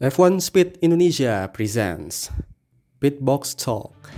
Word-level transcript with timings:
F1 0.00 0.40
Speed 0.40 0.78
Indonesia 0.80 1.50
presents 1.52 2.30
Pitbox 3.02 3.50
Talk. 3.58 4.14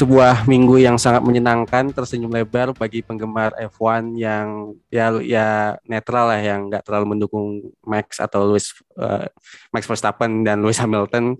Sebuah 0.00 0.48
minggu 0.48 0.80
yang 0.80 0.96
sangat 0.96 1.20
menyenangkan, 1.20 1.92
tersenyum 1.92 2.32
lebar 2.32 2.72
bagi 2.72 3.04
penggemar 3.04 3.52
F1 3.60 4.16
yang 4.16 4.72
ya 4.88 5.12
ya 5.20 5.76
netral 5.84 6.32
lah, 6.32 6.40
yang 6.40 6.72
nggak 6.72 6.88
terlalu 6.88 7.06
mendukung 7.12 7.68
Max 7.84 8.16
atau 8.16 8.48
Lewis 8.48 8.72
uh, 8.96 9.28
Max 9.68 9.84
Verstappen 9.84 10.40
dan 10.40 10.64
Lewis 10.64 10.80
Hamilton. 10.80 11.36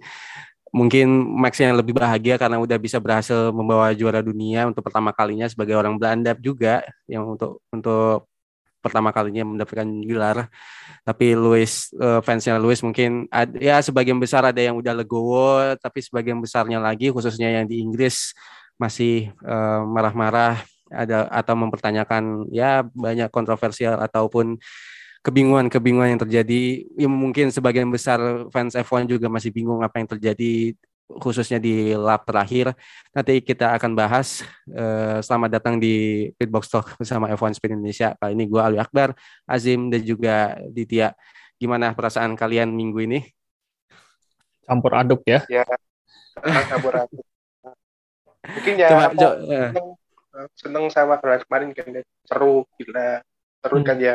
Mungkin 0.71 1.09
Max 1.41 1.59
yang 1.59 1.75
lebih 1.75 1.97
bahagia 1.97 2.39
karena 2.39 2.63
udah 2.63 2.79
bisa 2.79 3.03
berhasil 3.03 3.51
membawa 3.51 3.91
juara 3.91 4.23
dunia 4.23 4.71
untuk 4.71 4.87
pertama 4.87 5.11
kalinya 5.11 5.49
sebagai 5.51 5.75
orang 5.75 5.99
Belanda 5.99 6.37
juga, 6.39 6.85
yang 7.11 7.27
untuk 7.27 7.65
untuk 7.75 8.30
pertama 8.81 9.13
kalinya 9.15 9.45
mendapatkan 9.47 9.89
gelar. 10.05 10.49
Tapi 11.05 11.37
Luis 11.37 11.93
uh, 11.97 12.21
fansnya 12.25 12.57
Luis 12.57 12.81
mungkin 12.81 13.29
ada, 13.29 13.55
ya 13.57 13.79
sebagian 13.81 14.19
besar 14.19 14.45
ada 14.49 14.61
yang 14.61 14.81
udah 14.81 14.93
legowo, 14.97 15.77
tapi 15.79 16.01
sebagian 16.01 16.41
besarnya 16.41 16.81
lagi 16.83 17.13
khususnya 17.13 17.61
yang 17.61 17.69
di 17.69 17.81
Inggris 17.85 18.33
masih 18.81 19.29
uh, 19.45 19.85
marah-marah 19.85 20.65
ada 20.91 21.31
atau 21.31 21.55
mempertanyakan 21.55 22.51
ya 22.51 22.83
banyak 22.83 23.31
kontroversial 23.31 24.03
ataupun 24.03 24.59
kebingungan-kebingungan 25.21 26.17
yang 26.17 26.23
terjadi. 26.25 26.63
Ya, 26.97 27.09
mungkin 27.09 27.53
sebagian 27.53 27.89
besar 27.93 28.19
fans 28.49 28.73
F1 28.73 29.07
juga 29.07 29.29
masih 29.29 29.53
bingung 29.53 29.85
apa 29.85 30.01
yang 30.01 30.09
terjadi 30.09 30.75
khususnya 31.19 31.59
di 31.59 31.97
lap 31.97 32.23
terakhir. 32.23 32.77
Nanti 33.11 33.43
kita 33.43 33.75
akan 33.75 33.99
bahas. 33.99 34.47
Uh, 34.71 35.19
selamat 35.25 35.59
datang 35.59 35.83
di 35.83 36.29
Pitbox 36.39 36.71
Talk 36.71 36.87
bersama 37.01 37.27
F1 37.35 37.59
Speed 37.59 37.75
Indonesia. 37.75 38.15
Kali 38.15 38.39
ini 38.39 38.47
gue 38.47 38.61
Ali 38.63 38.79
Akbar, 38.79 39.17
Azim, 39.49 39.91
dan 39.91 40.03
juga 40.07 40.61
Ditya. 40.71 41.17
Gimana 41.59 41.93
perasaan 41.93 42.39
kalian 42.39 42.71
minggu 42.71 43.03
ini? 43.03 43.21
Campur 44.63 44.95
aduk 44.95 45.27
ya? 45.27 45.43
Ya, 45.51 45.67
campur 46.71 46.95
aduk. 46.95 47.27
Mungkin 48.41 48.75
ya 48.81 48.89
Coba, 48.89 49.07
jo, 49.13 49.29
uh. 49.53 49.71
seneng, 50.57 50.89
sama 50.89 51.21
kemarin 51.21 51.77
kan 51.77 51.93
ya. 51.93 52.03
seru, 52.25 52.65
gila, 52.81 53.21
seru 53.61 53.77
hmm. 53.83 53.87
kan 53.87 53.97
ya. 54.01 54.15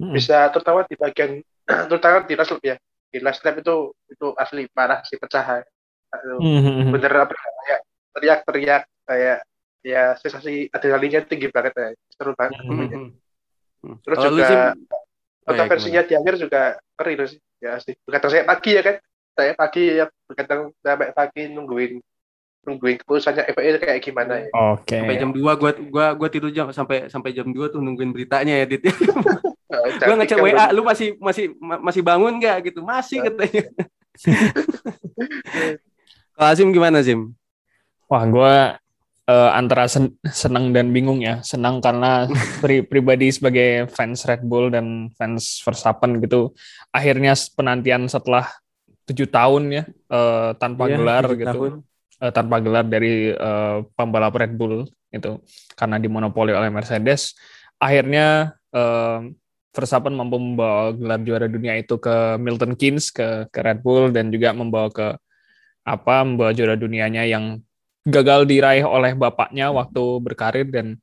Hmm. 0.00 0.10
Bisa 0.10 0.50
terutama 0.50 0.82
di 0.88 0.96
bagian, 0.98 1.38
terutama 1.88 2.26
di 2.26 2.34
last 2.34 2.50
lap 2.50 2.62
ya. 2.66 2.76
Di 3.14 3.18
last 3.22 3.46
lap 3.46 3.54
itu 3.62 3.94
itu 4.10 4.26
asli 4.34 4.66
parah 4.66 5.06
sih 5.06 5.14
pecah 5.14 5.62
mm-hmm. 6.22 6.92
bener 6.94 7.12
apa 7.12 7.34
kayak 7.34 7.80
teriak-teriak 8.14 8.82
kayak 9.04 9.38
ya 9.84 10.16
sensasi 10.16 10.72
adrenalinnya 10.72 11.28
tinggi 11.28 11.52
banget 11.52 11.74
ya 11.76 11.88
seru 12.14 12.32
banget 12.38 12.62
mm-hmm. 12.64 13.06
terus 14.00 14.18
oh, 14.18 14.24
juga 14.32 14.72
untuk 15.44 15.60
oh, 15.60 15.66
ya, 15.68 15.68
versinya 15.68 16.02
di 16.06 16.14
akhir 16.16 16.34
juga 16.40 16.62
keren 16.96 17.28
sih 17.28 17.40
ya 17.60 17.76
sih 17.80 17.94
berkata 18.06 18.32
saya 18.32 18.48
pagi 18.48 18.70
ya 18.72 18.82
kan 18.82 18.96
saya 19.34 19.52
pagi 19.52 19.84
ya 19.92 20.06
berkata 20.24 20.52
sampai 20.80 21.12
pagi 21.12 21.42
nungguin 21.52 21.92
nungguin 22.64 22.96
keputusannya 23.04 23.44
FA 23.52 23.76
kayak 23.76 24.00
gimana 24.00 24.40
ya. 24.40 24.48
Oke. 24.72 24.96
Okay. 24.96 25.00
Sampai 25.04 25.20
jam 25.20 25.30
2 25.36 25.60
gua 25.60 25.70
gua 25.76 26.06
gua 26.16 26.28
tidur 26.32 26.50
jam 26.50 26.72
sampai 26.72 27.12
sampai 27.12 27.36
jam 27.36 27.44
2 27.44 27.60
tuh 27.68 27.80
nungguin 27.84 28.10
beritanya 28.10 28.56
ya 28.56 28.64
Dit. 28.64 28.88
gua 30.08 30.16
ngecek 30.16 30.40
WA 30.40 30.72
lu 30.72 30.80
masih 30.80 31.12
masih 31.20 31.52
masih 31.60 32.00
bangun 32.00 32.40
enggak 32.40 32.72
gitu. 32.72 32.80
Masih 32.80 33.20
katanya. 33.20 33.68
Kalau 36.34 36.48
Azim 36.50 36.68
gimana 36.74 36.98
Azim? 36.98 37.30
Wah, 38.10 38.24
gue 38.26 38.54
uh, 39.30 39.50
antara 39.54 39.88
sen 39.88 40.14
senang 40.28 40.74
dan 40.74 40.90
bingung 40.90 41.22
ya. 41.22 41.40
Senang 41.46 41.80
karena 41.80 42.28
pri 42.60 42.82
pribadi 42.90 43.30
sebagai 43.30 43.88
fans 43.92 44.26
Red 44.26 44.42
Bull 44.44 44.74
dan 44.74 45.10
fans 45.14 45.62
Verstappen 45.62 46.20
gitu, 46.20 46.52
akhirnya 46.90 47.32
penantian 47.54 48.10
setelah 48.10 48.50
tujuh 49.04 49.28
tahun 49.28 49.62
ya 49.68 49.82
uh, 50.08 50.56
tanpa 50.56 50.88
iya, 50.88 50.96
gelar 50.96 51.24
gitu, 51.36 51.84
uh, 52.18 52.32
tanpa 52.32 52.56
gelar 52.64 52.88
dari 52.88 53.36
uh, 53.36 53.84
pembalap 53.92 54.32
Red 54.32 54.56
Bull 54.56 54.88
itu 55.12 55.38
karena 55.78 56.00
dimonopoli 56.00 56.50
oleh 56.50 56.72
Mercedes, 56.72 57.36
akhirnya 57.78 58.56
uh, 58.74 59.22
Verstappen 59.74 60.14
mampu 60.14 60.38
membawa 60.38 60.94
gelar 60.94 61.20
juara 61.26 61.46
dunia 61.50 61.74
itu 61.74 61.98
ke 61.98 62.38
Milton 62.38 62.78
Keynes 62.78 63.10
ke, 63.10 63.50
ke 63.50 63.58
Red 63.58 63.82
Bull 63.82 64.14
dan 64.14 64.30
juga 64.30 64.54
membawa 64.54 64.86
ke 64.86 65.18
apa 65.84 66.24
membawa 66.24 66.56
juara 66.56 66.74
dunianya 66.80 67.28
yang 67.28 67.60
gagal 68.08 68.48
diraih 68.48 68.84
oleh 68.84 69.12
bapaknya 69.16 69.68
waktu 69.72 70.02
berkarir 70.20 70.68
dan 70.68 70.96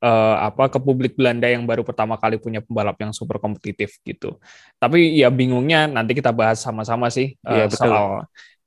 uh, 0.00 0.36
apa 0.40 0.68
ke 0.72 0.78
publik 0.80 1.16
Belanda 1.16 1.48
yang 1.48 1.64
baru 1.64 1.84
pertama 1.84 2.16
kali 2.20 2.40
punya 2.40 2.60
pembalap 2.60 2.96
yang 3.00 3.12
super 3.12 3.40
kompetitif 3.40 3.96
gitu. 4.04 4.36
Tapi 4.80 5.16
ya 5.16 5.32
bingungnya 5.32 5.88
nanti 5.88 6.16
kita 6.16 6.32
bahas 6.32 6.60
sama-sama 6.60 7.08
sih 7.12 7.36
uh, 7.44 7.64
ya, 7.64 7.72
soal 7.72 8.24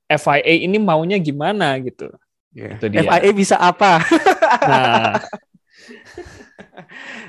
FIA 0.09 0.65
ini 0.65 0.77
maunya 0.81 1.17
gimana 1.21 1.77
gitu. 1.81 2.09
Yeah. 2.53 2.77
Itu 2.77 2.89
dia. 2.89 3.05
FIA 3.05 3.29
bisa 3.33 3.55
apa? 3.61 4.01
nah, 4.65 5.13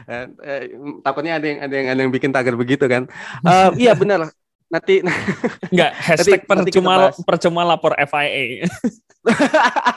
eh, 0.48 0.62
takutnya 1.04 1.36
ada 1.36 1.46
yang 1.46 1.58
ada 1.60 1.74
yang 1.76 1.88
ada 1.92 2.00
yang 2.00 2.12
bikin 2.12 2.32
tagar 2.32 2.56
begitu 2.56 2.84
kan? 2.88 3.04
Uh, 3.44 3.72
iya 3.76 3.92
benar 3.92 4.32
nanti 4.70 5.02
enggak 5.74 5.92
hashtag 5.98 6.40
nanti, 6.46 6.70
percuma 6.70 6.92
nanti 7.10 7.20
percuma 7.26 7.62
lapor 7.66 7.92
FIA 7.98 8.64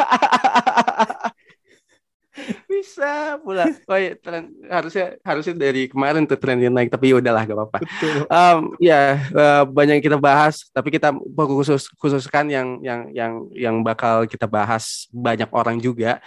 bisa 2.66 3.38
pula. 3.45 3.69
Oh 3.85 3.97
iya, 3.97 4.17
tren, 4.17 4.50
harusnya 4.66 5.22
harusnya 5.22 5.53
dari 5.53 5.85
kemarin 5.85 6.25
tuh 6.25 6.35
trennya 6.35 6.73
naik 6.73 6.89
tapi 6.89 7.13
ya 7.13 7.22
udahlah 7.22 7.45
gak 7.45 7.57
apa-apa. 7.57 7.78
Um, 8.25 8.73
ya 8.81 9.22
uh, 9.31 9.63
banyak 9.69 10.01
yang 10.01 10.06
kita 10.06 10.17
bahas 10.17 10.66
tapi 10.73 10.90
kita 10.90 11.13
khusus 11.38 11.85
khususkan 12.01 12.50
yang 12.50 12.81
yang 12.81 13.01
yang 13.13 13.34
yang 13.53 13.75
bakal 13.85 14.25
kita 14.25 14.50
bahas 14.50 15.05
banyak 15.13 15.50
orang 15.53 15.78
juga. 15.78 16.17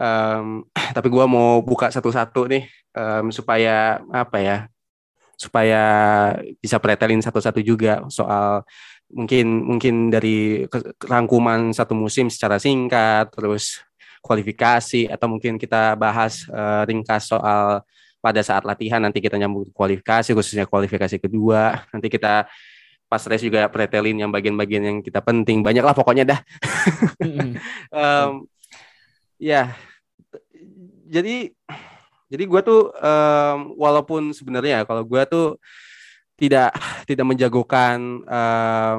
Um, 0.00 0.64
tapi 0.96 1.12
gua 1.12 1.28
mau 1.28 1.60
buka 1.60 1.92
satu-satu 1.92 2.48
nih 2.48 2.64
um, 2.96 3.28
supaya 3.28 4.00
apa 4.08 4.38
ya 4.40 4.56
supaya 5.42 5.82
bisa 6.62 6.78
pretelin 6.78 7.18
satu-satu 7.18 7.58
juga 7.58 8.06
soal 8.06 8.62
mungkin 9.10 9.46
mungkin 9.66 9.94
dari 10.08 10.64
rangkuman 11.02 11.74
satu 11.74 11.98
musim 11.98 12.30
secara 12.30 12.62
singkat 12.62 13.34
terus 13.34 13.82
kualifikasi 14.22 15.10
atau 15.10 15.26
mungkin 15.26 15.58
kita 15.58 15.98
bahas 15.98 16.46
uh, 16.46 16.86
ringkas 16.86 17.26
soal 17.26 17.82
pada 18.22 18.38
saat 18.46 18.62
latihan 18.62 19.02
nanti 19.02 19.18
kita 19.18 19.34
nyambung 19.34 19.74
kualifikasi 19.74 20.30
khususnya 20.30 20.70
kualifikasi 20.70 21.18
kedua. 21.18 21.82
Nanti 21.90 22.06
kita 22.06 22.46
pas 23.10 23.22
race 23.26 23.42
juga 23.42 23.66
pretelin 23.66 24.22
yang 24.22 24.30
bagian-bagian 24.30 24.82
yang 24.86 24.98
kita 25.02 25.18
penting. 25.18 25.60
Banyak 25.66 25.82
lah 25.82 25.92
pokoknya 25.92 26.24
dah. 26.24 26.40
Um, 27.90 28.46
ya 29.42 29.74
jadi 31.12 31.52
jadi 32.32 32.44
gue 32.48 32.60
tuh 32.64 32.88
um, 32.96 33.76
walaupun 33.76 34.32
sebenarnya 34.32 34.88
kalau 34.88 35.04
gue 35.04 35.22
tuh 35.28 35.60
tidak 36.40 36.72
tidak 37.04 37.26
menjagokan 37.28 38.24
um, 38.24 38.98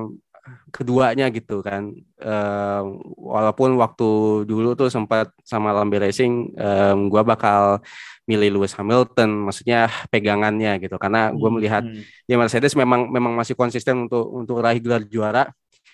keduanya 0.69 1.31
gitu 1.31 1.63
kan. 1.63 1.95
Um, 2.19 2.85
walaupun 3.15 3.79
waktu 3.79 4.43
dulu 4.43 4.75
tuh 4.75 4.91
sempat 4.91 5.31
sama 5.47 5.71
Lambe 5.71 5.99
Racing, 5.99 6.55
um, 6.55 7.07
gue 7.07 7.21
bakal 7.23 7.79
milih 8.27 8.59
Lewis 8.59 8.75
Hamilton, 8.75 9.47
maksudnya 9.47 9.87
pegangannya 10.11 10.79
gitu. 10.83 10.95
Karena 10.99 11.31
gue 11.31 11.47
hmm, 11.47 11.55
melihat 11.55 11.83
hmm. 11.83 12.27
ya 12.27 12.35
Mercedes 12.35 12.75
memang 12.75 13.07
memang 13.07 13.35
masih 13.35 13.55
konsisten 13.55 14.07
untuk 14.07 14.27
untuk 14.31 14.59
raih 14.59 14.83
gelar 14.83 15.03
juara. 15.07 15.43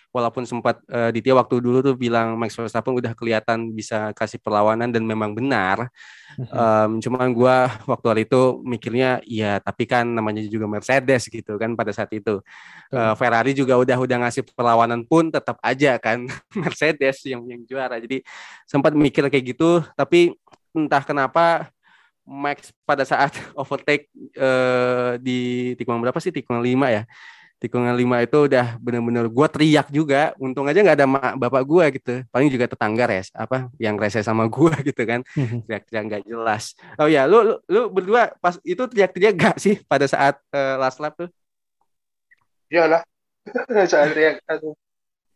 Walaupun 0.09 0.43
sempat 0.45 0.81
uh, 0.89 1.13
Ditya 1.13 1.37
waktu 1.37 1.61
dulu 1.61 1.85
tuh 1.85 1.93
bilang 1.93 2.33
Max 2.33 2.57
Verstappen 2.57 2.97
udah 2.97 3.13
kelihatan 3.13 3.69
bisa 3.73 4.09
kasih 4.17 4.41
perlawanan 4.41 4.89
dan 4.89 5.05
memang 5.05 5.37
benar. 5.37 5.93
Um, 6.49 6.97
cuman 6.97 7.29
gue 7.29 7.57
waktu 7.85 8.05
hari 8.09 8.23
itu 8.25 8.61
mikirnya 8.65 9.21
ya 9.25 9.61
tapi 9.61 9.85
kan 9.85 10.05
namanya 10.05 10.41
juga 10.49 10.65
Mercedes 10.65 11.29
gitu 11.29 11.57
kan 11.61 11.77
pada 11.77 11.93
saat 11.93 12.09
itu. 12.13 12.41
Uh, 12.89 13.13
Ferrari 13.13 13.53
juga 13.53 13.77
udah 13.77 13.97
udah 14.01 14.17
ngasih 14.25 14.43
perlawanan 14.53 15.05
pun 15.05 15.29
tetap 15.29 15.61
aja 15.61 16.01
kan 16.01 16.25
Mercedes 16.61 17.21
yang 17.29 17.45
yang 17.45 17.61
juara. 17.69 18.01
Jadi 18.01 18.25
sempat 18.65 18.97
mikir 18.97 19.29
kayak 19.29 19.45
gitu 19.53 19.85
tapi 19.93 20.33
entah 20.73 21.05
kenapa 21.05 21.69
Max 22.29 22.69
pada 22.85 23.01
saat 23.05 23.33
overtake 23.61 24.09
uh, 24.37 25.17
di 25.21 25.73
tikungan 25.77 26.01
berapa 26.01 26.17
sih 26.21 26.29
tikungan 26.29 26.61
5 26.61 26.97
ya 26.97 27.03
tikungan 27.59 27.91
lima 27.91 28.23
itu 28.23 28.47
udah 28.47 28.79
bener-bener 28.79 29.27
gue 29.27 29.47
teriak 29.51 29.87
juga. 29.91 30.31
Untung 30.39 30.65
aja 30.65 30.79
nggak 30.79 30.97
ada 30.97 31.07
mak 31.07 31.35
bapak 31.35 31.63
gue 31.67 31.85
gitu. 31.99 32.13
Paling 32.31 32.47
juga 32.47 32.65
tetangga 32.71 33.03
res 33.05 33.27
apa 33.35 33.67
yang 33.75 33.99
rese 33.99 34.23
sama 34.23 34.47
gue 34.47 34.71
gitu 34.89 35.03
kan. 35.03 35.21
Mhm. 35.35 35.67
teriak-teriak 35.67 36.03
nggak 36.07 36.23
jelas. 36.25 36.73
Oh 36.95 37.11
ya 37.11 37.27
lu, 37.27 37.43
lu 37.43 37.55
lu 37.67 37.81
berdua 37.91 38.31
pas 38.39 38.55
itu 38.63 38.79
teriak-teriak 38.79 39.35
gak 39.35 39.57
sih 39.59 39.75
pada 39.83 40.07
saat 40.07 40.39
uh, 40.55 40.79
last 40.79 41.03
lap 41.03 41.19
tuh? 41.19 41.29
Iyalah 42.71 43.03
saat 43.91 44.15
teriak 44.15 44.39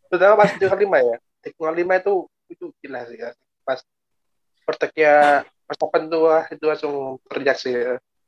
terutama 0.07 0.33
pas 0.47 0.49
tikungan 0.55 0.79
lima 0.79 0.97
ya. 1.03 1.15
Tikungan 1.43 1.75
lima 1.75 1.93
itu 1.99 2.13
itu 2.47 2.65
gila 2.79 3.03
sih 3.11 3.19
ya. 3.19 3.35
pas 3.63 3.79
perteknya 4.67 5.43
Verstappen 5.63 6.11
tuh 6.11 6.27
itu 6.51 6.65
langsung 6.67 7.19
teriak 7.27 7.57
sih. 7.59 7.75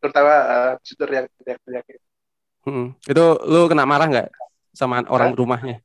Terutama 0.03 0.33
uh, 0.45 0.71
situ 0.83 1.01
yang 1.07 1.25
teriak-teriak 1.39 1.85
Hmm. 2.65 2.97
Itu 3.05 3.25
lu 3.45 3.69
kena 3.69 3.85
marah 3.85 4.09
nggak 4.09 4.27
sama 4.73 5.05
orang 5.07 5.31
Hah? 5.31 5.37
rumahnya? 5.37 5.77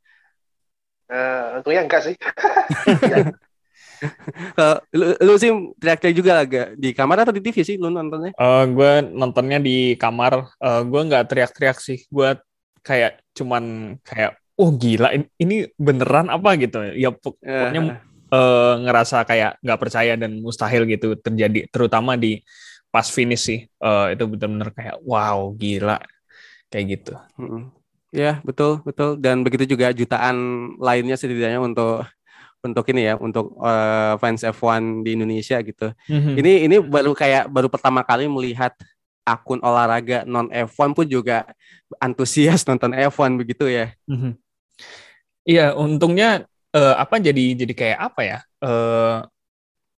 Uh, 1.10 1.60
untungnya 1.60 1.84
enggak 1.84 2.02
sih. 2.08 2.16
lu, 4.96 5.06
lu 5.20 5.34
sih 5.36 5.52
teriak-teriak 5.76 6.16
juga 6.16 6.32
agak 6.40 6.66
di 6.80 6.96
kamar 6.96 7.26
atau 7.26 7.36
di 7.36 7.44
TV 7.44 7.60
sih 7.60 7.76
lu 7.76 7.92
nontonnya? 7.92 8.32
Uh, 8.40 8.64
gue 8.72 8.92
nontonnya 9.12 9.60
di 9.60 9.94
kamar. 10.00 10.56
Uh, 10.56 10.82
gue 10.88 11.00
nggak 11.04 11.28
teriak-teriak 11.28 11.78
sih. 11.78 12.00
Gue 12.08 12.40
kayak 12.80 13.20
cuman 13.36 13.96
kayak, 14.00 14.40
oh 14.56 14.72
gila 14.72 15.12
ini 15.36 15.68
beneran 15.76 16.32
apa 16.32 16.56
gitu. 16.56 16.80
Ya 16.96 17.12
pokoknya 17.12 18.00
uh. 18.30 18.32
uh, 18.32 18.74
ngerasa 18.88 19.28
kayak 19.28 19.60
nggak 19.60 19.80
percaya 19.82 20.16
dan 20.16 20.40
mustahil 20.40 20.88
gitu 20.88 21.12
terjadi. 21.20 21.68
Terutama 21.68 22.16
di 22.16 22.40
pas 22.88 23.04
finish 23.04 23.44
sih. 23.44 23.60
Uh, 23.82 24.14
itu 24.14 24.24
bener-bener 24.24 24.70
kayak 24.72 24.96
wow 25.04 25.52
gila 25.58 26.00
kayak 26.70 26.86
gitu. 26.98 27.14
Hmm. 27.36 27.74
Ya 28.10 28.42
betul 28.42 28.82
betul 28.82 29.18
dan 29.22 29.46
begitu 29.46 29.70
juga 29.76 29.94
jutaan 29.94 30.70
lainnya 30.82 31.14
setidaknya 31.14 31.62
untuk 31.62 32.02
untuk 32.60 32.84
ini 32.92 33.08
ya 33.08 33.14
untuk 33.16 33.56
uh, 33.56 34.20
fans 34.20 34.44
F1 34.44 35.04
di 35.04 35.16
Indonesia 35.16 35.56
gitu. 35.64 35.92
Mm-hmm. 36.08 36.34
Ini 36.36 36.52
ini 36.68 36.76
baru 36.82 37.12
kayak 37.16 37.48
baru 37.48 37.72
pertama 37.72 38.04
kali 38.04 38.28
melihat 38.28 38.76
akun 39.24 39.60
olahraga 39.64 40.28
non 40.28 40.48
F1 40.52 40.92
pun 40.92 41.06
juga 41.08 41.48
antusias 42.00 42.64
nonton 42.68 42.92
F1 42.92 43.40
begitu 43.40 43.64
ya. 43.68 43.96
Mm-hmm. 44.04 44.32
Iya, 45.48 45.66
untungnya 45.72 46.44
uh, 46.76 46.94
apa 47.00 47.16
jadi 47.16 47.56
jadi 47.56 47.72
kayak 47.72 47.98
apa 48.12 48.20
ya? 48.20 48.38
Uh, 48.60 49.24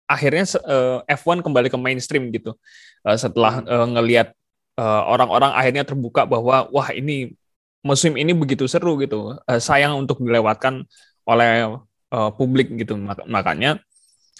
akhirnya 0.05 0.45
uh, 0.61 1.01
F1 1.09 1.41
kembali 1.41 1.67
ke 1.73 1.77
mainstream 1.81 2.29
gitu. 2.29 2.53
Uh, 3.01 3.17
setelah 3.17 3.65
uh, 3.65 3.89
ngelihat 3.89 4.37
Eh, 4.79 5.01
orang-orang 5.03 5.51
uh, 5.51 5.57
akhirnya 5.59 5.83
terbuka 5.83 6.23
bahwa 6.23 6.63
wah 6.71 6.89
ini 6.95 7.35
musim 7.83 8.15
ini 8.15 8.31
begitu 8.31 8.63
seru 8.71 8.95
gitu. 9.03 9.35
Uh, 9.43 9.59
sayang 9.59 9.99
untuk 9.99 10.23
dilewatkan 10.23 10.87
oleh 11.27 11.75
uh, 12.15 12.31
publik 12.31 12.71
gitu. 12.79 12.95
Mak 12.95 13.27
makanya 13.27 13.83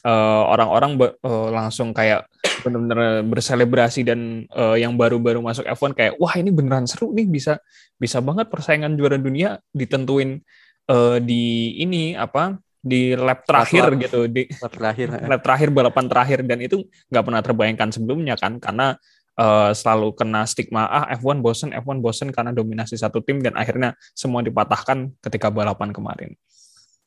orang-orang 0.01 0.97
uh, 0.97 1.13
uh, 1.21 1.47
langsung 1.53 1.93
kayak 1.93 2.25
benar-benar 2.65 3.21
berselebrasi 3.27 4.01
dan 4.01 4.49
uh, 4.55 4.73
yang 4.73 4.97
baru-baru 4.97 5.43
masuk 5.45 5.67
F1 5.67 5.93
kayak 5.93 6.13
wah 6.17 6.33
ini 6.33 6.49
beneran 6.49 6.89
seru 6.89 7.13
nih 7.13 7.29
bisa 7.29 7.61
bisa 8.01 8.17
banget 8.17 8.49
persaingan 8.49 8.97
juara 8.97 9.21
dunia 9.21 9.61
ditentuin 9.69 10.41
uh, 10.89 11.21
di 11.21 11.75
ini 11.77 12.17
apa 12.17 12.57
di 12.81 13.13
lap 13.13 13.45
terakhir 13.45 13.93
lap, 13.93 14.01
gitu. 14.01 14.25
Di 14.25 14.49
lap 14.57 14.73
terakhir 14.73 15.07
lap 15.29 15.41
terakhir 15.45 15.69
balapan 15.69 16.05
terakhir. 16.09 16.39
Dan 16.41 16.65
itu 16.65 16.81
nggak 17.13 17.23
pernah 17.27 17.41
terbayangkan 17.45 17.89
sebelumnya 17.93 18.33
kan 18.39 18.57
karena 18.57 18.97
uh, 19.41 19.71
selalu 19.73 20.13
kena 20.13 20.45
stigma 20.45 20.85
ah 20.85 21.09
F1 21.17 21.41
bosen 21.41 21.73
F1 21.73 21.97
bosen 21.97 22.29
karena 22.29 22.53
dominasi 22.53 22.93
satu 22.93 23.25
tim 23.25 23.41
dan 23.41 23.57
akhirnya 23.57 23.97
semua 24.13 24.45
dipatahkan 24.45 25.09
ketika 25.25 25.49
balapan 25.49 25.89
kemarin. 25.89 26.37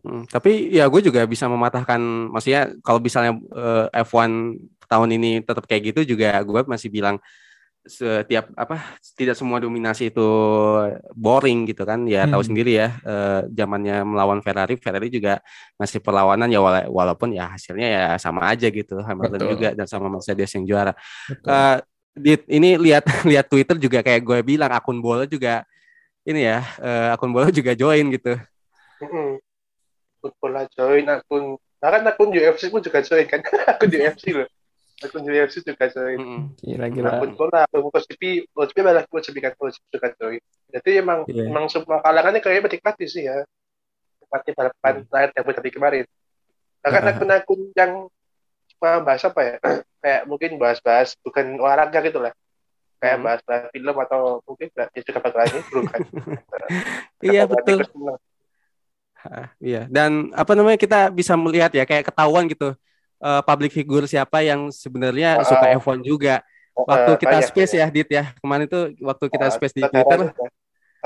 Hmm, 0.04 0.28
tapi 0.28 0.68
ya 0.68 0.84
gue 0.90 1.00
juga 1.00 1.24
bisa 1.24 1.48
mematahkan 1.48 1.96
maksudnya 2.28 2.76
kalau 2.84 3.00
misalnya 3.00 3.40
uh, 3.56 3.88
eh, 3.88 4.04
F1 4.04 4.60
tahun 4.84 5.10
ini 5.16 5.40
tetap 5.40 5.64
kayak 5.64 5.94
gitu 5.94 6.12
juga 6.12 6.36
gue 6.44 6.60
masih 6.68 6.92
bilang 6.92 7.16
setiap 7.84 8.48
apa 8.56 8.96
tidak 9.12 9.36
semua 9.36 9.60
dominasi 9.60 10.08
itu 10.08 10.28
boring 11.12 11.68
gitu 11.68 11.84
kan 11.84 12.08
ya 12.08 12.24
hmm. 12.24 12.32
tahu 12.32 12.42
sendiri 12.44 12.80
ya 12.80 12.96
eh, 12.96 13.40
zamannya 13.52 14.08
melawan 14.08 14.40
Ferrari 14.40 14.80
Ferrari 14.80 15.12
juga 15.12 15.44
masih 15.76 16.00
perlawanan 16.00 16.48
ya 16.48 16.64
wala 16.64 16.88
walaupun 16.88 17.36
ya 17.36 17.52
hasilnya 17.52 17.88
ya 17.88 18.04
sama 18.16 18.48
aja 18.48 18.72
gitu 18.72 19.04
Hamilton 19.04 19.36
Betul. 19.36 19.52
juga 19.52 19.68
dan 19.76 19.84
sama 19.84 20.08
Mercedes 20.08 20.48
yang 20.56 20.64
juara 20.64 20.96
uh, 21.44 21.76
di 22.14 22.38
ini 22.46 22.78
lihat 22.78 23.04
lihat 23.30 23.46
Twitter 23.50 23.76
juga 23.76 23.98
kayak 24.00 24.22
gue 24.22 24.38
bilang 24.46 24.70
akun 24.70 25.02
bola 25.02 25.26
juga 25.26 25.66
ini 26.24 26.46
ya 26.46 26.62
uh, 26.78 27.08
akun 27.18 27.34
bola 27.34 27.50
juga 27.50 27.74
join 27.74 28.06
gitu. 28.14 28.38
Akun 29.02 30.32
bola 30.38 30.64
join 30.72 31.04
akun 31.10 31.58
bahkan 31.82 32.06
akun 32.08 32.32
UFC 32.32 32.72
pun 32.72 32.80
juga 32.80 33.04
join 33.04 33.26
kan 33.26 33.42
akun 33.74 33.90
UFC 33.90 34.32
loh. 34.32 34.48
Akun 35.02 35.26
UFC 35.26 35.60
juga 35.66 35.90
join. 35.90 36.16
Mm-hmm. 36.16 36.42
Gila 36.62 36.86
gila. 36.94 37.10
Akun 37.18 37.32
bola 37.34 37.66
akun 37.66 37.90
MotoGP 37.90 38.48
MotoGP 38.54 38.78
malah 38.80 39.04
MotoGP 39.10 39.36
kan 39.42 39.52
MotoGP 39.58 39.84
juga 39.90 40.08
join. 40.16 40.40
Jadi 40.70 40.90
emang 41.02 41.26
yeah. 41.28 41.50
emang 41.50 41.66
semua 41.66 41.98
kalangannya 42.00 42.40
kayaknya 42.40 42.62
menikmati 42.70 43.04
sih 43.10 43.26
ya. 43.26 43.42
Menikmati 44.22 44.50
balapan 44.54 44.94
mm. 45.02 45.06
terakhir 45.10 45.30
yang 45.34 45.44
tadi 45.50 45.70
kemarin. 45.74 46.04
Bahkan 46.80 47.02
akun-akun 47.10 47.60
yang 47.74 47.92
bahas 48.80 49.22
apa 49.24 49.40
ya? 49.42 49.54
Kayak 50.04 50.22
mungkin 50.28 50.50
bahas-bahas 50.60 51.16
bukan 51.24 51.56
olahraga 51.56 51.98
gitu 52.04 52.20
lah. 52.20 52.32
Kayak 53.00 53.16
hmm. 53.20 53.24
bahas-bahas 53.24 53.64
film 53.72 53.96
atau 54.00 54.20
mungkin 54.44 54.68
ya 54.76 55.02
juga 55.02 55.18
bakal 55.20 55.40
ini 55.48 55.60
kan? 55.88 56.00
Iya 57.24 57.42
betul. 57.48 57.78
iya. 59.60 59.88
Dan 59.88 60.32
apa 60.36 60.52
namanya 60.52 60.76
kita 60.76 61.08
bisa 61.08 61.32
melihat 61.36 61.72
ya 61.72 61.88
kayak 61.88 62.12
ketahuan 62.12 62.44
gitu 62.48 62.76
uh, 63.24 63.40
public 63.44 63.72
figure 63.72 64.04
siapa 64.04 64.44
yang 64.44 64.68
sebenarnya 64.68 65.40
uh, 65.40 65.44
suka 65.44 65.66
F1 65.80 66.04
juga. 66.04 66.44
Waktu 66.74 67.16
kita 67.22 67.36
space 67.48 67.72
ya. 67.76 67.88
ya 67.88 67.92
Dit 67.92 68.08
ya. 68.12 68.24
Kemarin 68.40 68.68
itu 68.68 68.80
waktu 69.00 69.24
kita 69.32 69.46
uh, 69.48 69.52
space 69.52 69.74
di 69.76 69.82
Twitter 69.88 70.32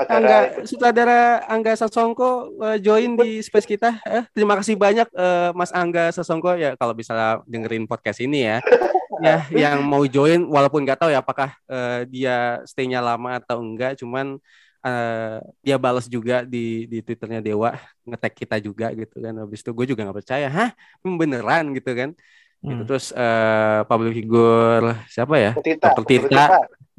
Angga 0.07 0.63
sutradara 0.63 1.43
Angga 1.51 1.75
Sasongko 1.75 2.55
uh, 2.55 2.77
join 2.79 3.19
di 3.19 3.43
space 3.43 3.67
kita. 3.67 3.99
Eh, 4.07 4.23
terima 4.31 4.55
kasih 4.55 4.79
banyak 4.79 5.11
uh, 5.11 5.51
Mas 5.51 5.75
Angga 5.75 6.15
Sasongko 6.15 6.55
ya 6.55 6.79
kalau 6.79 6.95
bisa 6.95 7.43
dengerin 7.43 7.83
podcast 7.83 8.23
ini 8.23 8.47
ya. 8.47 8.63
ya 9.25 9.43
yang 9.51 9.83
mau 9.83 10.07
join 10.07 10.47
walaupun 10.47 10.87
nggak 10.87 11.03
tahu 11.03 11.11
ya 11.11 11.19
apakah 11.19 11.51
uh, 11.67 12.07
dia 12.07 12.63
stay-nya 12.63 13.03
lama 13.03 13.43
atau 13.43 13.59
enggak 13.59 13.99
cuman 13.99 14.39
uh, 14.87 15.43
dia 15.59 15.75
balas 15.75 16.07
juga 16.07 16.47
di 16.47 16.87
di 16.87 17.03
twitternya 17.03 17.43
Dewa 17.43 17.75
ngetek 18.07 18.47
kita 18.47 18.55
juga 18.63 18.95
gitu 18.95 19.19
kan. 19.19 19.35
Habis 19.35 19.59
itu 19.59 19.71
gue 19.75 19.85
juga 19.91 20.07
nggak 20.07 20.17
percaya 20.23 20.47
hah? 20.47 20.69
Beneran? 21.03 21.75
gitu 21.75 21.91
kan. 21.91 22.15
Gitu. 22.15 22.63
hmm. 22.63 22.71
gitu 22.71 22.83
terus 22.87 23.11
uh, 23.11 23.83
public 23.83 24.15
figure 24.15 24.95
siapa 25.11 25.35
ya? 25.35 25.51
Tita, 25.59 25.91
dokter 25.91 26.23
Tita, 26.23 26.45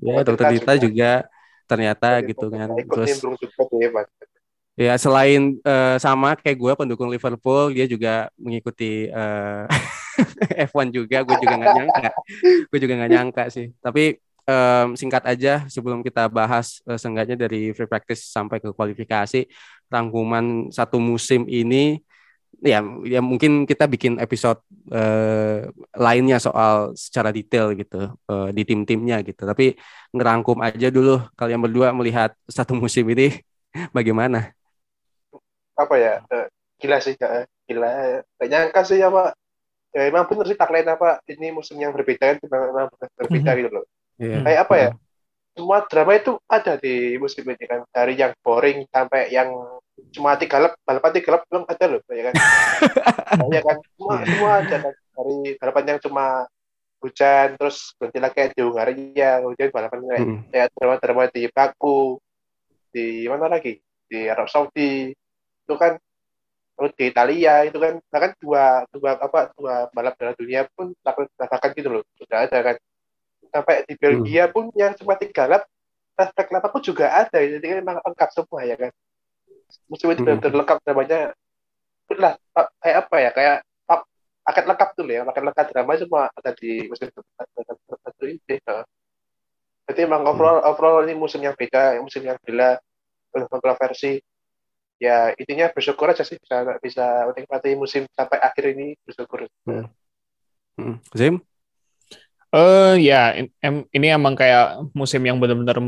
ya 0.01 0.15
dokter 0.21 0.47
Tita 0.57 0.73
juga 0.77 1.25
ternyata 1.71 2.19
gitu 2.27 2.51
kan. 2.51 2.75
terus 2.75 3.23
ya 4.75 4.97
selain 4.97 5.61
uh, 5.63 6.01
sama 6.03 6.35
kayak 6.35 6.59
gue 6.59 6.73
pendukung 6.75 7.13
Liverpool 7.13 7.71
dia 7.71 7.87
juga 7.87 8.33
mengikuti 8.35 9.07
uh, 9.13 9.69
eh, 9.69 10.67
F1 10.73 10.91
juga. 10.91 11.23
Gue 11.23 11.37
juga 11.39 11.55
nggak 11.61 11.75
nyangka. 11.77 12.11
Gue 12.67 12.79
juga 12.81 12.95
nggak 12.99 13.13
nyangka 13.13 13.45
sih. 13.53 13.71
Tapi 13.79 14.19
um, 14.49 14.97
singkat 14.97 15.23
aja 15.29 15.69
sebelum 15.69 16.01
kita 16.01 16.27
bahas 16.33 16.81
uh, 16.89 16.99
seenggaknya 16.99 17.47
dari 17.47 17.71
free 17.77 17.87
practice 17.87 18.27
sampai 18.27 18.59
ke 18.59 18.73
kualifikasi 18.73 19.47
rangkuman 19.91 20.71
satu 20.73 20.97
musim 20.97 21.45
ini 21.45 22.01
ya 22.61 22.85
ya 23.09 23.21
mungkin 23.25 23.65
kita 23.65 23.89
bikin 23.89 24.21
episode 24.21 24.61
uh, 24.93 25.65
lainnya 25.97 26.37
soal 26.37 26.93
secara 26.93 27.33
detail 27.33 27.73
gitu 27.73 28.13
uh, 28.29 28.49
di 28.53 28.63
tim-timnya 28.69 29.25
gitu. 29.25 29.49
Tapi 29.49 29.77
ngerangkum 30.13 30.61
aja 30.61 30.93
dulu 30.93 31.25
kalian 31.35 31.61
berdua 31.61 31.93
melihat 31.97 32.37
satu 32.47 32.77
musim 32.77 33.09
ini 33.09 33.41
bagaimana? 33.97 34.53
Apa 35.75 35.97
ya? 35.97 36.15
Uh, 36.29 36.47
gila 36.81 37.01
sih 37.01 37.17
kak 37.17 37.49
gila 37.69 38.25
gak 38.37 38.49
nyangka 38.49 38.81
sih 38.85 39.01
ya 39.01 39.09
pak. 39.09 39.37
Ya 39.91 40.07
emang 40.07 40.29
bener 40.31 40.47
sih 40.47 40.55
tak 40.55 40.71
lain 40.71 40.87
apa 40.87 41.19
ini 41.27 41.51
musim 41.51 41.75
yang 41.81 41.91
berbeda 41.91 42.39
kan 42.39 42.39
memang 42.47 42.89
berbeda 43.19 43.51
mhm. 43.53 43.59
gitu 43.59 43.71
loh. 43.75 43.87
Yeah. 44.21 44.45
kayak 44.45 44.61
apa 44.69 44.75
ya? 44.77 44.91
Semua 45.51 45.83
drama 45.89 46.13
itu 46.15 46.39
ada 46.47 46.79
di 46.79 47.19
musim 47.19 47.43
ini 47.43 47.65
kan. 47.67 47.83
Dari 47.91 48.15
yang 48.15 48.37
boring 48.45 48.87
sampai 48.93 49.35
yang 49.35 49.51
cuma 50.11 50.37
tiga 50.37 50.57
lap 50.59 50.73
balapan 50.83 51.11
tiga 51.17 51.31
lap 51.37 51.43
belum 51.47 51.65
ada 51.69 51.85
loh 51.87 52.01
ya 52.11 52.23
kan? 52.31 52.35
Ya 53.55 53.63
kan? 53.63 53.77
Semua 53.95 54.15
semua 54.27 54.51
ada 54.59 54.77
kan 54.83 54.95
dari 54.95 55.39
balapan 55.59 55.85
yang 55.87 56.01
cuma 56.03 56.27
hujan 57.01 57.47
terus 57.57 57.97
berhenti 57.97 58.19
lagi 58.21 58.35
kayak 58.37 58.51
di 58.53 58.61
Hungaria 58.61 59.33
hujan 59.41 59.71
balapan 59.73 59.99
kayak 60.05 60.25
hmm. 60.27 60.41
kayak 60.53 60.69
drama 60.77 60.97
drama 61.01 61.25
di 61.31 61.43
Baku 61.49 62.19
di 62.91 63.07
mana 63.31 63.47
lagi? 63.47 63.79
Di 64.11 64.27
Arab 64.27 64.51
Saudi. 64.51 65.15
Itu 65.65 65.75
kan 65.79 65.97
terus 66.75 66.93
di 66.97 67.05
Italia 67.13 67.65
itu 67.69 67.77
kan 67.77 68.01
bahkan 68.09 68.33
dua 68.41 68.89
dua 68.91 69.11
apa 69.21 69.53
dua 69.55 69.93
balap 69.93 70.17
dalam 70.17 70.35
dunia 70.35 70.65
pun 70.73 70.97
takkan 71.05 71.71
gitu 71.77 71.89
loh 71.89 72.03
sudah 72.19 72.51
ada 72.51 72.59
kan. 72.61 72.77
Sampai 73.51 73.83
di 73.87 73.95
Belgia 73.99 74.47
hmm. 74.47 74.55
pun 74.55 74.65
yang 74.75 74.95
cuma 74.95 75.15
tiga 75.19 75.47
lap 75.47 75.63
refleks 76.21 76.51
lap 76.53 76.65
pun 76.69 76.83
juga 76.85 77.07
ada 77.09 77.39
jadi 77.41 77.65
kan 77.65 77.77
memang 77.81 77.97
lengkap 78.05 78.31
semua 78.37 78.61
ya 78.69 78.77
kan 78.77 78.93
musim 79.87 80.09
itu 80.13 80.21
benar-benar 80.23 80.55
lengkap 80.65 80.79
namanya 80.87 81.21
lah 82.11 82.35
kayak 82.83 82.97
apa 83.07 83.17
ya 83.23 83.31
kayak 83.31 83.57
paket 84.41 84.65
lengkap 84.67 84.89
tuh 84.99 85.05
ya 85.07 85.23
paket 85.23 85.43
lengkap 85.47 85.67
drama 85.71 85.93
semua 85.95 86.23
ada 86.35 86.51
di 86.59 86.91
musim 86.91 87.07
satu 87.07 88.25
ini 88.27 88.59
jadi 89.87 90.01
emang 90.07 90.27
overall 90.27 90.63
overall 90.67 91.03
ini 91.07 91.15
musim 91.15 91.43
yang 91.43 91.55
beda 91.55 92.03
musim 92.03 92.27
yang 92.27 92.39
beda 92.43 92.83
kontroversi 93.47 94.19
ya 95.01 95.33
intinya 95.35 95.73
bersyukur 95.73 96.13
aja 96.13 96.23
sih 96.27 96.37
bisa 96.37 96.77
bisa 96.85 97.07
menikmati 97.33 97.73
musim 97.73 98.05
sampai 98.13 98.37
akhir 98.37 98.77
ini 98.77 98.95
bersyukur. 99.01 99.49
Hmm. 99.65 99.89
Hmm. 100.77 100.97
Zim? 101.17 101.41
Uh, 102.51 102.99
ya 102.99 103.33
em, 103.63 103.87
ini 103.95 104.11
emang 104.11 104.35
kayak 104.35 104.83
musim 104.93 105.23
yang 105.23 105.39
benar-benar 105.39 105.79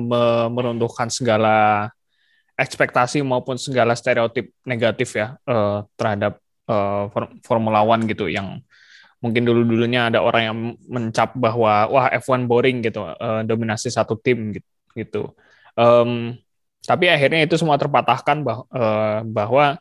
meruntuhkan 0.48 1.10
segala 1.10 1.90
ekspektasi 2.56 3.25
maupun 3.25 3.56
segala 3.56 3.97
stereotip 3.97 4.52
negatif 4.62 5.16
ya 5.16 5.37
uh, 5.49 5.85
terhadap 5.97 6.38
uh, 6.68 7.09
Formula 7.42 7.80
One 7.82 8.04
gitu 8.06 8.28
yang 8.28 8.61
mungkin 9.23 9.47
dulu-dulunya 9.47 10.11
ada 10.11 10.18
orang 10.18 10.42
yang 10.42 10.59
mencap 10.90 11.38
bahwa 11.38 11.87
wah 11.87 12.06
F1 12.11 12.50
boring 12.50 12.82
gitu 12.82 13.06
uh, 13.06 13.47
dominasi 13.47 13.88
satu 13.88 14.18
tim 14.18 14.50
gitu. 14.99 15.32
Um, 15.78 16.37
tapi 16.82 17.06
akhirnya 17.06 17.47
itu 17.47 17.54
semua 17.54 17.78
terpatahkan 17.78 18.42
bah, 18.42 18.66
uh, 18.75 19.23
bahwa 19.23 19.78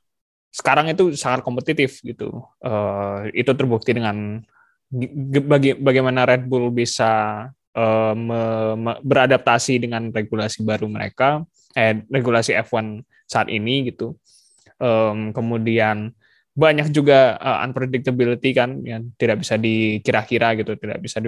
sekarang 0.54 0.94
itu 0.94 1.18
sangat 1.18 1.42
kompetitif 1.42 2.00
gitu. 2.06 2.46
Uh, 2.62 3.28
itu 3.34 3.50
terbukti 3.58 3.98
dengan 3.98 4.46
bagi, 5.48 5.74
bagaimana 5.74 6.28
Red 6.28 6.46
Bull 6.46 6.70
bisa 6.70 7.48
uh, 7.74 8.16
beradaptasi 9.01 9.82
dengan 9.82 10.13
regulasi 10.13 10.62
baru 10.62 10.86
mereka, 10.86 11.42
eh, 11.75 12.04
regulasi 12.08 12.56
F1 12.58 13.06
saat 13.28 13.48
ini 13.48 13.92
gitu. 13.92 14.16
Um, 14.82 15.30
kemudian 15.32 16.12
banyak 16.51 16.92
juga 16.92 17.38
uh, 17.38 17.63
unpredictability 17.63 18.51
kan 18.51 18.82
yang 18.84 19.13
tidak 19.16 19.46
bisa 19.46 19.56
dikira-kira 19.56 20.58
gitu, 20.60 20.75
tidak 20.75 21.00
bisa 21.00 21.24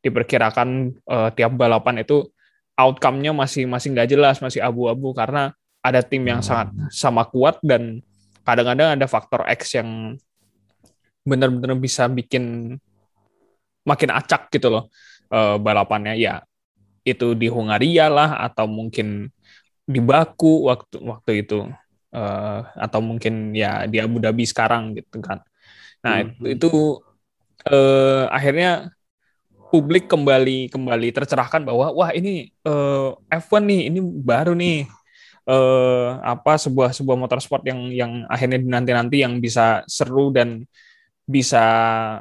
diperkirakan 0.00 0.94
uh, 1.04 1.28
tiap 1.34 1.52
balapan 1.58 2.00
itu 2.00 2.30
outcome-nya 2.78 3.34
masih 3.34 3.66
masih 3.66 3.92
nggak 3.92 4.08
jelas, 4.08 4.38
masih 4.38 4.62
abu-abu 4.62 5.10
karena 5.12 5.52
ada 5.82 6.00
tim 6.00 6.22
yang 6.24 6.40
sangat 6.40 6.72
sama 6.94 7.26
kuat 7.26 7.58
dan 7.60 8.00
kadang-kadang 8.46 8.96
ada 8.96 9.06
faktor 9.10 9.44
X 9.44 9.76
yang 9.76 10.16
benar-benar 11.28 11.76
bisa 11.76 12.08
bikin 12.08 12.76
makin 13.84 14.10
acak 14.12 14.48
gitu 14.48 14.72
loh 14.72 14.84
uh, 15.32 15.60
balapannya 15.60 16.16
ya 16.16 16.40
itu 17.04 17.32
di 17.32 17.48
Hungaria 17.48 18.08
lah 18.08 18.40
atau 18.44 18.68
mungkin 18.68 19.32
di 19.88 20.00
Baku 20.04 20.68
waktu 20.68 21.00
waktu 21.00 21.30
itu 21.48 21.64
uh, 22.12 22.60
atau 22.76 23.00
mungkin 23.00 23.56
ya 23.56 23.88
di 23.88 23.96
Abu 23.96 24.20
Dhabi 24.20 24.44
sekarang 24.44 24.92
gitu 24.92 25.24
kan 25.24 25.40
nah 26.04 26.22
hmm. 26.22 26.44
itu 26.44 27.00
uh, 27.66 28.28
akhirnya 28.28 28.92
publik 29.68 30.08
kembali 30.08 30.72
kembali 30.72 31.08
tercerahkan 31.12 31.64
bahwa 31.64 31.92
wah 31.92 32.10
ini 32.12 32.48
uh, 32.64 33.12
eh, 33.28 33.40
F1 33.40 33.64
nih 33.68 33.80
ini 33.92 34.00
baru 34.00 34.56
nih 34.56 34.88
uh, 35.44 36.20
apa 36.24 36.56
sebuah 36.56 36.96
sebuah 36.96 37.16
motorsport 37.20 37.64
yang 37.68 37.92
yang 37.92 38.12
akhirnya 38.32 38.64
nanti 38.64 38.90
nanti 38.96 39.16
yang 39.20 39.36
bisa 39.44 39.84
seru 39.84 40.32
dan 40.32 40.64
bisa 41.28 41.60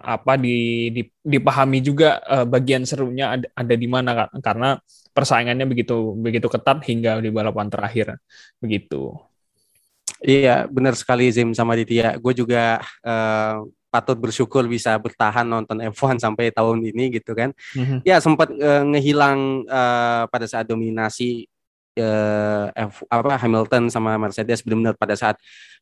apa 0.04 0.36
di, 0.36 0.92
di 0.92 1.08
dipahami 1.24 1.80
juga 1.80 2.20
uh, 2.28 2.44
bagian 2.44 2.84
serunya 2.84 3.40
ada, 3.40 3.48
ada 3.56 3.76
di 3.80 3.88
mana 3.88 4.28
karena 4.44 4.76
persaingannya 5.16 5.64
begitu 5.64 6.12
begitu 6.20 6.52
ketat 6.52 6.84
hingga 6.84 7.24
di 7.24 7.32
balapan 7.32 7.72
terakhir 7.72 8.20
begitu. 8.60 9.16
Iya 10.20 10.68
benar 10.68 11.00
sekali 11.00 11.32
Zim 11.32 11.56
sama 11.56 11.80
Ditya. 11.80 12.20
Gue 12.20 12.36
juga 12.36 12.84
uh, 13.08 13.64
patut 13.88 14.20
bersyukur 14.20 14.68
bisa 14.68 14.92
bertahan 15.00 15.48
nonton 15.48 15.80
F1 15.88 16.20
sampai 16.20 16.52
tahun 16.52 16.84
ini 16.84 17.22
gitu 17.22 17.32
kan. 17.32 17.56
Mm-hmm. 17.80 18.00
Ya 18.04 18.20
sempat 18.20 18.52
uh, 18.52 18.84
ngehilang 18.92 19.64
uh, 19.72 20.28
pada 20.28 20.46
saat 20.52 20.68
dominasi 20.68 21.48
uh, 22.00 22.72
F 22.74 23.04
apa 23.10 23.36
Hamilton 23.42 23.90
sama 23.92 24.16
Mercedes 24.16 24.64
benar-benar 24.64 24.96
pada 24.96 25.18
saat 25.18 25.36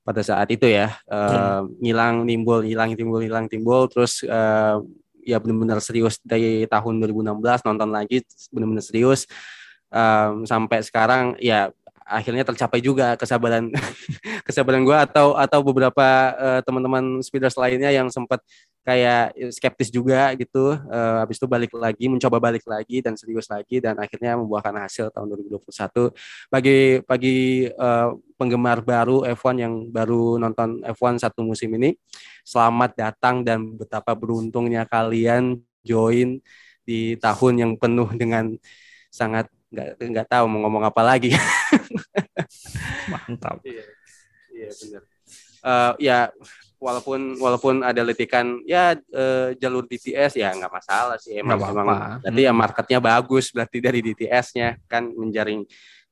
pada 0.06 0.22
saat 0.22 0.48
itu 0.50 0.70
ya 0.70 0.96
uh, 1.10 1.66
mm. 1.66 1.82
ngilang 1.82 2.16
nimbul 2.26 2.60
hilang 2.66 2.94
timbul 2.94 3.22
hilang 3.22 3.46
timbul 3.46 3.90
terus 3.92 4.22
uh, 4.26 4.80
ya 5.26 5.42
benar-benar 5.42 5.82
serius 5.82 6.22
dari 6.22 6.70
tahun 6.70 7.02
2016 7.02 7.66
nonton 7.66 7.90
lagi 7.90 8.22
benar-benar 8.54 8.86
serius 8.86 9.26
um, 9.90 10.46
sampai 10.46 10.86
sekarang 10.86 11.34
ya 11.42 11.74
akhirnya 12.06 12.46
tercapai 12.46 12.80
juga 12.86 13.18
kesabaran 13.18 13.74
kesabaran 14.48 14.86
gue 14.86 14.94
atau 14.94 15.34
atau 15.34 15.60
beberapa 15.66 16.06
uh, 16.38 16.62
teman-teman 16.62 17.26
speeders 17.26 17.58
lainnya 17.58 17.90
yang 17.90 18.14
sempat 18.14 18.46
kayak 18.86 19.34
skeptis 19.50 19.90
juga 19.90 20.30
gitu. 20.38 20.78
Uh, 20.86 21.26
habis 21.26 21.42
itu 21.42 21.50
balik 21.50 21.74
lagi 21.74 22.06
mencoba 22.06 22.38
balik 22.38 22.62
lagi 22.70 23.02
dan 23.02 23.18
serius 23.18 23.50
lagi 23.50 23.82
dan 23.82 23.98
akhirnya 23.98 24.38
membuahkan 24.38 24.86
hasil 24.86 25.10
tahun 25.10 25.34
2021 25.50 26.14
bagi 26.54 26.80
bagi 27.02 27.38
uh, 27.74 28.14
penggemar 28.38 28.86
baru 28.86 29.26
F1 29.34 29.56
yang 29.58 29.74
baru 29.90 30.38
nonton 30.38 30.86
F1 30.86 31.18
satu 31.18 31.42
musim 31.42 31.74
ini 31.74 31.98
selamat 32.46 32.94
datang 32.94 33.42
dan 33.42 33.74
betapa 33.74 34.14
beruntungnya 34.14 34.86
kalian 34.86 35.58
join 35.82 36.38
di 36.86 37.18
tahun 37.18 37.54
yang 37.66 37.72
penuh 37.82 38.14
dengan 38.14 38.54
sangat 39.10 39.50
nggak 39.74 39.88
nggak 40.02 40.28
tahu 40.30 40.46
mau 40.50 40.60
ngomong 40.68 40.84
apa 40.90 41.02
lagi. 41.02 41.34
Mantap. 43.12 43.62
Iya, 43.66 43.86
iya 44.54 44.70
benar. 44.72 45.02
Uh, 45.66 45.94
ya 45.98 46.20
walaupun 46.78 47.42
walaupun 47.42 47.76
ada 47.82 48.06
letikan 48.06 48.62
ya 48.70 48.94
uh, 48.94 49.50
jalur 49.58 49.90
DTS 49.90 50.38
ya 50.38 50.54
nggak 50.54 50.70
masalah 50.70 51.18
sih 51.18 51.42
emang 51.42 51.58
apa 51.58 51.74
-apa. 51.74 51.82
emang 51.82 52.00
berarti 52.22 52.42
ya 52.46 52.54
marketnya 52.54 53.00
bagus 53.02 53.50
berarti 53.50 53.78
dari 53.82 54.00
DTS-nya 54.06 54.78
kan 54.86 55.10
menjaring 55.10 55.66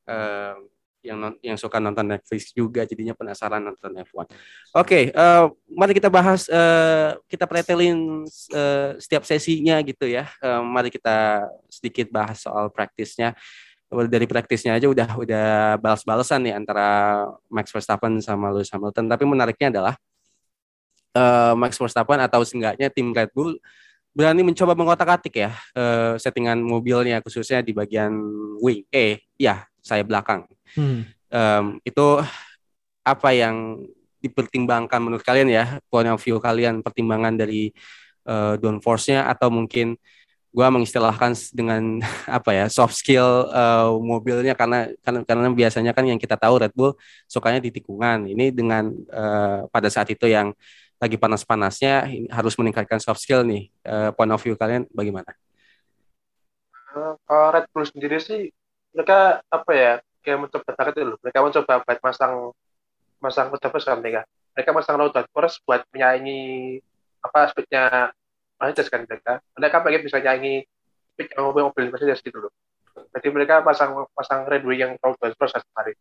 uh, 0.10 0.58
yang 1.04 1.36
yang 1.44 1.60
suka 1.60 1.84
nonton 1.84 2.08
Netflix 2.16 2.56
juga 2.56 2.88
jadinya 2.88 3.12
penasaran 3.12 3.60
nonton 3.60 3.92
F1. 4.00 4.16
Oke, 4.16 4.28
okay, 4.72 5.04
uh, 5.12 5.52
mari 5.68 5.92
kita 5.92 6.08
bahas 6.08 6.48
uh, 6.48 7.20
kita 7.28 7.44
pretelin 7.44 8.24
uh, 8.56 8.96
setiap 8.98 9.28
sesinya 9.28 9.84
gitu 9.84 10.08
ya. 10.08 10.32
Uh, 10.40 10.64
mari 10.64 10.88
kita 10.88 11.46
sedikit 11.68 12.08
bahas 12.10 12.40
soal 12.40 12.72
praktisnya. 12.72 13.36
Dari 13.94 14.26
praktisnya 14.26 14.74
aja 14.74 14.90
udah 14.90 15.10
udah 15.22 15.48
balas-balasan 15.78 16.50
nih 16.50 16.58
antara 16.58 17.30
Max 17.46 17.70
Verstappen 17.70 18.18
sama 18.26 18.50
Lewis 18.50 18.74
Hamilton. 18.74 19.06
Tapi 19.06 19.24
menariknya 19.28 19.70
adalah 19.70 19.94
uh, 21.14 21.54
Max 21.54 21.78
Verstappen 21.78 22.18
atau 22.18 22.42
seenggaknya 22.42 22.90
tim 22.90 23.14
Red 23.14 23.30
Bull 23.38 23.62
berani 24.14 24.46
mencoba 24.46 24.78
mengotak-atik 24.78 25.34
ya 25.34 25.52
uh, 25.74 26.14
settingan 26.22 26.62
mobilnya 26.62 27.18
khususnya 27.26 27.66
di 27.66 27.74
bagian 27.74 28.14
wing. 28.62 28.86
Eh, 28.94 29.26
ya 29.38 29.66
saya 29.82 30.06
belakang 30.06 30.46
Hmm. 30.76 31.08
Um, 31.34 31.66
itu 31.84 32.08
apa 33.04 33.30
yang 33.36 33.84
dipertimbangkan 34.24 35.04
menurut 35.04 35.24
kalian 35.28 35.52
ya, 35.52 35.84
point 35.92 36.08
of 36.08 36.20
view 36.24 36.40
kalian, 36.40 36.80
pertimbangan 36.80 37.36
dari 37.36 37.76
uh, 38.24 38.56
downforce-nya 38.56 39.28
atau 39.28 39.52
mungkin 39.52 40.00
gue 40.54 40.68
mengistilahkan 40.70 41.34
dengan 41.52 42.00
apa 42.38 42.56
ya 42.56 42.66
soft 42.72 42.96
skill 42.96 43.52
uh, 43.52 43.92
mobilnya? 44.00 44.56
Karena, 44.56 44.88
karena 45.04 45.20
karena 45.28 45.48
biasanya 45.52 45.92
kan 45.92 46.08
yang 46.08 46.22
kita 46.22 46.40
tahu 46.40 46.64
Red 46.64 46.72
Bull 46.72 46.96
sukanya 47.28 47.60
di 47.60 47.76
tikungan. 47.76 48.32
Ini 48.32 48.56
dengan 48.56 48.96
uh, 49.12 49.68
pada 49.68 49.92
saat 49.92 50.08
itu 50.08 50.32
yang 50.32 50.56
lagi 51.04 51.20
panas-panasnya 51.20 52.08
harus 52.32 52.56
meningkatkan 52.56 53.04
soft 53.04 53.20
skill 53.20 53.44
nih. 53.44 53.68
Uh, 53.84 54.16
point 54.16 54.32
of 54.32 54.40
view 54.40 54.56
kalian 54.56 54.88
bagaimana? 54.96 55.36
Uh, 56.96 57.20
kalau 57.28 57.52
Red 57.52 57.68
Bull 57.76 57.84
sendiri 57.84 58.24
sih 58.24 58.48
mereka 58.96 59.44
apa 59.50 59.72
ya 59.76 59.94
kayak 60.24 60.40
mencoba 60.48 60.72
target 60.74 60.94
itu 60.98 61.06
loh. 61.06 61.18
Mereka 61.20 61.40
mencoba 61.44 61.74
buat 61.84 62.00
masang 62.00 62.34
masang 63.20 63.48
mencoba 63.52 63.78
kan 63.78 63.98
mereka. 64.00 64.22
Mereka 64.56 64.70
masang 64.72 64.96
road 64.98 65.14
force 65.36 65.60
buat 65.68 65.84
menyaingi 65.92 66.80
apa 67.24 67.52
speednya 67.52 68.12
Mercedes 68.58 68.88
kan 68.88 69.04
mereka. 69.04 69.44
Mereka 69.60 69.76
pengen 69.84 70.02
bisa 70.08 70.18
nyaingi 70.24 70.64
speed 71.14 71.30
mobil-mobil 71.36 71.92
Mercedes 71.92 72.24
gitu 72.24 72.40
loh. 72.40 72.52
Jadi 73.14 73.28
mereka 73.30 73.62
pasang 73.62 74.08
pasang 74.16 74.48
redway 74.48 74.80
yang 74.80 74.96
road 75.04 75.36
force 75.36 75.54
kemarin. 75.54 75.98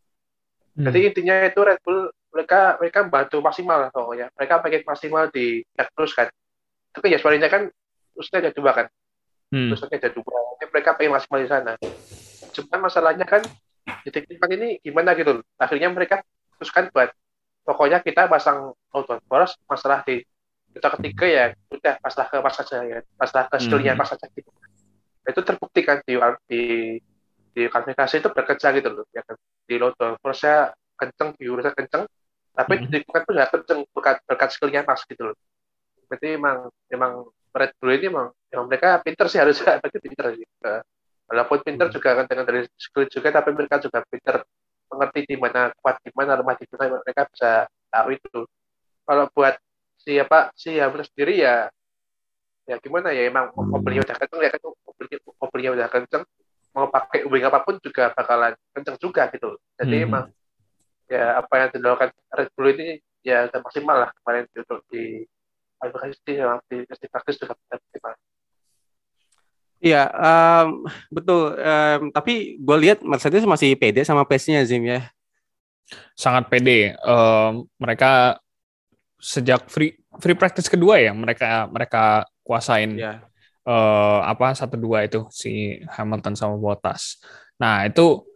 Hmm. 0.73 0.89
Jadi 0.89 0.99
intinya 1.13 1.37
itu 1.45 1.61
Red 1.61 1.81
Bull 1.85 2.09
mereka 2.33 2.81
mereka 2.81 2.99
bantu 3.05 3.37
maksimal 3.45 3.93
pokoknya. 3.93 4.33
Mereka 4.33 4.55
pengen 4.65 4.83
maksimal 4.89 5.29
di 5.29 5.61
terus 5.77 6.13
kan. 6.17 6.33
Tapi 6.93 7.13
ya 7.13 7.21
sebenarnya 7.21 7.49
kan 7.53 7.69
terusnya 8.17 8.39
ada 8.41 8.53
dua 8.57 8.71
kan. 8.73 8.87
Hmm. 9.53 9.69
Terusnya 9.73 10.01
ada 10.01 10.11
dua. 10.17 10.37
Jadi 10.57 10.65
mereka 10.73 10.91
pengen 10.97 11.13
maksimal 11.13 11.39
di 11.45 11.49
sana. 11.49 11.73
Cuman 12.53 12.79
masalahnya 12.89 13.27
kan 13.29 13.45
di 14.03 14.11
TikTok 14.11 14.51
ini 14.55 14.79
gimana 14.83 15.15
gitu. 15.19 15.43
Akhirnya 15.59 15.89
mereka 15.91 16.23
teruskan 16.59 16.91
buat 16.95 17.11
pokoknya 17.67 18.03
kita 18.03 18.27
pasang 18.27 18.75
auto 18.91 19.19
force 19.27 19.55
masalah 19.71 20.03
di 20.07 20.23
kita 20.73 20.89
ketiga 20.99 21.27
ya 21.29 21.45
udah 21.69 21.95
paslah 22.01 22.27
ke 22.33 22.37
pas 22.41 22.55
saja 22.57 22.77
ya 22.83 22.99
paslah 23.15 23.45
ke 23.47 23.57
skillnya 23.61 23.93
hmm. 23.93 24.01
pas 24.01 24.09
saja 24.09 24.27
gitu 24.33 24.51
itu 25.23 25.41
terbukti 25.47 25.81
kan 25.87 26.03
di 26.03 26.19
di 26.49 26.63
di 27.53 27.63
kualifikasi 27.69 28.15
itu 28.19 28.29
bekerja 28.33 28.69
gitu 28.75 28.89
loh 28.91 29.07
ya 29.13 29.23
kan 29.23 29.37
di 29.69 29.75
load 29.79 29.95
force 30.19 30.73
kenceng 30.99 31.37
di 31.39 31.47
urusnya 31.47 31.77
kenceng 31.77 32.09
tapi 32.53 32.73
mm-hmm. 32.81 32.91
di 32.91 32.99
bukan 33.07 33.23
pun 33.25 33.33
nggak 33.37 33.51
kenceng 33.53 33.81
berkat 33.93 34.17
berkat 34.29 34.51
skillnya 34.53 34.83
pas 34.83 35.01
gitu 35.05 35.23
loh 35.31 35.37
berarti 36.09 36.37
emang 36.37 36.69
emang 36.89 37.13
Red 37.53 37.73
Bull 37.77 37.93
ini 37.97 38.09
emang 38.09 38.29
emang 38.49 38.67
mereka 38.69 39.01
pinter 39.05 39.27
sih 39.29 39.39
harusnya 39.41 39.77
tapi 39.83 39.97
pinter 40.01 40.37
sih 40.37 40.47
walaupun 41.33 41.65
pinter 41.65 41.89
mm-hmm. 41.89 41.97
juga 41.97 42.11
kan 42.21 42.25
dengan 42.29 42.45
dari 42.45 42.61
skill 42.77 43.09
juga 43.09 43.29
tapi 43.33 43.57
mereka 43.57 43.81
juga 43.81 44.05
pinter 44.05 44.45
mengerti 44.93 45.21
di 45.25 45.37
mana 45.41 45.73
kuat 45.81 45.97
di 46.05 46.13
mana 46.13 46.37
lemah 46.37 46.57
di 46.61 46.67
mana 46.77 47.01
mereka 47.01 47.25
bisa 47.33 47.65
tahu 47.89 48.09
itu 48.13 48.39
kalau 49.09 49.25
buat 49.33 49.57
siapa 50.05 50.53
si 50.53 50.77
Hamil 50.77 51.01
sendiri 51.09 51.41
ya 51.41 51.73
ya 52.69 52.77
gimana 52.79 53.11
ya 53.17 53.25
emang 53.27 53.51
mobilnya 53.57 54.05
udah 54.05 54.17
kenceng 54.21 54.41
ya 54.45 54.51
kan 54.53 54.61
mobilnya, 54.63 55.19
mobilnya 55.41 55.71
udah 55.73 55.89
kenceng 55.89 56.25
mau 56.77 56.87
pakai 56.93 57.25
wing 57.25 57.45
apa 57.49 57.65
pun 57.65 57.81
juga 57.81 58.13
bakalan 58.13 58.53
kenceng 58.77 59.01
juga 59.01 59.33
gitu 59.33 59.57
jadi 59.81 59.97
hmm. 60.05 60.07
emang 60.07 60.25
ya 61.09 61.41
apa 61.41 61.55
yang 61.57 61.69
dilakukan 61.73 62.11
Red 62.33 62.49
Bull 62.53 62.73
ini 62.77 62.89
ya 63.25 63.49
maksimal 63.49 64.07
lah 64.07 64.11
kemarin 64.21 64.45
untuk 64.53 64.85
di 64.93 65.25
kualifikasi 65.79 66.15
di 66.71 66.79
di 66.87 67.07
praktis 67.11 67.43
juga 67.43 67.59
maksimal. 67.59 68.15
Iya, 69.83 70.07
um, 70.15 70.87
betul. 71.11 71.59
Um, 71.59 72.01
tapi 72.15 72.55
gue 72.63 72.77
lihat 72.79 73.03
Mercedes 73.03 73.43
masih 73.43 73.75
pede 73.75 74.07
sama 74.07 74.23
pace-nya 74.23 74.63
Zim 74.63 74.87
ya. 74.87 75.11
Sangat 76.15 76.47
pede. 76.47 76.95
Um, 77.03 77.67
mereka 77.83 78.39
sejak 79.19 79.67
free 79.67 79.99
free 80.23 80.39
practice 80.39 80.67
kedua 80.67 80.99
ya 80.99 81.15
mereka 81.15 81.71
mereka 81.71 82.27
kuasain 82.43 82.99
ya. 82.99 83.23
uh, 83.63 84.19
apa 84.27 84.51
satu 84.55 84.75
dua 84.75 85.07
itu 85.07 85.27
si 85.31 85.79
Hamilton 85.87 86.35
sama 86.35 86.59
Bottas. 86.59 87.23
Nah 87.59 87.87
itu 87.87 88.27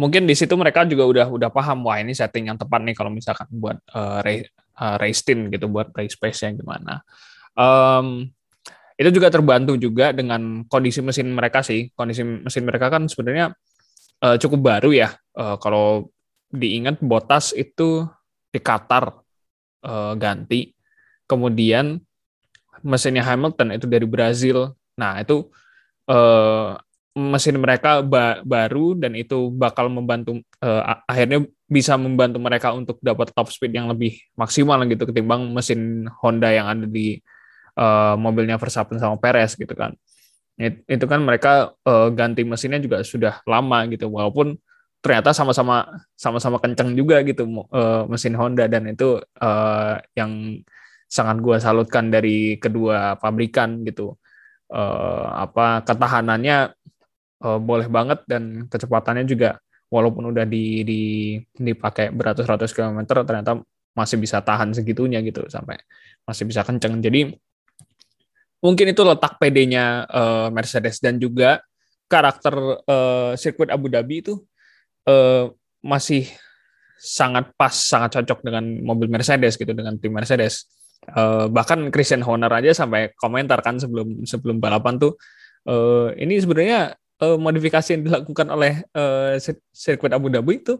mungkin 0.00 0.24
di 0.24 0.32
situ 0.32 0.56
mereka 0.56 0.88
juga 0.88 1.04
udah 1.04 1.26
udah 1.28 1.48
paham 1.52 1.84
wah 1.84 2.00
ini 2.00 2.16
setting 2.16 2.48
yang 2.48 2.56
tepat 2.56 2.80
nih 2.80 2.96
kalau 2.96 3.12
misalkan 3.12 3.48
buat 3.52 3.76
uh, 3.92 4.24
race, 4.24 4.48
uh, 4.80 4.96
race 4.96 5.20
team 5.20 5.52
gitu 5.52 5.68
buat 5.68 5.92
race 5.92 6.16
pace 6.16 6.48
yang 6.48 6.56
gimana. 6.56 7.04
Um, 7.52 8.32
itu 9.00 9.16
juga 9.16 9.32
terbantu 9.32 9.80
juga 9.80 10.12
dengan 10.12 10.60
kondisi 10.68 11.00
mesin 11.00 11.32
mereka 11.32 11.64
sih. 11.64 11.88
Kondisi 11.96 12.20
mesin 12.20 12.68
mereka 12.68 12.92
kan 12.92 13.08
sebenarnya 13.08 13.56
uh, 14.20 14.36
cukup 14.36 14.60
baru 14.60 14.92
ya. 14.92 15.16
Uh, 15.32 15.56
kalau 15.56 16.12
diingat 16.52 17.00
Bottas 17.00 17.56
itu 17.56 18.04
di 18.52 18.60
Qatar 18.60 19.24
uh, 19.88 20.12
ganti, 20.20 20.76
kemudian 21.24 21.96
mesinnya 22.84 23.24
Hamilton 23.24 23.72
itu 23.72 23.88
dari 23.88 24.04
Brazil. 24.04 24.76
Nah 25.00 25.24
itu 25.24 25.48
uh, 26.04 26.76
mesin 27.16 27.56
mereka 27.56 28.04
ba 28.04 28.44
baru 28.44 29.00
dan 29.00 29.16
itu 29.16 29.48
bakal 29.48 29.88
membantu 29.88 30.44
uh, 30.60 31.00
akhirnya 31.08 31.48
bisa 31.64 31.96
membantu 31.96 32.36
mereka 32.36 32.76
untuk 32.76 33.00
dapat 33.00 33.32
top 33.32 33.48
speed 33.48 33.72
yang 33.72 33.88
lebih 33.88 34.20
maksimal 34.36 34.76
gitu 34.84 35.08
ketimbang 35.08 35.48
mesin 35.56 36.04
Honda 36.20 36.52
yang 36.52 36.68
ada 36.68 36.84
di 36.84 37.16
uh, 37.76 38.14
mobilnya 38.18 38.56
Verstappen 38.56 38.98
sama 38.98 39.20
Perez 39.20 39.54
gitu 39.54 39.72
kan. 39.74 39.94
It, 40.60 40.84
itu 40.84 41.04
kan 41.08 41.24
mereka 41.24 41.72
uh, 41.88 42.12
ganti 42.12 42.44
mesinnya 42.44 42.80
juga 42.82 43.00
sudah 43.00 43.40
lama 43.48 43.88
gitu 43.88 44.12
walaupun 44.12 44.60
ternyata 45.00 45.32
sama-sama 45.32 45.88
sama-sama 46.12 46.60
kenceng 46.60 46.92
juga 46.92 47.24
gitu 47.24 47.48
uh, 47.72 48.04
mesin 48.04 48.36
Honda 48.36 48.68
dan 48.68 48.84
itu 48.92 49.16
uh, 49.40 49.96
yang 50.12 50.60
sangat 51.08 51.40
gua 51.40 51.56
salutkan 51.56 52.12
dari 52.12 52.60
kedua 52.60 53.16
pabrikan 53.16 53.82
gitu. 53.88 54.16
Uh, 54.70 55.26
apa 55.34 55.82
ketahanannya 55.82 56.70
uh, 57.42 57.58
boleh 57.58 57.90
banget 57.90 58.22
dan 58.30 58.70
kecepatannya 58.70 59.26
juga 59.26 59.58
walaupun 59.90 60.30
udah 60.30 60.46
di, 60.46 60.86
di 60.86 61.02
dipakai 61.58 62.14
beratus-ratus 62.14 62.70
kilometer 62.70 63.26
ternyata 63.26 63.58
masih 63.90 64.22
bisa 64.22 64.38
tahan 64.38 64.70
segitunya 64.70 65.18
gitu 65.26 65.42
sampai 65.50 65.74
masih 66.22 66.46
bisa 66.46 66.62
kenceng. 66.62 67.02
Jadi 67.02 67.34
mungkin 68.60 68.92
itu 68.92 69.02
letak 69.04 69.40
PD-nya 69.40 70.04
uh, 70.08 70.48
Mercedes 70.52 71.00
dan 71.00 71.16
juga 71.16 71.64
karakter 72.06 72.54
uh, 72.84 73.32
sirkuit 73.36 73.72
Abu 73.72 73.88
Dhabi 73.88 74.20
itu 74.20 74.40
uh, 75.08 75.52
masih 75.80 76.28
sangat 77.00 77.56
pas, 77.56 77.72
sangat 77.72 78.20
cocok 78.20 78.44
dengan 78.44 78.64
mobil 78.84 79.08
Mercedes 79.08 79.56
gitu 79.56 79.72
dengan 79.72 79.96
tim 79.96 80.12
Mercedes. 80.12 80.68
Uh, 81.16 81.48
bahkan 81.48 81.88
Christian 81.88 82.20
Horner 82.20 82.52
aja 82.52 82.76
sampai 82.76 83.16
komentar 83.16 83.64
kan 83.64 83.80
sebelum 83.80 84.28
sebelum 84.28 84.60
balapan 84.60 85.00
tuh 85.00 85.16
uh, 85.64 86.12
ini 86.12 86.36
sebenarnya 86.36 86.92
uh, 87.24 87.40
modifikasi 87.40 87.96
yang 87.96 88.04
dilakukan 88.04 88.46
oleh 88.52 88.84
uh, 88.92 89.40
sirkuit 89.72 90.12
Abu 90.12 90.28
Dhabi 90.28 90.60
itu 90.60 90.76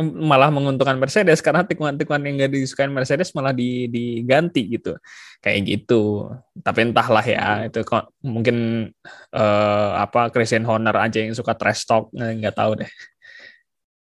malah 0.00 0.48
menguntungkan 0.48 0.96
Mercedes 0.96 1.44
karena 1.44 1.68
tikungan-tikungan 1.68 2.24
yang 2.24 2.34
gak 2.40 2.52
disukai 2.56 2.88
Mercedes 2.88 3.36
malah 3.36 3.52
di, 3.52 3.92
diganti 3.92 4.64
gitu. 4.72 4.96
Kayak 5.44 5.60
gitu. 5.68 6.32
Tapi 6.64 6.88
entahlah 6.88 7.24
ya 7.24 7.68
itu 7.68 7.84
kok 7.84 8.08
mungkin 8.24 8.88
uh, 9.36 9.90
apa 10.00 10.32
Christian 10.32 10.64
Horner 10.64 10.96
aja 10.96 11.20
yang 11.20 11.36
suka 11.36 11.52
trash 11.52 11.84
talk 11.84 12.08
nggak 12.16 12.56
tahu 12.56 12.80
deh. 12.80 12.90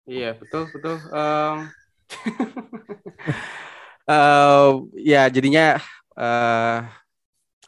Iya 0.06 0.36
betul 0.38 0.70
betul. 0.70 1.00
Um, 1.10 1.58
uh, 4.06 4.70
ya 5.14 5.26
jadinya 5.32 5.82
uh, 6.14 6.86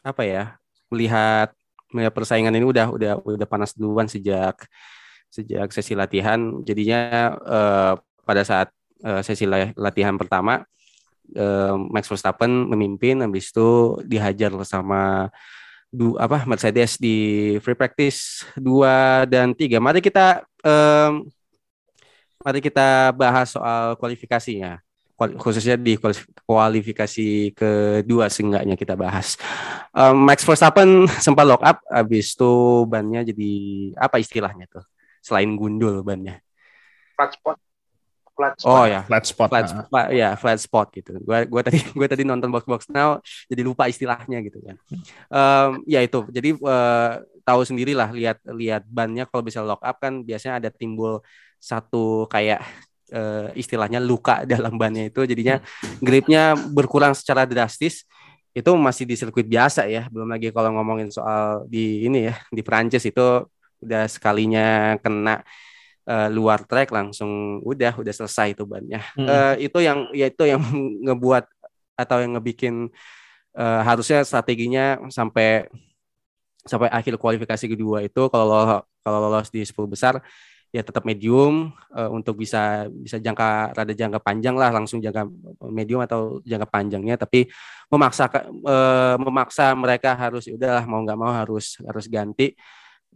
apa 0.06 0.22
ya 0.22 0.54
melihat 0.92 1.50
melihat 1.90 2.12
persaingan 2.14 2.54
ini 2.54 2.66
udah 2.68 2.86
udah 2.92 3.12
udah 3.24 3.48
panas 3.48 3.74
duluan 3.74 4.06
sejak 4.06 4.54
sejak 5.30 5.70
sesi 5.74 5.92
latihan. 5.92 6.62
Jadinya 6.62 7.34
uh, 7.42 7.92
pada 8.24 8.42
saat 8.42 8.68
uh, 9.04 9.20
sesi 9.20 9.46
latihan 9.76 10.16
pertama 10.16 10.64
uh, 11.34 11.74
Max 11.90 12.06
Verstappen 12.06 12.70
memimpin, 12.70 13.22
habis 13.22 13.50
itu 13.50 14.00
dihajar 14.06 14.52
sama 14.62 15.32
du 15.90 16.18
apa 16.18 16.44
Mercedes 16.44 16.98
di 16.98 17.56
free 17.62 17.78
practice 17.78 18.44
2 18.58 19.26
dan 19.30 19.54
3. 19.54 19.80
Mari 19.80 20.04
kita 20.04 20.44
um, 20.62 21.26
mari 22.42 22.60
kita 22.62 23.10
bahas 23.16 23.54
soal 23.54 23.96
kualifikasinya 23.96 24.82
khususnya 25.16 25.80
di 25.80 25.96
kualifikasi 26.44 27.56
kedua 27.56 28.28
seenggaknya 28.28 28.76
kita 28.76 28.92
bahas. 28.92 29.40
Um, 29.96 30.28
Max 30.28 30.44
Verstappen 30.44 31.08
sempat 31.24 31.48
lock 31.48 31.64
up, 31.64 31.80
habis 31.88 32.36
itu 32.36 32.84
bannya 32.84 33.24
jadi 33.24 33.52
apa 33.96 34.20
istilahnya 34.20 34.68
tuh? 34.68 34.84
Selain 35.26 35.50
gundul 35.58 36.06
bannya. 36.06 36.38
Flat 37.18 37.34
spot. 37.34 37.58
Flat 38.36 38.54
spot. 38.62 38.70
Oh 38.70 38.86
ya, 38.86 39.02
flat 39.02 39.24
spot. 39.26 39.48
Flat, 39.50 39.66
uh. 39.74 39.84
flat, 39.90 40.06
ya, 40.14 40.30
flat 40.38 40.58
spot 40.62 40.86
gitu. 40.94 41.18
Gua 41.26 41.42
gua 41.42 41.66
tadi 41.66 41.82
gua 41.98 42.06
tadi 42.06 42.22
nonton 42.22 42.54
box 42.54 42.62
box 42.62 42.80
now 42.94 43.18
jadi 43.50 43.66
lupa 43.66 43.90
istilahnya 43.90 44.38
gitu 44.46 44.62
kan. 44.62 44.76
Um, 45.26 45.82
ya 45.90 45.98
itu. 46.06 46.22
Jadi 46.30 46.54
uh, 46.62 47.26
tahu 47.42 47.60
sendirilah 47.66 48.14
lihat 48.14 48.38
lihat 48.54 48.86
bannya 48.86 49.26
kalau 49.26 49.42
bisa 49.42 49.66
lock 49.66 49.82
up 49.82 49.98
kan 49.98 50.22
biasanya 50.22 50.62
ada 50.62 50.70
timbul 50.70 51.18
satu 51.58 52.30
kayak 52.30 52.62
uh, 53.10 53.50
istilahnya 53.58 53.98
luka 53.98 54.42
dalam 54.52 54.78
bannya 54.78 55.10
itu 55.10 55.26
jadinya 55.26 55.58
gripnya 55.98 56.54
berkurang 56.54 57.14
secara 57.18 57.42
drastis 57.48 58.06
itu 58.56 58.72
masih 58.72 59.04
di 59.04 59.20
sirkuit 59.20 59.44
biasa 59.44 59.84
ya 59.84 60.08
belum 60.08 60.32
lagi 60.32 60.48
kalau 60.48 60.72
ngomongin 60.72 61.12
soal 61.12 61.68
di 61.68 62.08
ini 62.08 62.32
ya 62.32 62.34
di 62.48 62.64
Prancis 62.64 63.04
itu 63.04 63.44
udah 63.82 64.08
sekalinya 64.08 64.96
kena 65.00 65.42
uh, 66.08 66.28
luar 66.32 66.64
track 66.64 66.94
langsung 66.94 67.60
udah 67.62 67.96
udah 67.98 68.14
selesai 68.14 68.56
itu 68.56 68.64
bannya 68.64 69.02
hmm. 69.18 69.26
uh, 69.28 69.54
itu 69.60 69.78
yang 69.82 70.08
ya 70.16 70.26
itu 70.30 70.44
yang 70.46 70.62
ngebuat 71.06 71.44
atau 71.96 72.16
yang 72.20 72.36
ngebikin 72.36 72.92
uh, 73.56 73.80
harusnya 73.84 74.22
strateginya 74.22 75.00
sampai 75.08 75.66
sampai 76.66 76.90
akhir 76.90 77.14
kualifikasi 77.16 77.66
kedua 77.70 78.02
itu 78.02 78.26
kalau 78.28 78.82
kalau 79.00 79.18
lolos 79.22 79.48
di 79.54 79.62
10 79.62 79.86
besar 79.86 80.18
ya 80.74 80.82
tetap 80.82 81.06
medium 81.06 81.72
uh, 81.94 82.10
untuk 82.12 82.36
bisa 82.36 82.90
bisa 82.90 83.16
jangka 83.16 83.72
rada 83.72 83.94
jangka 83.96 84.20
panjang 84.20 84.58
lah 84.58 84.68
langsung 84.74 85.00
jangka 85.00 85.24
medium 85.72 86.04
atau 86.04 86.44
jangka 86.44 86.68
panjangnya. 86.68 87.16
Tapi 87.16 87.48
memaksa 87.88 88.28
uh, 88.28 89.16
memaksa 89.16 89.72
mereka 89.72 90.12
harus 90.12 90.44
ya 90.44 90.58
udahlah 90.58 90.84
mau 90.84 91.00
nggak 91.00 91.18
mau 91.18 91.32
harus 91.32 91.80
harus 91.80 92.04
ganti 92.10 92.52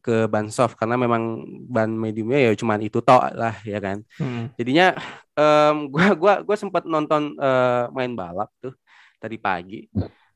ke 0.00 0.26
ban 0.26 0.48
soft 0.48 0.74
karena 0.80 0.96
memang 0.96 1.44
ban 1.68 1.92
mediumnya 1.92 2.50
ya 2.50 2.50
cuma 2.56 2.80
itu 2.80 2.98
tok 3.04 3.36
lah 3.36 3.54
ya 3.62 3.78
kan 3.78 4.00
hmm. 4.18 4.56
jadinya 4.56 4.96
um, 5.36 5.76
gua 5.92 6.06
gua 6.16 6.34
gua 6.44 6.56
sempat 6.56 6.88
nonton 6.88 7.36
uh, 7.38 7.92
main 7.94 8.12
balap 8.16 8.50
tuh 8.60 8.74
tadi 9.20 9.36
pagi. 9.36 9.84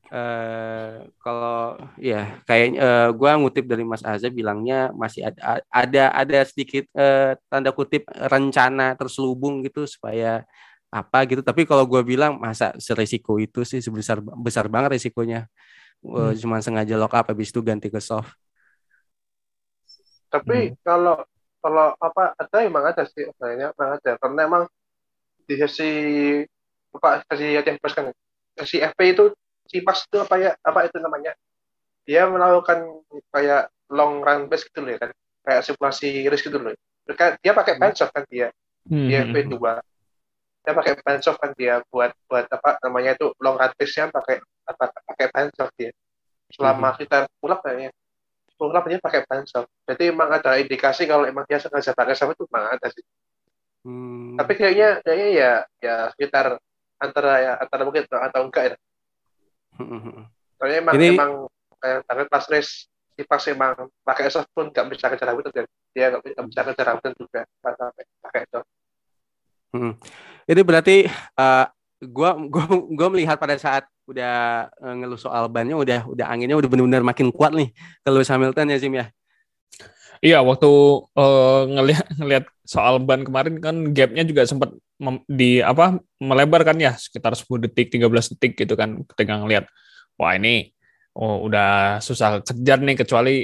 Uh, 0.05 1.09
kalau 1.17 1.81
ya 1.97 2.37
kayak 2.45 2.77
uh, 2.77 3.09
gua 3.17 3.41
ngutip 3.41 3.65
dari 3.65 3.81
Mas 3.81 4.05
Azza 4.05 4.29
bilangnya 4.29 4.93
masih 4.93 5.25
ada 5.25 5.65
ada 5.73 6.03
ada 6.13 6.39
sedikit 6.45 6.85
uh, 6.93 7.33
tanda 7.49 7.73
kutip 7.73 8.05
rencana 8.13 8.93
terselubung 8.93 9.65
gitu 9.65 9.89
supaya 9.89 10.45
apa 10.93 11.27
gitu 11.27 11.43
tapi 11.43 11.67
kalau 11.67 11.83
gue 11.83 11.99
bilang 12.07 12.39
masa 12.39 12.71
seresiko 12.79 13.35
itu 13.35 13.67
sih 13.67 13.83
sebesar 13.83 14.23
besar 14.23 14.71
banget 14.71 14.95
resikonya 14.95 15.49
hmm. 15.99 16.15
uh, 16.15 16.33
cuma 16.39 16.63
sengaja 16.63 16.95
lock 16.95 17.11
up 17.11 17.27
habis 17.27 17.51
itu 17.51 17.59
ganti 17.59 17.91
ke 17.91 17.99
soft 17.99 18.31
tapi 20.35 20.75
hmm. 20.75 20.83
kalau 20.83 21.23
kalau 21.63 21.95
apa 21.95 22.35
ada 22.35 22.57
emang 22.67 22.83
ada 22.83 23.07
sih 23.07 23.23
kayaknya 23.39 23.71
emang 23.71 23.89
ada 23.95 24.11
karena 24.19 24.39
emang 24.43 24.63
di 25.47 25.55
sesi 25.55 25.91
apa 26.91 27.23
sesi 27.31 27.55
yang 27.55 27.79
pas 27.79 27.93
kan 27.95 28.11
sesi 28.59 28.83
FP 28.83 28.99
itu 29.15 29.31
si 29.65 29.79
pas 29.79 29.95
itu 29.95 30.17
apa 30.19 30.35
ya 30.35 30.51
apa 30.59 30.91
itu 30.91 30.99
namanya 30.99 31.31
dia 32.03 32.27
melakukan 32.27 33.01
kayak 33.31 33.71
long 33.89 34.19
run 34.21 34.51
base 34.51 34.67
gitu 34.67 34.83
loh 34.83 34.91
ya 34.91 34.99
kan 35.07 35.11
kayak 35.47 35.61
simulasi 35.63 36.27
race 36.27 36.43
gitu 36.43 36.59
loh 36.59 36.75
dia 37.39 37.53
pakai 37.55 37.79
hmm. 37.79 37.95
kan 37.95 38.23
dia 38.27 38.51
hmm. 38.91 39.07
di 39.07 39.13
FP 39.15 39.35
2 39.55 40.65
dia 40.65 40.73
pakai 40.73 40.93
bansoft 40.99 41.37
kan 41.39 41.51
dia 41.53 41.79
buat 41.93 42.11
buat 42.25 42.45
apa 42.49 42.81
namanya 42.83 43.15
itu 43.15 43.31
long 43.39 43.55
run 43.55 43.71
nya 43.77 44.05
pakai 44.11 44.35
apa 44.65 44.83
pakai 45.13 45.27
bansoft 45.31 45.73
dia 45.79 45.93
selama 46.53 46.93
hmm. 46.93 46.97
kita 47.01 47.17
pulang 47.41 47.61
kayaknya 47.61 47.89
dia 48.57 48.99
pakai 49.03 49.21
bansoft 49.27 49.69
jadi 49.83 50.11
emang 50.11 50.29
ada 50.31 50.55
indikasi 50.57 51.05
kalau 51.05 51.27
emang 51.27 51.43
dia 51.45 51.59
sengaja 51.59 51.91
pakai 51.91 52.15
soft 52.15 52.35
itu 52.35 52.47
memang 52.47 52.75
ada 52.75 52.87
sih 52.89 53.03
hmm. 53.83 54.39
tapi 54.39 54.53
kayaknya 54.55 54.89
kayaknya 55.03 55.29
ya 55.31 55.51
ya 55.83 55.95
sekitar 56.15 56.57
antara 56.99 57.33
ya 57.43 57.51
antara 57.59 57.81
mungkin 57.83 58.07
atau 58.07 58.41
enggak 58.47 58.63
ya 58.71 58.75
hmm. 59.79 60.23
soalnya 60.59 60.77
emang 60.79 60.93
Ini... 60.95 61.07
emang 61.15 61.31
kayak 61.79 61.99
tangan 62.07 62.27
pas 62.31 62.45
race 62.47 62.87
si 63.15 63.23
pas 63.23 63.43
emang 63.47 63.75
pakai 64.03 64.27
soft 64.27 64.51
pun 64.51 64.71
nggak 64.71 64.87
bisa 64.91 65.07
kejar 65.07 65.31
dan 65.31 65.65
dia 65.95 66.05
nggak 66.11 66.47
bisa 66.51 66.61
kejar 66.67 66.87
hutan 66.99 67.13
juga 67.15 67.47
pakai 67.63 68.03
pakai 68.19 68.41
itu 68.43 68.59
Hmm. 69.75 69.93
Itu 70.47 70.61
berarti 70.63 71.11
uh, 71.35 71.65
gua 72.09 72.37
gua 72.49 72.65
gua 72.69 73.07
melihat 73.13 73.37
pada 73.37 73.57
saat 73.57 73.85
udah 74.05 74.67
uh, 74.69 74.95
ngeluh 75.01 75.17
soal 75.17 75.49
bannya 75.49 75.73
udah 75.73 76.05
udah 76.05 76.25
anginnya 76.29 76.57
udah 76.57 76.69
benar-benar 76.69 77.01
makin 77.01 77.33
kuat 77.33 77.57
nih 77.57 77.73
kalau 78.05 78.21
Hamilton 78.21 78.71
ya 78.73 78.77
Zim 78.77 78.93
ya. 78.93 79.07
Iya, 80.23 80.39
waktu 80.41 80.69
uh, 81.13 81.61
ngelihat 81.69 82.07
ngelihat 82.17 82.45
soal 82.65 82.97
ban 83.03 83.21
kemarin 83.21 83.61
kan 83.61 83.75
gapnya 83.93 84.23
juga 84.25 84.47
sempat 84.47 84.73
di 85.27 85.59
apa 85.59 85.99
melebar 86.23 86.63
kan 86.63 86.77
ya 86.79 86.95
sekitar 86.95 87.35
10 87.35 87.67
detik, 87.67 87.91
13 87.91 88.31
detik 88.33 88.53
gitu 88.55 88.73
kan 88.79 89.03
ketika 89.13 89.43
ngelihat 89.43 89.65
wah 90.15 90.33
ini 90.33 90.71
oh 91.19 91.43
udah 91.45 91.99
susah 91.99 92.39
kejar 92.41 92.79
nih 92.79 92.95
kecuali 92.95 93.35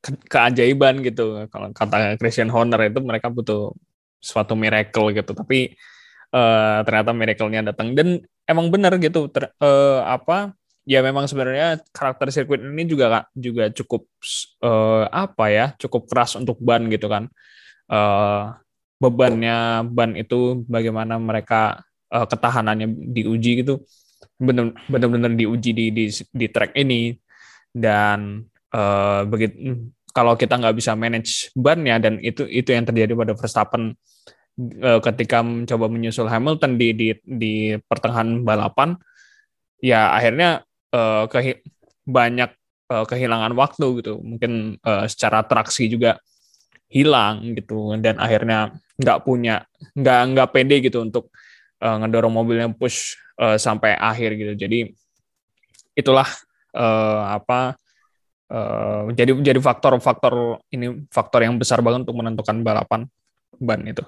ke 0.00 0.10
keajaiban 0.28 1.00
gitu. 1.04 1.48
Kalau 1.48 1.68
kata 1.72 2.16
Christian 2.20 2.52
Horner 2.52 2.92
itu 2.92 3.00
mereka 3.04 3.28
butuh 3.32 3.72
suatu 4.20 4.52
miracle 4.52 5.16
gitu 5.16 5.32
tapi 5.32 5.72
uh, 6.34 6.80
ternyata 6.86 7.10
miracle-nya 7.14 7.70
datang. 7.72 7.94
Dan 7.94 8.22
emang 8.46 8.70
benar 8.70 8.96
gitu 8.98 9.30
ter, 9.30 9.54
uh, 9.62 10.02
apa 10.06 10.54
ya 10.88 11.04
memang 11.04 11.28
sebenarnya 11.30 11.78
karakter 11.94 12.32
sirkuit 12.34 12.58
ini 12.64 12.88
juga 12.88 13.28
juga 13.36 13.70
cukup 13.70 14.10
uh, 14.64 15.06
apa 15.12 15.44
ya 15.52 15.66
cukup 15.78 16.10
keras 16.10 16.34
untuk 16.34 16.58
ban 16.58 16.88
gitu 16.90 17.06
kan. 17.06 17.30
Uh, 17.90 18.54
bebannya 19.00 19.86
ban 19.88 20.12
itu 20.14 20.62
bagaimana 20.68 21.16
mereka 21.16 21.82
uh, 22.12 22.26
ketahanannya 22.28 22.90
diuji 23.16 23.64
gitu 23.64 23.82
benar-benar 24.88 25.36
diuji 25.36 25.70
di, 25.76 25.86
di 25.92 26.04
di 26.10 26.46
track 26.48 26.74
ini. 26.74 27.14
Dan 27.70 28.42
uh, 28.74 29.22
begitu 29.30 29.78
kalau 30.10 30.34
kita 30.34 30.58
nggak 30.58 30.74
bisa 30.74 30.98
manage 30.98 31.54
bannya 31.54 32.02
dan 32.02 32.18
itu 32.18 32.42
itu 32.50 32.74
yang 32.74 32.82
terjadi 32.82 33.14
pada 33.14 33.34
Verstappen 33.38 33.94
uh, 34.80 35.00
ketika 35.00 35.40
mencoba 35.40 35.86
menyusul 35.88 36.28
Hamilton 36.28 36.76
di 36.76 36.88
di 36.92 37.08
di 37.24 37.54
pertengahan 37.76 38.44
balapan 38.44 38.96
ya 39.80 40.12
akhirnya 40.12 40.62
uh, 40.92 41.24
kehi 41.26 41.64
banyak 42.04 42.50
uh, 42.90 43.06
kehilangan 43.06 43.54
waktu 43.54 43.86
gitu. 44.02 44.18
Mungkin 44.20 44.82
uh, 44.82 45.06
secara 45.06 45.46
traksi 45.46 45.86
juga 45.88 46.18
hilang 46.90 47.54
gitu. 47.56 47.94
Dan 48.02 48.18
akhirnya 48.18 48.74
nggak 49.00 49.18
punya 49.24 49.64
nggak 49.96 50.20
nggak 50.36 50.48
pede 50.52 50.76
gitu 50.84 51.00
untuk 51.00 51.32
uh, 51.80 51.96
ngedorong 52.04 52.34
mobilnya 52.34 52.68
push 52.74 53.16
uh, 53.40 53.56
sampai 53.56 53.94
akhir 53.96 54.36
gitu. 54.36 54.52
Jadi 54.58 54.90
itulah 55.96 56.28
uh, 56.76 57.34
apa 57.36 57.76
uh, 58.50 59.10
jadi 59.14 59.32
jadi 59.38 59.58
faktor-faktor 59.58 60.64
ini 60.74 61.06
faktor 61.10 61.46
yang 61.46 61.56
besar 61.58 61.80
banget 61.80 62.08
untuk 62.08 62.18
menentukan 62.18 62.60
balapan 62.60 63.06
ban 63.60 63.80
itu. 63.86 64.02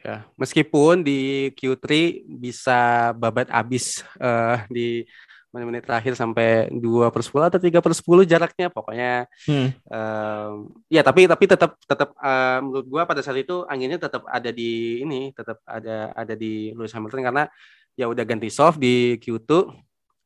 Ya, 0.00 0.24
meskipun 0.40 1.04
di 1.04 1.52
Q3 1.52 1.84
bisa 2.24 3.12
babat 3.12 3.52
habis 3.52 4.00
uh, 4.16 4.64
di 4.72 5.04
menit-menit 5.52 5.84
terakhir 5.84 6.16
sampai 6.16 6.72
dua 6.72 7.12
per 7.12 7.20
10 7.20 7.52
atau 7.52 7.60
tiga 7.60 7.84
per 7.84 7.92
10 7.92 8.24
jaraknya 8.24 8.72
pokoknya 8.72 9.28
hmm. 9.44 9.68
uh, 9.84 10.64
ya 10.88 11.04
tapi 11.04 11.28
tapi 11.28 11.44
tetap 11.44 11.76
tetap 11.84 12.16
uh, 12.16 12.64
menurut 12.64 12.88
gua 12.88 13.04
pada 13.04 13.20
saat 13.20 13.36
itu 13.36 13.68
anginnya 13.68 14.00
tetap 14.00 14.24
ada 14.32 14.48
di 14.48 15.04
ini 15.04 15.28
tetap 15.36 15.60
ada 15.68 16.08
ada 16.16 16.32
di 16.32 16.72
Lewis 16.72 16.96
Hamilton 16.96 17.20
karena 17.28 17.44
ya 17.92 18.08
udah 18.08 18.24
ganti 18.24 18.48
soft 18.48 18.80
di 18.80 19.20
Q2 19.20 19.52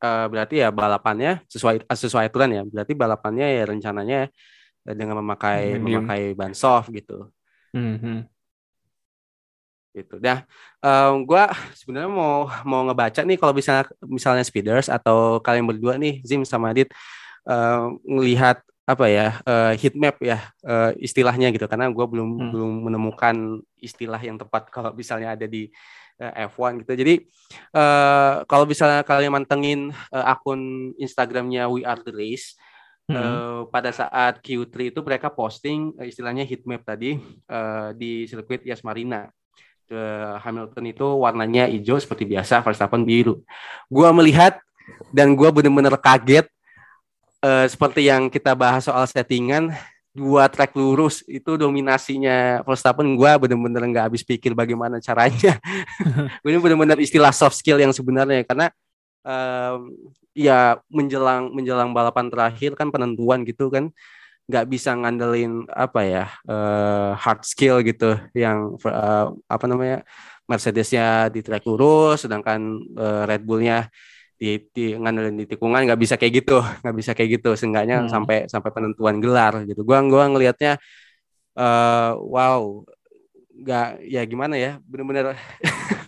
uh, 0.01 0.25
berarti 0.29 0.61
ya 0.61 0.69
balapannya 0.69 1.45
sesuai 1.49 1.87
sesuai 1.89 2.29
aturan 2.29 2.49
ya. 2.53 2.63
Berarti 2.65 2.93
balapannya 2.93 3.47
ya 3.61 3.63
rencananya 3.65 4.19
dengan 4.87 5.19
memakai 5.19 5.75
hmm, 5.75 5.81
memakai 5.83 6.21
ban 6.37 6.53
soft 6.55 6.93
gitu. 6.93 7.27
Hmm, 7.75 7.97
hmm. 7.99 8.19
Gitu. 9.97 10.21
Nah, 10.21 10.45
um, 10.79 11.25
gue 11.25 11.43
sebenarnya 11.73 12.11
mau 12.11 12.45
mau 12.61 12.85
ngebaca 12.85 13.25
nih 13.25 13.37
kalau 13.41 13.53
misalnya 13.57 13.85
misalnya 14.05 14.43
speeders 14.45 14.87
atau 14.93 15.41
kalian 15.41 15.65
berdua 15.65 15.97
nih 15.97 16.21
Zim 16.21 16.45
sama 16.45 16.69
Adit 16.69 16.93
uh, 17.49 17.89
ngelihat 18.05 18.61
apa 18.87 19.05
ya 19.11 19.43
uh, 19.43 19.75
heat 19.75 19.99
map 19.99 20.15
ya 20.23 20.47
uh, 20.63 20.95
istilahnya 20.95 21.51
gitu 21.51 21.67
karena 21.67 21.91
gue 21.91 22.05
belum 22.07 22.29
hmm. 22.39 22.49
belum 22.55 22.71
menemukan 22.87 23.35
istilah 23.83 24.21
yang 24.23 24.39
tepat 24.39 24.69
kalau 24.75 24.95
misalnya 24.95 25.35
ada 25.35 25.43
di 25.43 25.67
uh, 26.21 26.33
F1 26.47 26.85
gitu. 26.85 26.93
Jadi 26.95 27.13
uh, 27.75 28.47
kalau 28.47 28.65
misalnya 28.65 29.03
kalian 29.03 29.33
mantengin 29.33 29.91
uh, 30.13 30.25
akun 30.31 30.93
Instagramnya 30.95 31.67
We 31.67 31.83
Are 31.83 31.99
The 31.99 32.13
Race, 32.13 32.55
hmm. 33.09 33.15
uh, 33.15 33.59
pada 33.71 33.91
saat 33.91 34.43
Q3 34.43 34.95
itu 34.95 34.99
mereka 35.01 35.31
posting 35.31 35.95
uh, 35.97 36.05
istilahnya 36.05 36.43
heat 36.43 36.63
map 36.67 36.83
tadi 36.83 37.17
uh, 37.49 37.91
di 37.95 38.27
sirkuit 38.27 38.63
Yas 38.67 38.83
Marina. 38.83 39.31
Hamilton 40.43 40.85
itu 40.89 41.07
warnanya 41.19 41.69
hijau 41.69 41.95
seperti 41.97 42.27
biasa, 42.27 42.59
Verstappen 42.65 43.07
biru. 43.07 43.43
Gua 43.87 44.11
melihat 44.11 44.59
dan 45.15 45.35
gua 45.35 45.51
benar-benar 45.51 45.95
kaget 45.99 46.47
uh, 47.43 47.65
seperti 47.67 48.07
yang 48.07 48.27
kita 48.27 48.51
bahas 48.57 48.87
soal 48.87 49.05
settingan 49.07 49.71
dua 50.17 50.49
track 50.49 50.73
lurus 50.73 51.21
itu 51.29 51.53
dominasinya 51.53 52.65
Verstappen. 52.65 53.05
Gue 53.13 53.29
bener-bener 53.37 53.85
nggak 53.85 54.05
habis 54.09 54.25
pikir 54.25 54.57
bagaimana 54.57 54.97
caranya. 54.97 55.61
Ini 56.41 56.57
bener-bener 56.57 56.97
istilah 56.97 57.29
soft 57.29 57.61
skill 57.61 57.77
yang 57.77 57.93
sebenarnya 57.93 58.41
karena 58.41 58.73
um, 59.21 59.93
ya 60.33 60.81
menjelang 60.89 61.53
menjelang 61.53 61.93
balapan 61.93 62.33
terakhir 62.33 62.73
kan 62.73 62.89
penentuan 62.89 63.45
gitu 63.45 63.69
kan 63.69 63.93
nggak 64.47 64.65
bisa 64.71 64.95
ngandelin 64.95 65.67
apa 65.67 66.01
ya 66.07 66.25
uh, 66.47 67.11
hard 67.19 67.43
skill 67.43 67.83
gitu 67.83 68.15
yang 68.31 68.79
uh, 68.87 69.35
apa 69.51 69.65
namanya 69.67 70.07
Mercedesnya 70.47 71.27
di 71.27 71.43
track 71.43 71.67
lurus 71.67 72.23
sedangkan 72.23 72.79
uh, 72.95 73.27
Red 73.27 73.43
Bullnya 73.43 73.91
di, 74.39 74.55
di 74.71 74.95
ngandelin 74.95 75.35
di 75.35 75.43
tikungan 75.43 75.83
nggak 75.83 75.99
bisa 75.99 76.15
kayak 76.15 76.33
gitu 76.39 76.63
nggak 76.81 76.95
bisa 76.95 77.11
kayak 77.11 77.29
gitu. 77.35 77.51
Seenggaknya 77.59 78.07
hmm. 78.07 78.09
sampai 78.09 78.47
sampai 78.47 78.71
penentuan 78.71 79.19
gelar 79.19 79.67
gitu. 79.67 79.83
Gua 79.83 79.99
gua 80.07 80.31
ngelihatnya 80.31 80.79
uh, 81.59 82.15
wow 82.15 82.87
nggak 83.51 84.07
ya 84.07 84.23
gimana 84.23 84.55
ya 84.55 84.79
bener-bener. 84.87 85.35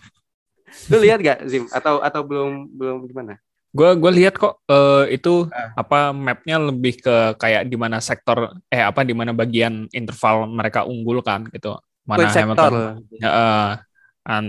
Lu 0.88 1.02
lihat 1.02 1.20
gak 1.20 1.44
Zim? 1.50 1.66
Atau 1.68 2.00
atau 2.00 2.22
belum 2.24 2.70
belum 2.72 3.04
gimana 3.10 3.36
gue 3.70 3.90
gue 4.02 4.12
lihat 4.18 4.34
kok 4.34 4.66
uh, 4.66 5.06
itu 5.06 5.46
ah. 5.54 5.78
apa 5.78 6.10
mapnya 6.10 6.58
lebih 6.58 6.98
ke 6.98 7.38
kayak 7.38 7.70
di 7.70 7.78
mana 7.78 8.02
sektor 8.02 8.58
eh 8.66 8.82
apa 8.82 9.06
di 9.06 9.14
mana 9.14 9.30
bagian 9.30 9.86
interval 9.94 10.50
mereka 10.50 10.82
unggul 10.82 11.22
kan 11.22 11.46
gitu. 11.54 11.78
Mana 12.02 12.26
Hamilton 12.26 12.98
uh, 13.22 13.78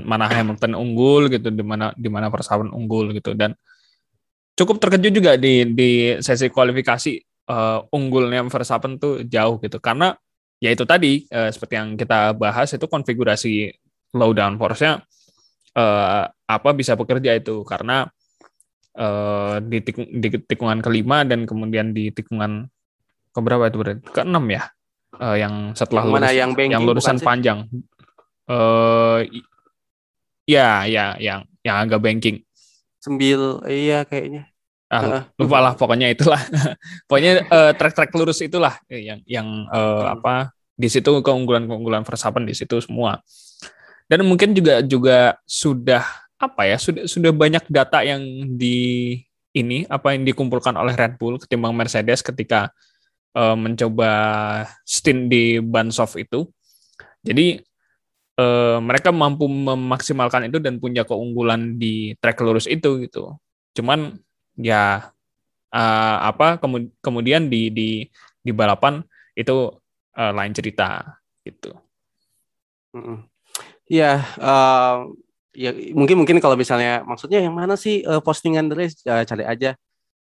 mana 0.01 0.25
Hamilton 0.25 0.73
unggul 0.73 1.29
gitu 1.29 1.53
di 1.53 1.61
mana 1.61 1.93
di 1.93 2.09
mana 2.09 2.33
Verstappen 2.33 2.73
unggul 2.73 3.13
gitu. 3.13 3.37
Dan 3.37 3.53
cukup 4.57 4.81
terkejut 4.81 5.13
juga 5.13 5.31
di 5.37 5.69
di 5.69 6.17
sesi 6.17 6.49
kualifikasi 6.49 7.21
uh, 7.53 7.85
unggulnya 7.93 8.41
Verstappen 8.49 8.97
tuh 8.97 9.21
jauh 9.29 9.61
gitu. 9.61 9.77
Karena 9.77 10.17
ya 10.57 10.73
itu 10.73 10.81
tadi 10.89 11.29
uh, 11.29 11.53
seperti 11.53 11.77
yang 11.77 11.93
kita 11.93 12.33
bahas 12.33 12.73
itu 12.73 12.89
konfigurasi 12.89 13.69
low 14.17 14.33
downforce-nya 14.33 15.05
uh, 15.77 16.25
apa 16.25 16.69
bisa 16.73 16.97
bekerja 16.97 17.37
itu. 17.37 17.61
Karena 17.69 18.09
uh, 18.97 19.61
di, 19.63 19.77
tikung, 19.83 20.07
di 20.09 20.27
tikungan 20.41 20.79
kelima 20.83 21.23
dan 21.23 21.47
kemudian 21.47 21.95
di 21.95 22.11
tikungan 22.11 22.67
keberapa 23.31 23.71
itu 23.71 23.77
berarti 23.79 24.01
keenam 24.11 24.45
ya 24.51 24.67
uh, 25.19 25.35
yang 25.37 25.71
setelah 25.75 26.03
yang 26.03 26.11
lurus 26.11 26.21
mana 26.21 26.31
yang, 26.31 26.51
banking, 26.51 26.71
yang 26.71 26.83
lurusan 26.83 27.17
panjang. 27.19 27.59
Uh, 28.49 29.23
ya 30.49 30.83
ya 30.89 31.15
yang 31.21 31.47
yang 31.63 31.75
agak 31.87 32.01
banking. 32.01 32.43
Sembil 32.99 33.63
iya 33.69 34.03
kayaknya. 34.03 34.51
Ah, 34.91 35.23
lupa 35.39 35.63
lah 35.63 35.73
pokoknya 35.79 36.11
itulah. 36.11 36.43
Pokoknya 37.07 37.47
uh, 37.47 37.71
track-track 37.71 38.11
lurus 38.11 38.43
itulah 38.43 38.75
yang 38.91 39.23
yang 39.23 39.47
uh, 39.71 40.03
hmm. 40.03 40.15
apa 40.19 40.51
di 40.75 40.91
situ 40.91 41.23
keunggulan-keunggulan 41.23 42.03
Verstappen 42.03 42.43
di 42.43 42.51
situ 42.51 42.75
semua. 42.83 43.23
Dan 44.11 44.27
mungkin 44.27 44.51
juga 44.51 44.83
juga 44.83 45.39
sudah 45.47 46.03
apa 46.41 46.65
ya 46.65 46.77
sudah 46.81 47.05
sudah 47.05 47.29
banyak 47.29 47.61
data 47.69 48.01
yang 48.01 48.21
di 48.57 49.13
ini 49.53 49.85
apa 49.85 50.17
yang 50.17 50.25
dikumpulkan 50.25 50.73
oleh 50.73 50.97
Red 50.97 51.21
Bull 51.21 51.37
ketimbang 51.37 51.77
Mercedes 51.77 52.25
ketika 52.25 52.73
uh, 53.37 53.53
mencoba 53.53 54.11
stint 54.81 55.29
di 55.29 55.61
Bansoft 55.61 56.17
itu. 56.17 56.49
Jadi 57.21 57.61
uh, 58.41 58.81
mereka 58.81 59.13
mampu 59.13 59.45
memaksimalkan 59.45 60.49
itu 60.49 60.57
dan 60.57 60.81
punya 60.81 61.05
keunggulan 61.05 61.77
di 61.77 62.17
track 62.17 62.41
lurus 62.41 62.65
itu 62.65 63.05
gitu. 63.05 63.37
Cuman 63.77 64.17
ya 64.57 65.13
uh, 65.69 66.17
apa 66.25 66.57
kemudian 67.03 67.51
di 67.51 67.69
di 67.69 67.89
di 68.41 68.51
balapan 68.51 69.03
itu 69.37 69.69
uh, 70.17 70.31
lain 70.33 70.55
cerita 70.55 71.21
gitu. 71.45 71.75
Iya, 73.91 74.23
uh, 74.39 75.11
ya 75.51 75.75
mungkin 75.91 76.23
mungkin 76.23 76.37
kalau 76.39 76.55
misalnya 76.55 77.03
maksudnya 77.03 77.43
yang 77.43 77.55
mana 77.55 77.75
sih 77.75 78.03
uh, 78.07 78.23
postingan 78.23 78.71
the 78.71 78.75
race 78.75 78.95
uh, 79.03 79.23
cari 79.27 79.43
aja 79.43 79.75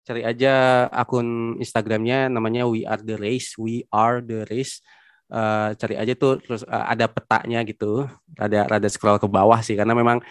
cari 0.07 0.23
aja 0.23 0.87
akun 0.87 1.59
Instagramnya 1.59 2.31
namanya 2.31 2.63
We 2.63 2.87
Are 2.87 3.03
the 3.03 3.19
Race, 3.19 3.59
We 3.59 3.83
Are 3.91 4.23
the 4.23 4.47
Race. 4.47 4.79
Uh, 5.27 5.75
cari 5.75 5.99
aja 5.99 6.15
tuh 6.15 6.39
terus 6.39 6.63
uh, 6.63 6.87
ada 6.87 7.11
petanya 7.11 7.59
gitu, 7.67 8.07
ada 8.39 8.63
rada 8.63 8.87
scroll 8.87 9.19
ke 9.19 9.27
bawah 9.27 9.59
sih 9.59 9.75
karena 9.75 9.91
memang 9.91 10.23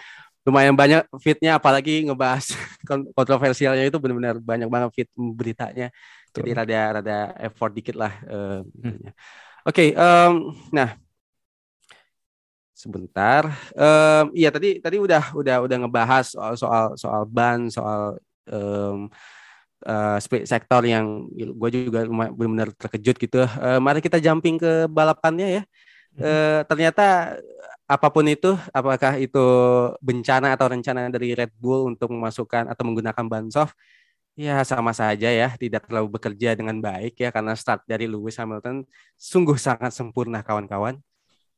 lumayan 0.49 0.73
banyak 0.73 1.05
fitnya 1.21 1.61
apalagi 1.61 2.09
ngebahas 2.09 2.57
kontroversialnya 3.19 3.85
itu 3.85 4.01
benar-benar 4.01 4.41
banyak 4.41 4.73
banget 4.73 4.91
fit 4.97 5.09
beritanya. 5.13 5.93
Jadi 6.33 6.49
rada 6.57 6.81
rada 7.01 7.19
effort 7.45 7.77
dikit 7.77 8.01
lah. 8.01 8.13
Uh, 8.25 8.65
hmm. 8.81 9.13
Oke, 9.69 9.69
okay, 9.69 9.89
um, 9.93 10.57
nah 10.73 10.97
sebentar. 12.77 13.49
Um, 13.73 14.37
iya 14.37 14.53
tadi 14.53 14.85
tadi 14.85 15.01
udah 15.01 15.33
udah 15.33 15.57
udah 15.65 15.77
ngebahas 15.81 16.29
soal 16.29 16.55
soal 16.61 16.85
soal 17.01 17.23
ban, 17.25 17.73
soal 17.73 18.21
um, 18.53 19.09
uh, 19.89 20.21
sektor 20.21 20.83
yang 20.85 21.25
gue 21.33 21.71
juga 21.73 22.05
benar-benar 22.05 22.77
terkejut 22.77 23.17
gitu. 23.17 23.41
Uh, 23.57 23.81
mari 23.81 24.05
kita 24.05 24.21
jumping 24.21 24.61
ke 24.61 24.85
balapannya 24.93 25.49
ya. 25.61 25.63
Uh, 26.21 26.61
ternyata 26.69 27.37
apa 27.89 28.09
pun 28.13 28.27
itu, 28.29 28.53
apakah 28.75 29.17
itu 29.17 29.47
bencana 30.03 30.53
atau 30.59 30.67
rencana 30.69 31.09
dari 31.09 31.33
Red 31.33 31.55
Bull 31.57 31.89
untuk 31.97 32.13
memasukkan 32.13 32.69
atau 32.73 32.83
menggunakan 32.83 33.25
ban 33.31 33.47
soft, 33.49 33.73
Ya 34.37 34.61
sama 34.69 34.93
saja 34.93 35.33
ya, 35.33 35.49
tidak 35.57 35.89
terlalu 35.89 36.21
bekerja 36.21 36.53
dengan 36.53 36.77
baik 36.77 37.17
ya 37.17 37.33
karena 37.33 37.57
start 37.57 37.89
dari 37.89 38.05
Lewis 38.05 38.37
Hamilton 38.37 38.85
sungguh 39.17 39.57
sangat 39.57 39.97
sempurna 39.97 40.45
kawan-kawan. 40.45 41.01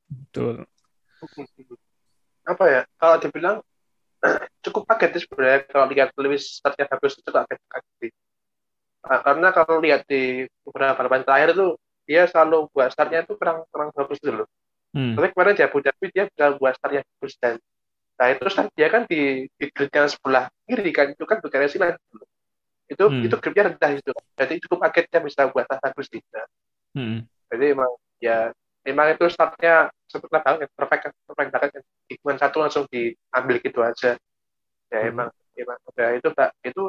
Betul. 0.06 0.62
Apa 2.48 2.64
ya? 2.68 2.82
Kalau 2.96 3.16
dibilang 3.20 3.56
cukup 4.64 4.82
kaget 4.90 5.26
sebenarnya 5.26 5.60
kalau 5.70 5.86
lihat 5.90 6.10
Lewis 6.18 6.58
startnya 6.58 6.86
bagus 6.90 7.18
itu 7.18 7.30
kaget 7.30 7.60
kaget. 7.70 8.14
Nah, 9.08 9.20
karena 9.22 9.48
kalau 9.54 9.74
lihat 9.78 10.02
di 10.10 10.44
beberapa 10.66 10.98
balapan 10.98 11.22
terakhir 11.22 11.48
itu 11.54 11.66
dia 12.08 12.26
selalu 12.26 12.66
buat 12.72 12.90
startnya 12.90 13.22
itu 13.22 13.38
kurang 13.38 13.62
kurang 13.70 13.94
bagus 13.94 14.18
dulu. 14.18 14.44
Hmm. 14.96 15.14
Tapi 15.14 15.26
kemarin 15.36 15.54
dia 15.54 15.66
Abu 15.68 15.78
Dhabi 15.84 16.06
dia 16.10 16.24
bisa 16.26 16.56
buat 16.56 16.72
start 16.74 16.92
yang 16.98 17.06
bagus 17.06 17.34
dan 17.38 17.54
nah 18.18 18.34
itu 18.34 18.42
start 18.50 18.74
dia 18.74 18.90
kan 18.90 19.06
di 19.06 19.46
di 19.54 19.64
grid 19.70 19.94
yang 19.94 20.10
sebelah 20.10 20.50
kiri 20.66 20.90
kan 20.90 21.14
itu 21.14 21.22
kan 21.22 21.38
bergerak 21.38 21.70
silat 21.70 21.94
dulu 22.10 22.26
itu 22.90 23.04
hmm. 23.06 23.24
itu 23.30 23.34
gripnya 23.38 23.70
rendah 23.70 23.90
itu 23.94 24.10
jadi 24.34 24.54
cukup 24.66 24.78
kagetnya 24.90 25.20
bisa 25.22 25.46
buat 25.54 25.70
bagus 25.70 26.10
tidak 26.10 26.46
hmm. 26.98 27.22
jadi 27.46 27.64
emang 27.78 27.92
ya 28.18 28.50
memang 28.88 29.12
itu 29.12 29.28
startnya 29.28 29.92
seperti 30.08 30.40
banget 30.40 30.68
perfect 30.72 31.12
perfect 31.28 31.50
banget 31.52 31.70
hitungan 32.08 32.38
satu 32.40 32.56
langsung 32.64 32.84
diambil 32.88 33.56
gitu 33.60 33.84
aja. 33.84 34.16
Ya 34.88 34.98
hmm. 35.04 35.10
emang 35.12 35.28
emang 35.52 35.78
udah 35.92 36.08
itu 36.16 36.28
itu 36.64 36.82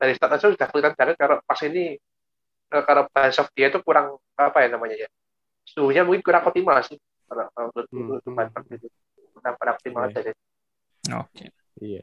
dari 0.00 0.12
start 0.16 0.40
aja 0.40 0.46
sudah 0.48 0.68
kelihatan 0.72 0.96
banget 0.96 1.16
kalau 1.20 1.36
pas 1.44 1.60
ini 1.60 2.00
eh, 2.72 2.84
kalau 2.88 3.04
bahasa 3.12 3.44
dia 3.52 3.68
itu 3.68 3.78
kurang 3.84 4.16
apa 4.40 4.64
ya 4.64 4.68
namanya 4.72 4.96
ya 5.04 5.08
suhunya 5.68 6.08
mungkin 6.08 6.24
kurang 6.24 6.48
optimal 6.48 6.80
sih. 6.80 6.96
Kalau 7.28 7.44
menurut 7.52 7.86
hmm. 7.92 8.00
itu 8.72 8.86
itu 8.88 8.88
kurang 9.36 9.54
kurang 9.60 9.74
optimal 9.76 10.08
yeah. 10.08 10.20
aja 10.24 10.32
oke. 11.20 11.44
Iya. 11.84 12.02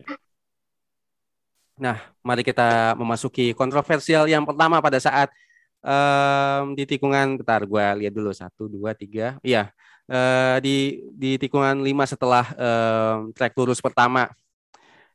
Nah, 1.82 1.97
mari 2.21 2.45
kita 2.45 2.93
memasuki 2.93 3.58
kontroversial 3.58 4.30
yang 4.30 4.45
pertama 4.45 4.77
pada 4.77 5.01
saat 5.01 5.34
um, 5.81 6.77
di 6.77 6.83
tikungan, 6.85 7.41
bentar 7.41 7.61
gue 7.65 7.85
lihat 8.05 8.13
dulu. 8.13 8.31
Satu, 8.33 8.69
dua, 8.69 8.93
tiga, 8.93 9.37
iya. 9.45 9.73
Uh, 10.11 10.59
di 10.59 11.07
di 11.15 11.39
tikungan 11.39 11.79
lima 11.79 12.03
setelah 12.03 12.51
um, 12.57 13.31
trek 13.33 13.53
lurus 13.57 13.79
pertama. 13.79 14.29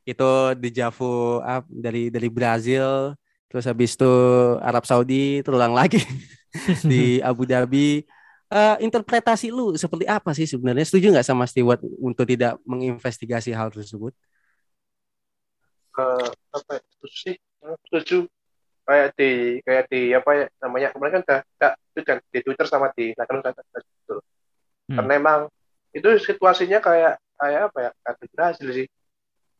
Itu 0.07 0.55
di 0.55 0.69
Javu 0.71 1.43
uh, 1.43 1.63
dari 1.67 2.07
dari 2.07 2.29
Brazil, 2.31 3.13
terus 3.51 3.67
habis 3.67 3.93
itu 3.93 4.13
Arab 4.63 4.87
Saudi 4.87 5.43
terulang 5.43 5.75
lagi 5.75 5.99
di 6.91 7.19
Abu 7.29 7.43
Dhabi. 7.47 8.03
Uh, 8.47 8.79
interpretasi 8.79 9.51
lu 9.51 9.75
seperti 9.75 10.07
apa 10.07 10.31
sih 10.31 10.47
sebenarnya? 10.47 10.87
Setuju 10.87 11.11
nggak 11.11 11.27
sama 11.27 11.43
Stewart 11.43 11.83
untuk 11.99 12.23
tidak 12.23 12.55
menginvestigasi 12.63 13.51
hal 13.51 13.67
tersebut? 13.75 14.15
uh, 15.97 16.29
apa 16.53 16.71
ya, 16.77 16.81
setuju 16.93 17.17
sih. 17.17 17.35
Setuju 17.89 18.17
kayak 18.87 19.09
di 19.19 19.59
kayak 19.67 19.83
di 19.91 20.01
apa 20.15 20.29
ya 20.31 20.45
namanya 20.63 20.87
kemarin 20.95 21.13
kan 21.19 21.21
udah 21.27 21.39
gak, 21.59 21.73
itu 21.91 22.01
kan 22.07 22.17
di 22.31 22.39
Twitter 22.39 22.65
sama 22.71 22.87
di 22.95 23.11
Instagram 23.11 23.43
kan 23.43 23.53
gitu 23.59 24.15
hmm. 24.87 24.95
karena 24.95 25.13
emang 25.19 25.39
itu 25.91 26.07
situasinya 26.23 26.79
kayak 26.79 27.19
kayak 27.35 27.61
apa 27.67 27.77
ya 27.83 27.89
kayak 28.07 28.31
berhasil 28.31 28.67
sih 28.71 28.87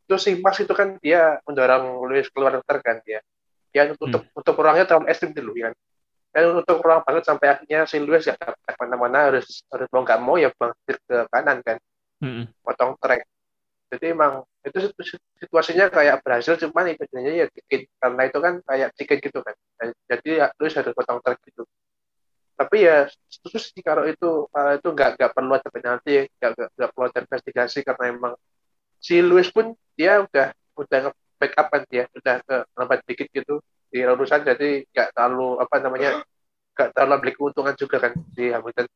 itu 0.07 0.15
si 0.15 0.39
Mas 0.39 0.55
itu 0.63 0.71
kan 0.71 0.95
dia 1.03 1.43
mendorong 1.43 2.07
Luis 2.07 2.31
keluar 2.31 2.55
dokter 2.55 2.79
kan 2.79 3.03
dia 3.03 3.19
dia 3.75 3.91
untuk 3.91 4.23
hmm. 4.23 4.39
untuk 4.39 4.55
orangnya 4.63 4.87
terlalu 4.87 5.11
ekstrim 5.11 5.35
dulu 5.35 5.51
ya 5.59 5.69
kan 5.69 5.75
dan 6.31 6.43
untuk 6.63 6.77
orang 6.87 7.03
banget 7.03 7.23
sampai 7.27 7.47
akhirnya 7.51 7.83
si 7.83 7.97
Luis 7.99 8.23
ya 8.23 8.39
mana-mana 8.79 9.27
harus 9.27 9.59
harus 9.67 9.87
mau 9.91 10.07
nggak 10.07 10.19
mau 10.23 10.39
ya 10.39 10.55
bang 10.55 10.71
ke 10.87 11.17
kanan 11.27 11.57
kan 11.67 11.77
hmm. 12.23 12.47
potong 12.63 12.95
trek 13.03 13.27
jadi 13.87 14.11
emang 14.11 14.43
itu 14.67 14.77
situasinya 15.39 15.87
kayak 15.87 16.19
berhasil 16.19 16.59
cuman 16.59 16.91
itu 16.91 17.07
ya 17.15 17.47
dikit. 17.47 17.87
Karena 17.95 18.21
itu 18.27 18.37
kan 18.43 18.53
kayak 18.67 18.89
tiket 18.99 19.17
gitu 19.23 19.39
kan 19.39 19.55
jadi 20.09 20.29
ya 20.43 20.45
lu 20.59 20.67
harus 20.67 20.93
potong 20.95 21.19
truk 21.23 21.39
gitu. 21.47 21.63
Tapi 22.57 22.77
ya 22.83 23.05
setuju 23.29 23.57
sih 23.61 23.81
kalau 23.85 24.03
itu 24.09 24.49
kalau 24.49 24.71
itu 24.75 24.87
nggak 24.89 25.09
nggak 25.15 25.31
perlu 25.31 25.53
ada 25.55 25.69
penalti 25.69 26.25
nggak 26.41 26.51
nggak 26.73 26.89
perlu 26.89 27.05
ada 27.05 27.19
investigasi 27.21 27.79
karena 27.85 28.03
emang 28.11 28.33
si 28.97 29.21
Luis 29.21 29.53
pun 29.53 29.77
dia 29.93 30.25
udah 30.25 30.51
udah 30.73 31.13
backup 31.37 31.67
kan 31.69 31.81
dia 31.85 32.09
udah 32.17 32.41
ke 32.41 32.57
lambat 32.73 32.99
dikit 33.05 33.27
gitu 33.29 33.61
di 33.93 34.01
urusan. 34.03 34.41
Jadi 34.41 34.89
nggak 34.89 35.13
terlalu 35.13 35.61
apa 35.61 35.75
namanya 35.79 36.11
nggak 36.73 36.89
terlalu 36.97 37.15
beli 37.21 37.33
keuntungan 37.37 37.75
juga 37.77 37.97
kan 38.09 38.13
di 38.33 38.49
Hamilton. 38.49 38.87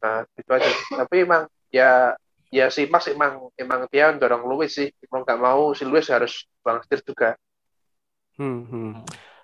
Nah 0.00 0.24
itu 0.34 0.50
aja. 0.50 0.70
Tapi 1.04 1.14
emang 1.22 1.44
ya 1.68 2.16
ya 2.52 2.68
si 2.68 2.84
Max 2.84 3.08
emang 3.08 3.48
emang 3.56 3.88
dia 3.88 4.12
dorong 4.12 4.44
Lewis 4.44 4.76
sih. 4.76 4.92
Mau 5.08 5.24
nggak 5.24 5.40
mau 5.40 5.72
si 5.72 5.88
Lewis 5.88 6.12
harus 6.12 6.44
bang 6.60 6.78
setir 6.84 7.00
juga. 7.00 7.28
Hmm, 8.36 8.68
hmm. 8.68 8.92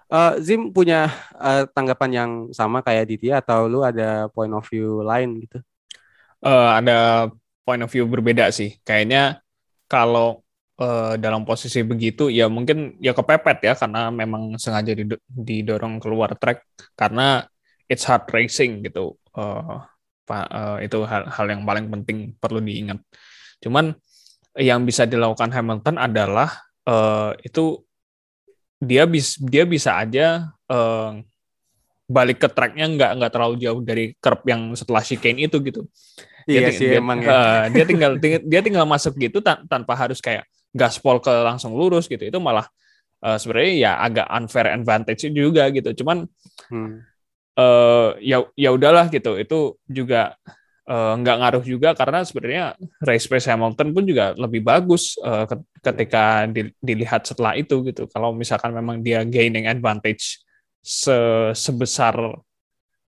Uh, 0.09 0.41
Zim 0.41 0.73
punya 0.73 1.13
uh, 1.37 1.69
tanggapan 1.73 2.11
yang 2.13 2.31
sama 2.57 2.81
kayak 2.81 3.09
Ditya 3.09 3.45
atau 3.45 3.69
lu 3.69 3.85
ada 3.85 4.29
point 4.33 4.53
of 4.53 4.65
view 4.69 5.05
lain 5.05 5.41
gitu? 5.45 5.61
Uh, 6.41 6.73
ada 6.77 7.29
point 7.65 7.81
of 7.81 7.93
view 7.93 8.09
berbeda 8.09 8.49
sih. 8.49 8.77
Kayaknya 8.85 9.45
kalau 9.85 10.45
uh, 10.81 11.17
dalam 11.21 11.45
posisi 11.45 11.85
begitu 11.85 12.33
ya 12.33 12.49
mungkin 12.49 12.97
ya 13.05 13.13
kepepet 13.13 13.59
ya 13.69 13.73
karena 13.77 14.09
memang 14.09 14.57
sengaja 14.57 14.97
didorong 15.29 16.01
keluar 16.01 16.33
track. 16.41 16.65
Karena 16.97 17.45
it's 17.85 18.09
hard 18.09 18.25
racing 18.33 18.85
gitu. 18.89 19.17
Uh, 19.37 19.85
uh, 20.29 20.79
itu 20.85 20.99
hal, 21.09 21.27
hal 21.33 21.47
yang 21.49 21.63
paling 21.65 21.89
penting 21.89 22.37
perlu 22.37 22.61
diingat. 22.61 23.01
Cuman 23.65 23.97
yang 24.59 24.83
bisa 24.85 25.07
dilakukan 25.07 25.51
Hamilton 25.55 25.97
adalah 25.97 26.51
uh, 26.85 27.33
itu 27.41 27.83
dia 28.79 29.07
bis 29.07 29.35
dia 29.39 29.67
bisa 29.67 29.99
aja 29.99 30.55
uh, 30.71 31.19
balik 32.09 32.41
ke 32.41 32.49
tracknya 32.49 32.87
nggak 32.89 33.11
nggak 33.21 33.33
terlalu 33.35 33.55
jauh 33.61 33.81
dari 33.85 34.17
curb 34.17 34.41
yang 34.49 34.73
setelah 34.73 35.05
chicane 35.05 35.45
itu 35.45 35.61
gitu. 35.61 35.85
Dia 36.49 36.65
iya 36.65 36.71
sih 36.73 36.89
dia, 36.89 36.99
emang 37.03 37.21
ya. 37.21 37.29
Uh, 37.29 37.65
dia 37.77 37.85
tinggal 37.91 38.13
dia 38.23 38.61
tinggal 38.65 38.89
masuk 38.89 39.19
gitu 39.21 39.45
tan 39.45 39.69
tanpa 39.69 39.93
harus 39.93 40.19
kayak 40.25 40.49
gaspol 40.73 41.21
ke 41.21 41.31
langsung 41.31 41.77
lurus 41.77 42.09
gitu. 42.09 42.25
Itu 42.25 42.41
malah 42.41 42.65
uh, 43.21 43.37
sebenarnya 43.37 43.75
ya 43.77 43.93
agak 44.01 44.27
unfair 44.33 44.73
advantage 44.73 45.29
juga 45.29 45.69
gitu. 45.69 45.93
Cuman 46.01 46.25
hmm. 46.73 47.05
Uh, 47.59 48.15
ya 48.23 48.47
ya 48.55 48.71
udahlah 48.71 49.11
gitu. 49.11 49.35
Itu 49.35 49.83
juga 49.91 50.39
uh, 50.87 51.13
nggak 51.19 51.37
ngaruh 51.43 51.65
juga 51.67 51.93
karena 51.99 52.23
sebenarnya 52.23 52.65
race 53.03 53.27
pace 53.27 53.51
Hamilton 53.51 53.91
pun 53.91 54.05
juga 54.07 54.33
lebih 54.39 54.63
bagus 54.63 55.19
uh, 55.21 55.45
ketika 55.83 56.47
dilihat 56.79 57.27
setelah 57.27 57.59
itu 57.59 57.83
gitu. 57.91 58.07
Kalau 58.09 58.31
misalkan 58.33 58.71
memang 58.71 59.03
dia 59.03 59.27
gaining 59.27 59.67
advantage 59.67 60.41
se 60.81 61.19
sebesar 61.53 62.15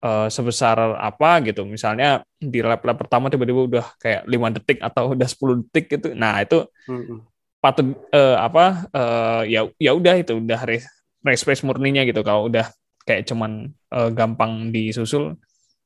uh, 0.03 0.29
sebesar 0.29 0.77
apa 0.99 1.41
gitu. 1.47 1.65
Misalnya 1.65 2.27
di 2.37 2.61
lap-lap 2.61 2.99
pertama 2.99 3.31
tiba-tiba 3.31 3.61
udah 3.65 3.87
kayak 3.97 4.23
lima 4.27 4.51
detik 4.51 4.83
atau 4.83 5.15
udah 5.15 5.29
10 5.31 5.63
detik 5.67 5.87
gitu. 5.99 6.09
Nah, 6.13 6.43
itu 6.43 6.67
hmm. 6.91 7.23
patut 7.63 7.95
uh, 8.11 8.37
apa 8.43 8.65
uh, 8.91 9.43
ya 9.47 9.71
ya 9.79 9.95
udah 9.95 10.19
itu 10.19 10.37
udah 10.43 10.61
race, 10.67 10.87
race 11.23 11.45
pace 11.47 11.63
murninya 11.63 12.03
gitu 12.03 12.21
kalau 12.27 12.51
udah 12.51 12.67
kayak 13.03 13.27
cuman 13.29 13.73
uh, 13.91 14.11
gampang 14.11 14.71
disusul 14.71 15.37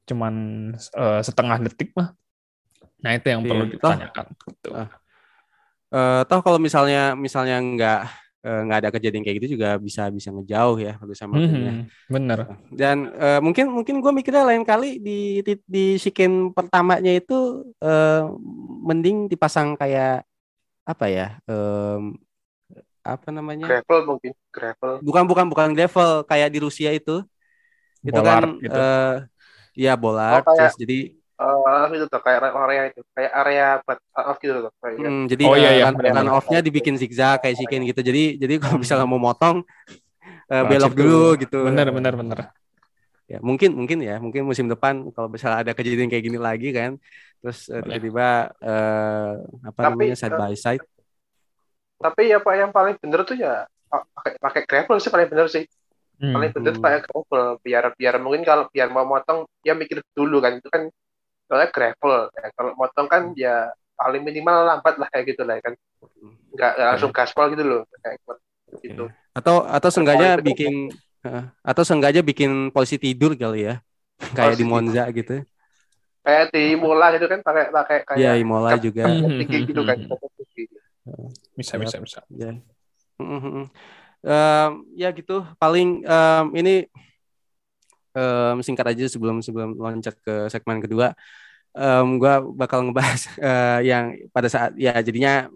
cuman 0.07 0.35
uh, 0.94 1.20
setengah 1.20 1.59
detik 1.66 1.90
mah. 1.98 2.14
Nah, 3.02 3.12
itu 3.18 3.26
yang 3.29 3.42
iya, 3.42 3.48
perlu 3.50 3.64
ditanyakan 3.68 4.26
gitu. 4.46 4.70
Uh, 4.70 4.88
uh, 5.92 6.20
toh 6.24 6.40
kalau 6.40 6.59
misalnya 6.62 7.18
misalnya 7.18 7.59
nggak 7.59 8.02
nggak 8.46 8.79
ada 8.79 8.90
kejadian 8.94 9.26
kayak 9.26 9.42
gitu 9.42 9.59
juga 9.59 9.74
bisa 9.74 10.07
bisa 10.07 10.31
ngejauh 10.31 10.79
ya 10.79 10.94
kalau 11.02 11.14
sama 11.18 11.35
mm 11.35 11.50
-hmm, 11.50 11.83
bener 12.07 12.46
dan 12.70 13.11
uh, 13.18 13.42
mungkin 13.42 13.74
mungkin 13.74 13.98
gue 13.98 14.12
mikirnya 14.14 14.46
lain 14.46 14.62
kali 14.62 15.02
di 15.02 15.42
di, 15.42 15.59
di 15.66 15.98
sikin 15.98 16.55
pertamanya 16.55 17.11
itu 17.11 17.66
uh, 17.83 18.31
mending 18.87 19.26
dipasang 19.26 19.74
kayak 19.74 20.22
apa 20.87 21.07
ya 21.11 21.29
um, 21.50 22.14
apa 23.07 23.29
namanya? 23.31 23.66
Gravel 23.71 24.01
mungkin 24.05 24.33
gravel. 24.51 24.92
Bukan 25.05 25.23
bukan 25.31 25.47
bukan 25.47 25.69
gravel 25.77 26.27
kayak 26.27 26.51
di 26.51 26.59
Rusia 26.59 26.90
itu. 26.90 27.23
Itu 28.03 28.21
kan 28.23 28.59
gitu. 28.59 28.75
uh, 28.75 29.27
ya 29.77 29.92
bola 29.99 30.40
oh, 30.40 30.55
terus 30.57 30.79
jadi 30.79 31.12
uh, 31.37 31.90
itu 31.90 32.07
tuh 32.09 32.23
kayak 32.23 32.49
area 32.49 32.83
itu 32.88 33.01
kayak 33.12 33.33
area 33.45 33.69
buat 33.83 33.99
off 34.14 34.38
gitu 34.40 34.57
tuh 34.62 34.73
kayak 34.79 34.97
hmm, 35.05 35.25
jadi 35.29 35.45
oh, 35.45 35.57
iya, 35.59 35.71
iya. 35.77 35.85
Run, 35.92 36.31
off-nya 36.33 36.62
dibikin 36.62 36.97
zigzag 36.97 37.42
kayak 37.42 37.59
sikin 37.59 37.83
gitu. 37.85 38.01
Jadi 38.01 38.40
jadi 38.40 38.55
kalau 38.62 38.79
misalnya 38.81 39.07
mau 39.11 39.19
motong 39.21 39.66
uh, 40.49 40.64
belok 40.64 40.95
dulu 40.95 41.37
gitu. 41.37 41.66
Bener 41.66 41.90
bener 41.90 42.14
bener 42.14 42.38
ya 43.27 43.42
mungkin 43.42 43.75
mungkin 43.75 43.99
ya 44.07 44.23
mungkin 44.23 44.47
musim 44.47 44.71
depan 44.71 45.11
kalau 45.11 45.27
misalnya 45.27 45.66
ada 45.66 45.73
kejadian 45.75 46.07
kayak 46.07 46.31
gini 46.31 46.38
lagi 46.38 46.71
kan 46.71 46.95
terus 47.42 47.66
uh, 47.75 47.83
tiba-tiba 47.83 48.55
uh, 48.62 49.35
apa 49.66 49.81
tapi, 49.83 50.14
namanya 50.14 50.14
side 50.14 50.38
by 50.38 50.55
side 50.55 50.85
tapi 51.96 52.28
ya 52.28 52.38
pak 52.40 52.54
yang 52.56 52.72
paling 52.72 52.96
bener 53.00 53.24
tuh 53.24 53.37
ya 53.37 53.64
pakai 53.88 54.37
pakai 54.37 54.62
gravel 54.68 54.98
sih 55.00 55.12
paling 55.12 55.28
bener 55.30 55.48
sih. 55.48 55.64
Hmm. 56.16 56.32
paling 56.32 56.48
bener 56.48 56.72
hmm. 56.76 56.85
pakai 56.85 57.00
gravel 57.04 57.44
biar 57.61 57.92
biar 57.92 58.14
mungkin 58.24 58.40
kalau 58.40 58.64
biar 58.72 58.88
mau 58.88 59.04
motong 59.04 59.44
ya 59.61 59.76
mikir 59.76 60.00
dulu 60.16 60.40
kan 60.40 60.56
itu 60.56 60.68
kan 60.72 60.88
soalnya 61.44 61.68
gravel 61.68 62.32
ya. 62.32 62.48
kalau 62.56 62.72
motong 62.72 63.06
kan 63.09 63.22
ya 63.37 63.68
paling 63.96 64.24
minimal 64.24 64.64
lambat 64.64 64.96
lah 64.96 65.09
kayak 65.12 65.37
gitu 65.37 65.44
lah 65.44 65.61
ya 65.61 65.62
kan. 65.72 65.74
Nggak, 66.56 66.72
nggak 66.72 66.88
langsung 66.88 67.12
gaspol 67.12 67.46
gitu 67.52 67.64
loh 67.64 67.82
kayak 68.00 68.16
gitu. 68.80 69.04
Atau 69.37 69.64
atau 69.68 69.90
sengaja 69.92 70.40
bikin 70.40 70.88
atau 71.61 71.82
sengaja 71.85 72.20
bikin 72.24 72.72
polisi 72.72 72.96
tidur 72.96 73.37
kali 73.37 73.68
ya 73.68 73.74
kayak 74.32 74.56
di 74.56 74.64
Monza 74.64 75.04
gitu. 75.12 75.44
Kayak 76.24 76.50
di 76.50 76.74
Imola 76.74 77.06
gitu 77.12 77.26
kan 77.28 77.40
pakai 77.44 77.64
pakai 77.70 77.96
kayak 78.09 78.18
ya 78.18 78.32
Imola 78.40 78.72
juga. 78.80 79.04
gitu 79.44 79.80
kan 79.85 80.00
bisa 81.57 81.81
bisa 81.81 81.97
bisa. 81.99 82.21
Ya 82.31 82.53
um, 84.27 84.71
ya 84.99 85.09
gitu. 85.14 85.47
Paling 85.57 86.05
um, 86.05 86.47
ini 86.59 86.90
um, 88.12 88.61
singkat 88.61 88.92
aja 88.92 89.05
sebelum 89.07 89.40
sebelum 89.40 89.79
loncat 89.79 90.14
ke 90.21 90.51
segmen 90.51 90.83
kedua. 90.83 91.14
Um, 91.77 92.16
gue 92.16 92.35
bakal 92.57 92.88
ngebahas 92.88 93.29
uh, 93.37 93.81
yang 93.90 94.16
pada 94.33 94.49
saat 94.49 94.73
ya 94.81 94.97
jadinya 95.05 95.53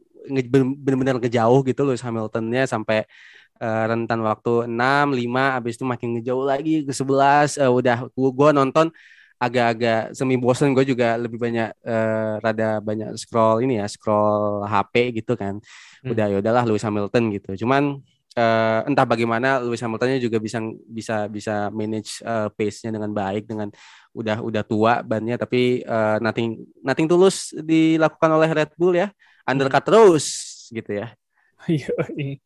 benar-benar 0.77 1.17
ngejauh 1.17 1.65
gitu 1.65 1.81
loh 1.81 1.97
Hamiltonnya 1.97 2.69
sampai 2.69 3.09
uh, 3.57 3.85
rentan 3.89 4.21
waktu 4.21 4.69
6, 4.69 4.77
5 5.17 5.57
habis 5.57 5.81
itu 5.81 5.85
makin 5.89 6.21
ngejauh 6.21 6.45
lagi 6.45 6.85
ke 6.85 6.93
11 6.93 7.57
uh, 7.57 7.65
eh, 7.65 7.71
udah 7.73 7.97
gue 8.13 8.51
nonton 8.53 8.93
agak-agak 9.41 10.13
semi 10.13 10.37
bosen 10.37 10.77
gue 10.77 10.85
juga 10.85 11.17
lebih 11.17 11.41
banyak 11.41 11.73
uh, 11.81 12.37
rada 12.45 12.77
banyak 12.85 13.17
scroll 13.17 13.65
ini 13.65 13.81
ya 13.81 13.89
scroll 13.89 14.69
HP 14.69 15.25
gitu 15.25 15.33
kan 15.33 15.57
hmm. 16.05 16.13
udah 16.13 16.27
ya 16.29 16.37
udahlah 16.45 16.63
Lewis 16.69 16.85
Hamilton 16.85 17.33
gitu 17.33 17.65
cuman 17.65 18.05
uh, 18.37 18.81
entah 18.85 19.09
bagaimana 19.09 19.65
Lewis 19.65 19.81
Hamiltonnya 19.81 20.21
juga 20.21 20.37
bisa 20.37 20.61
bisa 20.85 21.25
bisa 21.33 21.73
manage 21.73 22.21
uh, 22.21 22.53
pace-nya 22.53 22.93
dengan 23.01 23.17
baik 23.17 23.49
dengan 23.49 23.73
udah 24.13 24.45
udah 24.45 24.61
tua 24.61 25.01
bannya 25.01 25.41
tapi 25.41 25.89
uh, 25.89 26.21
nothing 26.21 26.61
nothing 26.85 27.09
tulus 27.09 27.57
dilakukan 27.57 28.31
oleh 28.37 28.51
Red 28.53 28.77
Bull 28.77 28.93
ya 28.93 29.09
undercut 29.49 29.81
hmm. 29.81 29.89
terus 29.89 30.27
gitu 30.69 31.01
ya. 31.01 31.17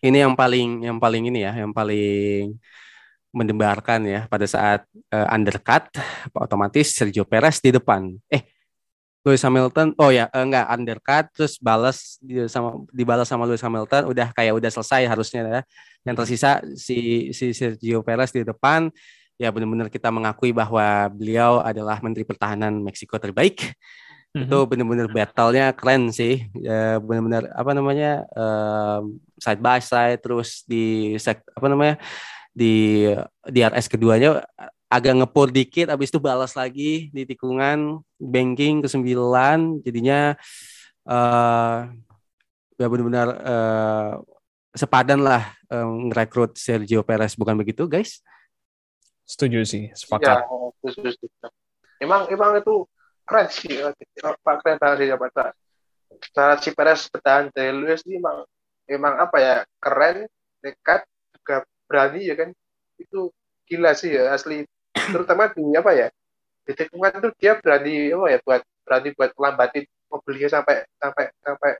ini 0.00 0.16
yang 0.16 0.32
paling 0.32 0.88
yang 0.88 0.96
paling 0.96 1.28
ini 1.28 1.44
ya 1.44 1.52
yang 1.60 1.72
paling 1.76 2.56
mendebarkan 3.34 4.06
ya 4.06 4.20
pada 4.30 4.46
saat 4.46 4.86
uh, 5.10 5.34
undercut 5.34 5.90
otomatis 6.30 6.94
Sergio 6.94 7.26
Perez 7.26 7.58
di 7.58 7.74
depan. 7.74 8.14
Eh 8.30 8.54
Lewis 9.24 9.40
Hamilton 9.40 9.96
oh 9.96 10.12
ya 10.12 10.28
enggak 10.36 10.68
undercut 10.68 11.24
terus 11.32 11.56
balas 11.56 12.20
sama 12.52 12.84
dibalas 12.92 13.24
sama 13.24 13.48
Lewis 13.48 13.64
Hamilton 13.64 14.12
udah 14.12 14.28
kayak 14.36 14.52
udah 14.52 14.68
selesai 14.68 15.08
harusnya 15.08 15.40
ya 15.48 15.60
yang 16.04 16.12
tersisa 16.12 16.60
si 16.76 17.32
si 17.32 17.56
Sergio 17.56 18.04
Perez 18.04 18.36
di 18.36 18.44
depan 18.44 18.92
ya 19.40 19.48
benar-benar 19.48 19.88
kita 19.88 20.12
mengakui 20.12 20.52
bahwa 20.52 21.08
beliau 21.08 21.64
adalah 21.64 22.04
Menteri 22.04 22.28
Pertahanan 22.28 22.84
Meksiko 22.84 23.16
terbaik 23.16 23.72
mm-hmm. 24.36 24.44
itu 24.44 24.58
benar-benar 24.68 25.08
battle-nya 25.08 25.72
keren 25.72 26.12
sih 26.12 26.44
ya, 26.60 27.00
benar-benar 27.00 27.48
apa 27.56 27.70
namanya 27.72 28.28
um, 28.36 29.16
side 29.40 29.64
by 29.64 29.80
side 29.80 30.20
terus 30.20 30.68
di 30.68 31.16
apa 31.56 31.66
namanya 31.66 31.96
di 32.54 33.04
di 33.50 33.60
RS 33.60 33.90
keduanya 33.90 34.46
agak 34.86 35.18
ngepur 35.18 35.50
dikit 35.50 35.90
habis 35.90 36.14
itu 36.14 36.22
balas 36.22 36.54
lagi 36.54 37.10
di 37.10 37.26
tikungan 37.26 37.98
banking 38.22 38.78
ke 38.78 38.86
sembilan 38.86 39.82
jadinya 39.82 40.38
uh, 41.10 41.90
ya 42.78 42.86
benar-benar 42.86 43.28
uh, 43.42 44.12
sepadan 44.74 45.22
lah 45.22 45.54
um, 45.70 46.10
ngerekrut 46.10 46.58
Sergio 46.58 47.06
Perez. 47.06 47.38
Bukan 47.38 47.54
begitu 47.58 47.86
guys? 47.86 48.22
Setuju 49.24 49.64
sih 49.64 49.90
sepakat. 49.94 50.44
ya, 50.44 50.46
setuju, 50.84 51.10
setuju. 51.16 51.48
emang 52.02 52.28
emang 52.28 52.60
itu 52.60 52.84
keren 53.24 53.48
sih 53.48 53.80
pak 54.44 54.54
keren 54.60 54.76
banget 54.76 54.96
sih 55.00 55.16
pak 55.16 55.56
cara 56.36 56.54
si 56.60 56.70
Perez 56.76 57.08
bertahan 57.08 57.48
dari 57.50 57.72
Lewis 57.72 58.04
ini 58.04 58.20
emang 58.20 58.44
emang 58.84 59.14
apa 59.16 59.36
ya 59.40 59.56
keren 59.80 60.28
dekat 60.60 61.08
juga 61.32 61.64
berani 61.94 62.26
ya 62.26 62.34
kan? 62.34 62.50
Itu 62.98 63.30
gila 63.70 63.94
sih 63.94 64.18
ya 64.18 64.34
asli. 64.34 64.66
Terutama 64.90 65.54
di 65.54 65.62
apa 65.78 65.94
ya 65.94 66.08
di 66.66 66.72
tikungan 66.74 67.22
tuh 67.22 67.30
dia 67.38 67.54
berani 67.62 68.10
oh 68.10 68.26
ya 68.26 68.42
buat 68.42 68.66
berani 68.82 69.14
buat 69.14 69.30
lambatin 69.38 69.86
mobilnya 70.10 70.50
sampai 70.50 70.82
sampai 70.98 71.30
sampai 71.38 71.70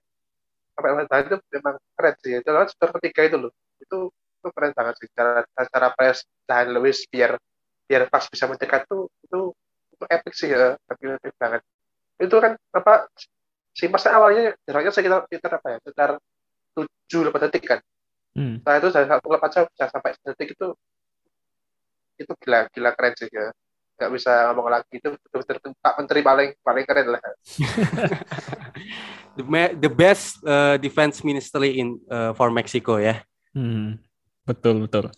sampai 0.78 0.88
lambat 0.94 1.26
itu 1.26 1.36
memang 1.58 1.74
keren 1.98 2.14
sih. 2.22 2.32
Itu 2.38 2.50
lalu 2.54 2.70
setor 2.70 2.90
ketiga 3.02 3.20
itu 3.26 3.36
loh. 3.42 3.52
Itu 3.82 3.98
itu 4.14 4.48
keren 4.54 4.72
banget 4.78 4.94
sih 5.02 5.08
cara 5.10 5.42
cara 5.50 5.88
press 5.98 6.22
dan 6.46 6.70
Lewis 6.70 7.02
biar 7.10 7.34
biar 7.90 8.06
pas 8.06 8.22
bisa 8.30 8.46
mendekat 8.46 8.86
tuh 8.86 9.10
itu 9.26 9.50
itu 9.98 10.04
epic 10.06 10.32
sih 10.38 10.48
ya 10.54 10.78
tapi 10.86 11.02
epic 11.10 11.34
banget. 11.42 11.60
Itu 12.22 12.36
kan 12.38 12.54
apa 12.70 13.10
si 13.74 13.90
masa 13.90 14.14
awalnya 14.14 14.54
jaraknya 14.62 14.92
sekitar 14.94 15.26
sekitar 15.26 15.50
apa 15.58 15.68
ya 15.74 15.78
sekitar 15.82 16.10
tujuh 16.78 17.20
delapan 17.26 17.40
detik 17.50 17.64
kan 17.66 17.80
hmm. 18.34 18.66
Nah 18.66 18.74
itu 18.78 18.88
dari 18.90 19.06
satu 19.08 19.26
lap 19.30 19.42
aja 19.46 19.66
bisa 19.66 19.84
sampai 19.90 20.14
detik 20.20 20.54
itu 20.54 20.68
itu 22.14 22.32
gila 22.42 22.70
gila 22.70 22.90
keren 22.94 23.14
sih 23.18 23.28
ya. 23.30 23.50
Nggak 23.94 24.10
bisa 24.10 24.32
ngomong 24.50 24.68
lagi 24.74 24.94
itu 24.98 25.08
betul-betul 25.14 25.70
Pak 25.78 25.94
Menteri 26.02 26.20
paling 26.22 26.50
paling 26.62 26.84
keren 26.86 27.08
lah. 27.14 27.22
The, 29.34 29.74
the 29.74 29.90
best 29.90 30.38
uh, 30.46 30.78
defense 30.78 31.26
ministry 31.26 31.82
in 31.82 31.98
uh, 32.06 32.30
for 32.38 32.54
Mexico 32.54 33.02
ya. 33.02 33.18
Hmm, 33.50 33.98
betul 34.46 34.86
betul. 34.86 35.10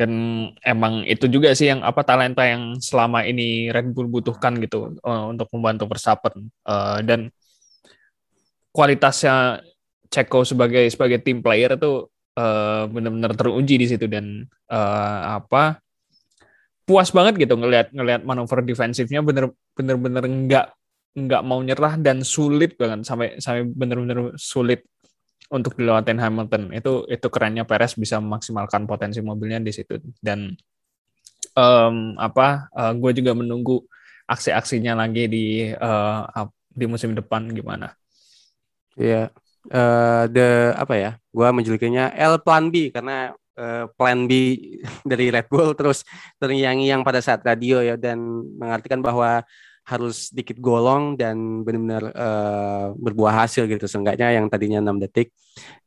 Dan 0.00 0.12
emang 0.64 1.04
itu 1.04 1.28
juga 1.28 1.52
sih 1.52 1.68
yang 1.68 1.84
apa 1.84 2.00
talenta 2.00 2.48
yang 2.48 2.80
selama 2.80 3.20
ini 3.28 3.68
Red 3.68 3.92
Bull 3.92 4.08
butuhkan 4.08 4.56
gitu 4.64 4.96
uh, 5.04 5.28
untuk 5.28 5.52
membantu 5.52 5.92
Verstappen. 5.92 6.48
Uh, 6.64 7.04
dan 7.04 7.28
kualitasnya 8.72 9.60
Ceko 10.08 10.42
sebagai 10.48 10.88
sebagai 10.88 11.20
tim 11.20 11.44
player 11.44 11.76
itu 11.76 12.08
uh, 12.36 12.84
benar-benar 12.90 13.32
teruji 13.34 13.74
di 13.80 13.86
situ 13.88 14.06
dan 14.06 14.44
uh, 14.70 15.40
apa 15.40 15.80
puas 16.84 17.10
banget 17.14 17.46
gitu 17.46 17.54
ngelihat 17.54 17.94
ngelihat 17.94 18.22
manuver 18.26 18.66
defensifnya 18.66 19.22
bener 19.22 19.54
bener 19.78 19.96
bener 19.96 20.24
nggak 20.26 20.66
nggak 21.10 21.42
mau 21.42 21.58
nyerah 21.62 21.98
dan 21.98 22.22
sulit 22.22 22.74
banget 22.78 23.06
sampai 23.06 23.38
sampai 23.42 23.66
bener-bener 23.66 24.34
sulit 24.38 24.86
untuk 25.50 25.74
dilewatin 25.74 26.18
Hamilton 26.18 26.70
itu 26.70 27.06
itu 27.10 27.26
kerennya 27.26 27.66
Perez 27.66 27.98
bisa 27.98 28.22
memaksimalkan 28.22 28.86
potensi 28.86 29.18
mobilnya 29.18 29.58
di 29.58 29.74
situ 29.74 29.98
dan 30.22 30.54
um, 31.58 32.14
apa 32.18 32.70
uh, 32.74 32.92
gue 32.94 33.10
juga 33.22 33.34
menunggu 33.34 33.82
aksi-aksinya 34.30 34.94
lagi 34.94 35.26
di 35.26 35.46
uh, 35.74 36.46
di 36.70 36.86
musim 36.86 37.18
depan 37.18 37.50
gimana? 37.50 37.90
Iya, 38.94 39.26
yeah. 39.26 39.49
Uh, 39.68 40.24
the 40.30 40.72
apa 40.72 40.94
ya? 40.96 41.10
Gue 41.28 41.48
menjulukinya 41.52 42.08
L 42.16 42.40
Plan 42.40 42.72
B 42.72 42.88
karena 42.88 43.36
uh, 43.60 43.84
Plan 43.92 44.24
B 44.24 44.56
dari 45.10 45.28
Red 45.28 45.52
Bull 45.52 45.76
terus 45.76 46.06
terngiang-ngiang 46.40 47.04
pada 47.04 47.20
saat 47.20 47.44
radio 47.44 47.84
ya 47.84 48.00
dan 48.00 48.18
mengartikan 48.56 49.04
bahwa 49.04 49.44
harus 49.90 50.30
sedikit 50.30 50.60
golong 50.62 51.18
dan 51.18 51.66
benar-benar 51.66 52.14
uh, 52.14 52.86
berbuah 52.94 53.42
hasil 53.42 53.66
gitu 53.66 53.90
seenggaknya 53.90 54.38
yang 54.38 54.46
tadinya 54.46 54.78
enam 54.78 55.02
detik 55.02 55.34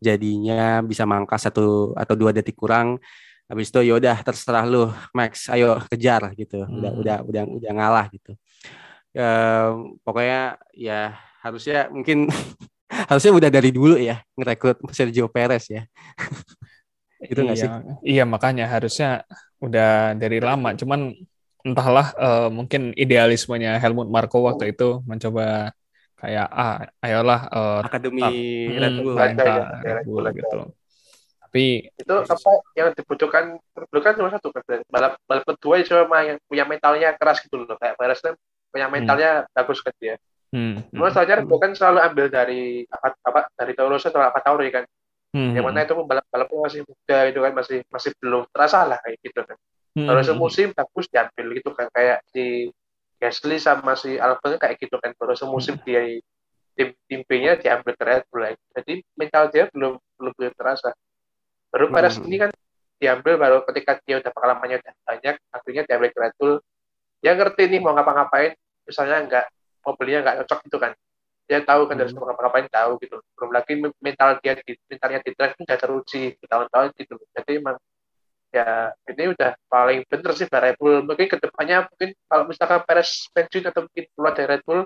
jadinya 0.01 0.83
bisa 0.83 1.07
mangkas 1.07 1.47
satu 1.47 1.95
atau 1.95 2.13
dua 2.17 2.35
detik 2.35 2.59
kurang 2.59 2.99
habis 3.47 3.71
itu 3.71 3.79
yaudah 3.85 4.19
terserah 4.25 4.65
lu 4.67 4.91
Max 5.15 5.47
ayo 5.53 5.79
kejar 5.87 6.35
gitu 6.35 6.67
udah 6.67 6.91
hmm. 6.91 7.01
udah 7.05 7.17
udah 7.23 7.43
udah 7.47 7.71
ngalah 7.71 8.05
gitu 8.11 8.35
uh, 9.15 9.93
pokoknya 10.03 10.57
ya 10.75 11.15
harusnya 11.39 11.87
mungkin 11.87 12.27
harusnya 13.09 13.31
udah 13.33 13.49
dari 13.49 13.69
dulu 13.73 13.95
ya 13.97 14.21
ngerekrut 14.37 14.77
Sergio 14.93 15.27
Perez 15.29 15.69
ya. 15.69 15.83
Itu 17.31 17.39
nggak 17.39 17.57
iya, 17.57 17.63
sih? 17.63 17.69
iya 18.03 18.23
makanya 18.27 18.67
harusnya 18.67 19.23
udah 19.63 20.13
dari 20.19 20.43
lama. 20.43 20.75
Cuman 20.75 21.15
entahlah 21.63 22.11
uh, 22.19 22.49
mungkin 22.51 22.91
idealismenya 22.99 23.79
Helmut 23.79 24.11
Marko 24.11 24.43
waktu 24.43 24.75
itu 24.75 24.99
mencoba 25.07 25.71
kayak 26.19 26.47
ah 26.51 26.83
ayolah 26.99 27.41
uh, 27.47 27.79
akademi 27.87 28.27
Red 28.75 28.95
Bull, 28.99 29.15
Red 29.15 30.03
Bull 30.03 30.27
gitu. 30.35 30.57
Tapi 31.39 31.87
itu 31.87 32.13
apa 32.19 32.51
yang 32.75 32.91
dibutuhkan? 32.91 33.55
Dulu 33.71 33.99
kan 34.03 34.19
cuma 34.19 34.27
satu 34.35 34.51
kan? 34.51 34.83
Balap 34.91 35.15
balap 35.23 35.43
kedua 35.47 35.79
cuma 35.87 36.19
yang 36.27 36.35
punya 36.43 36.67
mentalnya 36.67 37.15
keras 37.15 37.39
gitu 37.39 37.63
loh. 37.63 37.79
Kayak 37.79 37.95
Perez 37.95 38.19
kan 38.19 38.35
punya 38.67 38.91
hmm. 38.91 38.93
mentalnya 38.99 39.31
hmm. 39.47 39.55
bagus 39.55 39.79
kan 39.79 39.93
dia 40.01 40.19
hmm. 40.53 40.93
Cuma 40.93 41.09
soalnya 41.09 41.41
hmm. 41.41 41.57
kan 41.57 41.71
selalu 41.73 41.99
ambil 42.05 42.25
dari 42.29 42.85
apa 42.87 43.17
apa 43.25 43.39
dari 43.57 43.73
Taurus 43.73 44.05
atau 44.05 44.21
apa 44.21 44.39
Tauri 44.39 44.69
kan 44.69 44.85
hmm. 45.33 45.57
yang 45.57 45.65
mana 45.65 45.83
itu 45.83 45.97
balap 46.05 46.25
balapnya 46.29 46.59
masih 46.61 46.81
muda 46.85 47.17
itu 47.27 47.39
kan 47.41 47.51
masih 47.57 47.77
masih 47.89 48.11
belum 48.21 48.45
terasa 48.53 48.85
lah 48.85 49.01
kayak 49.01 49.17
gitu 49.25 49.41
kan 49.41 49.57
hmm. 49.97 50.07
Taurus 50.07 50.29
musim 50.37 50.67
bagus 50.71 51.05
diambil 51.09 51.45
gitu 51.57 51.69
kan 51.73 51.87
kayak 51.89 52.21
si 52.29 52.69
Gasly 53.17 53.57
sama 53.57 53.97
si 53.97 54.15
Albon 54.21 54.61
kayak 54.61 54.77
gitu 54.77 55.01
kan 55.01 55.11
Taurus 55.17 55.41
musim 55.49 55.75
hmm. 55.75 55.85
dia 55.89 56.01
tim 56.73 56.89
tim 57.09 57.21
B-nya 57.25 57.57
diambil 57.57 57.93
ke 57.97 58.03
Red 58.05 58.23
Bull 58.29 58.53
jadi 58.53 58.93
mental 59.17 59.43
dia 59.49 59.69
belum 59.73 59.97
belum 60.17 60.33
belum 60.37 60.53
terasa 60.53 60.93
Baru 61.73 61.89
pada 61.89 62.13
hmm. 62.13 62.17
sini 62.21 62.37
kan 62.37 62.53
diambil 63.01 63.33
baru 63.41 63.57
ketika 63.65 63.97
dia 64.05 64.21
udah 64.21 64.29
pengalamannya 64.29 64.77
udah 64.77 64.93
banyak, 65.09 65.35
akhirnya 65.49 65.83
diambil 65.89 66.09
ke 66.13 66.19
Red 66.21 66.33
Bull. 66.37 66.55
Dia 67.25 67.33
ngerti 67.33 67.65
nih 67.65 67.81
mau 67.81 67.97
ngapa-ngapain, 67.97 68.53
misalnya 68.85 69.17
nggak 69.25 69.45
mobilnya 69.83 70.19
nggak 70.23 70.37
cocok 70.43 70.59
gitu 70.71 70.77
kan. 70.79 70.91
Dia 71.43 71.59
tahu 71.59 71.91
kan 71.91 71.99
harus 71.99 72.15
hmm. 72.15 72.23
mau 72.23 72.31
ngapa-ngapain 72.31 72.67
tahu 72.71 72.91
gitu. 73.03 73.17
Belum 73.35 73.51
lagi 73.51 73.73
mental 73.77 74.29
dia 74.39 74.53
di 74.55 74.73
mentalnya 74.87 75.19
di 75.19 75.31
track 75.35 75.59
udah 75.59 75.77
teruji 75.77 76.23
bertahun-tahun 76.39 76.87
gitu. 76.95 77.13
Jadi 77.35 77.51
emang 77.59 77.77
ya 78.53 78.93
ini 79.09 79.23
udah 79.33 79.51
paling 79.67 80.05
bener 80.07 80.31
sih 80.37 80.47
Red 80.47 80.77
Bull. 80.79 81.03
Mungkin 81.03 81.27
ke 81.27 81.37
depannya 81.41 81.89
mungkin 81.89 82.09
kalau 82.31 82.43
misalkan 82.47 82.81
Perez 82.87 83.27
pensiun 83.35 83.65
atau 83.69 83.81
mungkin 83.85 84.03
keluar 84.15 84.31
dari 84.31 84.47
Red 84.55 84.63
Bull, 84.63 84.81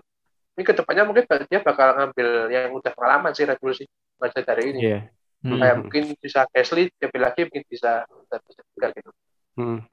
ini 0.58 0.64
ke 0.66 0.74
depannya 0.74 1.04
mungkin 1.06 1.24
dia 1.46 1.60
bakal 1.62 1.88
ngambil 1.94 2.30
yang 2.50 2.74
udah 2.74 2.92
pengalaman 2.98 3.32
sih 3.38 3.46
Red 3.46 3.62
Bull 3.62 3.78
sih 3.78 3.86
baca 4.18 4.40
dari 4.42 4.74
ini. 4.74 4.82
Yeah. 4.82 5.04
Hmm. 5.46 5.62
Kayak 5.62 5.78
mungkin 5.86 6.04
bisa 6.18 6.50
Gasly, 6.50 6.90
tapi 6.98 7.18
lagi 7.22 7.46
mungkin 7.46 7.64
bisa 7.70 8.10
bisa 8.50 8.62
juga 8.74 8.88
gitu. 8.98 9.12
Hmm. 9.54 9.86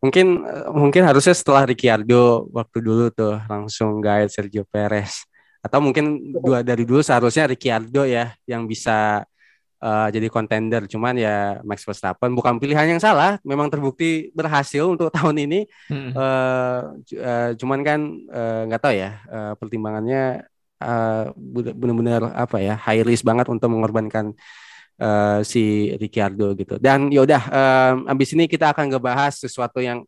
Mungkin 0.00 0.48
mungkin 0.72 1.02
harusnya 1.04 1.36
setelah 1.36 1.68
Ricciardo 1.68 2.48
waktu 2.50 2.78
dulu 2.80 3.12
tuh 3.12 3.36
langsung 3.46 4.00
guide 4.00 4.32
Sergio 4.32 4.64
Perez. 4.64 5.28
Atau 5.60 5.84
mungkin 5.84 6.32
dua 6.40 6.64
dari 6.64 6.88
dulu 6.88 7.04
seharusnya 7.04 7.44
Ricciardo 7.52 8.08
ya 8.08 8.32
yang 8.48 8.64
bisa 8.64 9.28
uh, 9.80 10.08
jadi 10.08 10.28
kontender 10.32 10.88
cuman 10.88 11.16
ya 11.16 11.58
Max 11.64 11.84
Verstappen 11.84 12.32
bukan 12.32 12.56
pilihan 12.56 12.96
yang 12.96 13.00
salah. 13.02 13.36
Memang 13.44 13.68
terbukti 13.68 14.32
berhasil 14.32 14.88
untuk 14.88 15.12
tahun 15.16 15.36
ini. 15.48 15.60
Hmm. 15.92 16.12
uh, 16.16 16.80
uh, 17.20 17.50
cuman 17.60 17.80
kan 17.84 18.00
nggak 18.68 18.80
uh, 18.80 18.84
tahu 18.84 18.94
ya 18.96 19.10
uh, 19.28 19.52
pertimbangannya 19.60 20.48
uh, 20.80 21.24
benar-benar 21.76 22.32
apa 22.32 22.56
ya 22.60 22.74
high 22.80 23.04
risk 23.04 23.24
banget 23.24 23.48
untuk 23.52 23.68
mengorbankan 23.68 24.32
uh, 25.00 25.40
si 25.42 25.96
Ricciardo 25.96 26.52
gitu. 26.54 26.76
Dan 26.76 27.08
yaudah, 27.08 27.42
um, 27.50 27.96
abis 28.12 28.36
ini 28.36 28.46
kita 28.46 28.70
akan 28.76 28.92
ngebahas 28.92 29.34
sesuatu 29.40 29.80
yang 29.80 30.04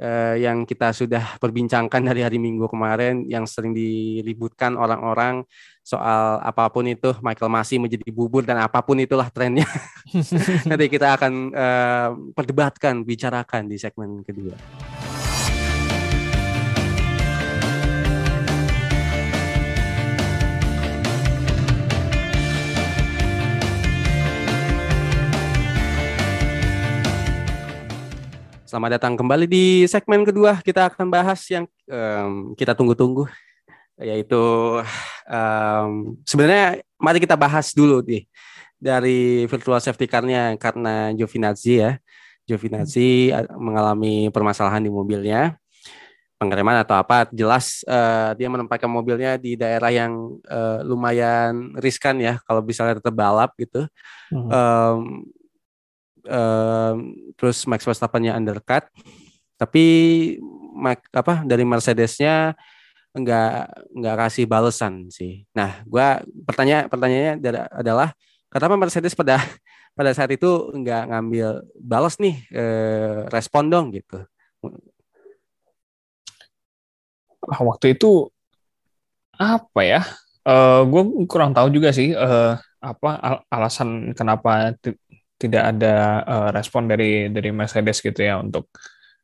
uh, 0.00 0.34
yang 0.38 0.62
kita 0.64 0.94
sudah 0.94 1.36
perbincangkan 1.36 2.00
dari 2.00 2.22
hari 2.24 2.38
Minggu 2.38 2.70
kemarin, 2.70 3.26
yang 3.26 3.44
sering 3.44 3.74
diributkan 3.74 4.78
orang-orang 4.78 5.44
soal 5.82 6.38
apa 6.40 6.70
pun 6.70 6.86
itu 6.86 7.10
Michael 7.18 7.50
masih 7.50 7.82
menjadi 7.82 8.08
bubur 8.14 8.46
dan 8.46 8.62
apa 8.62 8.78
pun 8.80 8.96
itulah 9.02 9.28
trennya. 9.28 9.66
Nanti 10.70 10.86
kita 10.86 11.18
akan 11.18 11.32
uh, 11.50 12.08
perdebatkan, 12.32 13.02
bicarakan 13.02 13.66
di 13.66 13.76
segmen 13.76 14.22
kedua. 14.22 14.54
Selamat 28.70 29.02
datang 29.02 29.18
kembali 29.18 29.50
di 29.50 29.82
segmen 29.90 30.22
kedua. 30.22 30.62
Kita 30.62 30.86
akan 30.86 31.10
bahas 31.10 31.42
yang 31.50 31.66
um, 31.90 32.54
kita 32.54 32.70
tunggu-tunggu, 32.70 33.26
yaitu 33.98 34.38
um, 35.26 36.14
sebenarnya 36.22 36.78
mari 36.94 37.18
kita 37.18 37.34
bahas 37.34 37.74
dulu 37.74 37.98
nih 37.98 38.30
dari 38.78 39.42
virtual 39.50 39.82
safety 39.82 40.06
car-nya 40.06 40.54
karena 40.54 41.10
Giovinazzi 41.18 41.82
ya. 41.82 41.98
Giovinazzi 42.46 43.34
hmm. 43.34 43.58
mengalami 43.58 44.30
permasalahan 44.30 44.86
di 44.86 44.90
mobilnya, 44.94 45.58
pengereman 46.38 46.86
atau 46.86 46.94
apa. 46.94 47.26
Jelas 47.34 47.82
uh, 47.90 48.38
dia 48.38 48.46
menempatkan 48.46 48.86
mobilnya 48.86 49.34
di 49.34 49.58
daerah 49.58 49.90
yang 49.90 50.38
uh, 50.46 50.86
lumayan 50.86 51.74
riskan 51.82 52.22
ya 52.22 52.38
kalau 52.46 52.62
misalnya 52.62 53.02
tetap 53.02 53.18
balap 53.18 53.50
gitu. 53.58 53.90
Hmm. 54.30 54.46
Um, 54.46 55.26
terus 57.36 57.64
Max 57.64 57.84
Verstappen-nya 57.84 58.36
undercut 58.36 58.84
tapi 59.60 59.84
Mac, 60.72 61.04
apa 61.12 61.44
dari 61.44 61.68
Mercedes-nya 61.68 62.56
nggak 63.12 63.52
nggak 63.92 64.16
kasih 64.16 64.48
balasan 64.48 65.12
sih. 65.12 65.44
Nah, 65.52 65.84
gua 65.84 66.24
pertanyaan 66.48 66.88
pertanyaannya 66.88 67.68
adalah 67.68 68.16
kenapa 68.48 68.80
Mercedes 68.80 69.12
pada 69.12 69.36
pada 69.98 70.16
saat 70.16 70.32
itu 70.32 70.72
nggak 70.72 71.12
ngambil 71.12 71.48
balas 71.76 72.16
nih 72.16 72.40
eh, 72.54 73.28
respon 73.28 73.68
dong 73.68 73.92
gitu. 73.92 74.24
Waktu 77.44 77.98
itu 77.98 78.32
apa 79.36 79.80
ya? 79.84 80.00
Uh, 80.40 80.56
eh, 80.56 80.80
gue 80.88 81.02
kurang 81.28 81.52
tahu 81.52 81.68
juga 81.68 81.92
sih 81.92 82.16
uh, 82.16 82.56
apa 82.80 83.10
al 83.20 83.36
alasan 83.52 84.16
kenapa 84.16 84.72
tidak 85.40 85.72
ada 85.72 86.20
uh, 86.28 86.48
respon 86.52 86.84
dari 86.84 87.32
dari 87.32 87.48
Mercedes 87.48 88.04
gitu 88.04 88.20
ya 88.20 88.36
untuk 88.36 88.68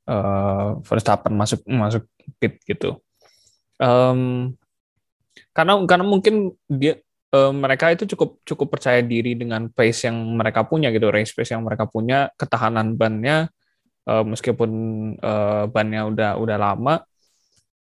uh, 0.08 0.80
Verstappen 0.80 1.36
masuk 1.36 1.60
masuk 1.68 2.08
pit 2.40 2.56
gitu. 2.64 2.96
Um, 3.76 4.56
karena 5.52 5.76
karena 5.84 6.04
mungkin 6.08 6.56
dia 6.64 6.96
uh, 7.36 7.52
mereka 7.52 7.92
itu 7.92 8.08
cukup 8.08 8.40
cukup 8.48 8.80
percaya 8.80 9.04
diri 9.04 9.36
dengan 9.36 9.68
pace 9.68 10.08
yang 10.08 10.16
mereka 10.40 10.64
punya 10.64 10.88
gitu, 10.88 11.12
race 11.12 11.36
pace 11.36 11.52
yang 11.52 11.60
mereka 11.60 11.84
punya, 11.84 12.32
ketahanan 12.40 12.96
bannya 12.96 13.52
uh, 14.08 14.24
meskipun 14.24 14.70
uh, 15.20 15.68
bannya 15.68 16.08
udah 16.08 16.30
udah 16.40 16.56
lama, 16.56 17.04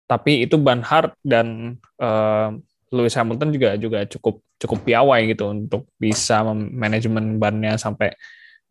tapi 0.05 0.45
itu 0.45 0.61
ban 0.61 0.85
hard 0.85 1.17
dan 1.25 1.81
uh, 1.97 2.53
Lewis 2.93 3.17
Hamilton 3.17 3.53
juga 3.57 3.77
juga 3.81 4.05
cukup 4.05 4.45
cukup 4.59 4.85
piawai 4.85 5.31
gitu 5.31 5.55
untuk 5.55 5.87
bisa 5.97 6.43
manajemen 6.53 7.39
bannya 7.39 7.79
sampai 7.79 8.15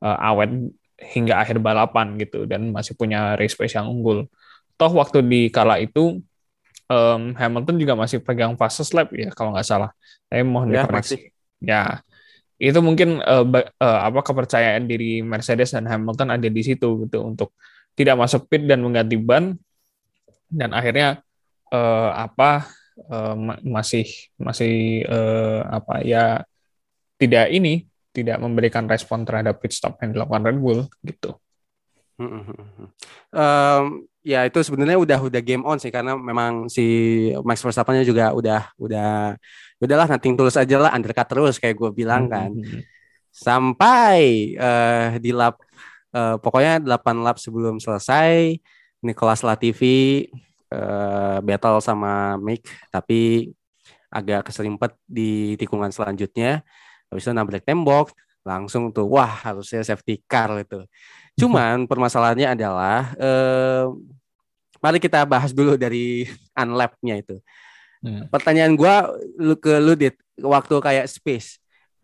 uh, 0.03 0.17
awet 0.31 0.51
hingga 0.97 1.39
akhir 1.39 1.61
balapan 1.61 2.17
gitu 2.19 2.43
dan 2.49 2.73
masih 2.73 2.97
punya 2.97 3.39
race 3.39 3.55
pace 3.55 3.79
yang 3.79 3.87
unggul. 3.87 4.27
Toh 4.77 4.91
waktu 4.93 5.23
di 5.25 5.41
kala 5.49 5.79
itu 5.81 6.21
um, 6.91 7.21
Hamilton 7.33 7.77
juga 7.79 7.93
masih 7.95 8.19
pegang 8.19 8.53
fastest 8.59 8.91
lap 8.93 9.09
ya 9.15 9.31
kalau 9.31 9.55
nggak 9.55 9.67
salah. 9.67 9.91
Saya 10.27 10.43
mohon 10.43 10.73
ya, 10.73 10.83
dikoreksi. 10.83 11.31
Ya, 11.63 12.01
itu 12.57 12.79
mungkin 12.81 13.21
uh, 13.21 13.45
uh, 13.81 13.99
apa 14.05 14.19
kepercayaan 14.25 14.85
diri 14.89 15.21
Mercedes 15.21 15.73
dan 15.73 15.85
Hamilton 15.85 16.33
ada 16.33 16.47
di 16.49 16.61
situ 16.61 17.05
gitu 17.05 17.21
untuk 17.23 17.53
tidak 17.97 18.17
masuk 18.17 18.45
pit 18.49 18.65
dan 18.65 18.81
mengganti 18.81 19.17
ban 19.17 19.57
dan 20.49 20.73
akhirnya 20.73 21.21
uh, 21.73 22.11
apa 22.13 22.69
uh, 23.05 23.35
masih 23.61 24.05
masih 24.41 25.05
uh, 25.05 25.61
apa 25.69 26.01
ya 26.01 26.41
tidak 27.17 27.49
ini 27.53 27.85
tidak 28.13 28.41
memberikan 28.41 28.89
respon 28.89 29.21
terhadap 29.21 29.61
pit 29.61 29.73
stop 29.73 30.01
yang 30.01 30.17
dilakukan 30.17 30.41
Red 30.49 30.57
Bull 30.57 30.89
gitu. 31.05 31.37
Um, 33.29 34.09
ya 34.25 34.41
itu 34.49 34.57
sebenarnya 34.65 34.97
udah 34.97 35.19
udah 35.29 35.41
game 35.45 35.61
on 35.61 35.77
sih 35.77 35.93
karena 35.93 36.17
memang 36.17 36.65
si 36.65 36.85
Max 37.45 37.61
Verstappen 37.61 38.01
juga 38.01 38.33
udah 38.33 38.73
udah 38.81 39.37
udahlah 39.77 40.07
nanti 40.09 40.33
tulus 40.33 40.57
aja 40.57 40.81
lah 40.81 40.91
undercut 40.97 41.29
terus 41.29 41.61
kayak 41.61 41.77
gue 41.77 41.91
bilang 41.93 42.25
kan. 42.25 42.49
Sampai 43.29 44.53
uh, 44.57 45.21
di 45.21 45.29
lap 45.29 45.61
uh, 46.17 46.41
pokoknya 46.41 46.81
8 46.81 47.21
lap 47.21 47.37
sebelum 47.37 47.77
selesai 47.77 48.57
Nicholas 49.05 49.45
Latifi 49.45 50.25
uh, 50.71 51.37
battle 51.43 51.79
sama 51.83 52.35
Mick 52.41 52.67
tapi 52.91 53.51
agak 54.07 54.47
keserimpet 54.47 54.95
di 55.03 55.59
tikungan 55.59 55.91
selanjutnya. 55.91 56.63
Habis 57.11 57.27
itu 57.27 57.31
nabrak 57.31 57.63
tembok 57.63 58.11
langsung 58.47 58.95
tuh 58.95 59.03
wah 59.11 59.27
harusnya 59.27 59.83
safety 59.83 60.23
car 60.23 60.47
itu 60.63 60.87
cuman 61.35 61.83
permasalahannya 61.91 62.55
adalah 62.55 63.11
eh, 63.19 63.85
mari 64.79 65.03
kita 65.03 65.27
bahas 65.27 65.51
dulu 65.51 65.75
dari 65.75 66.23
unlap-nya 66.63 67.19
itu. 67.19 67.37
Hmm. 67.97 68.29
pertanyaan 68.29 68.77
gua 68.77 69.09
lu 69.41 69.57
ke 69.57 69.81
lu 69.81 69.97
dit 69.97 70.13
waktu 70.39 70.75
kayak 70.79 71.09
space. 71.09 71.57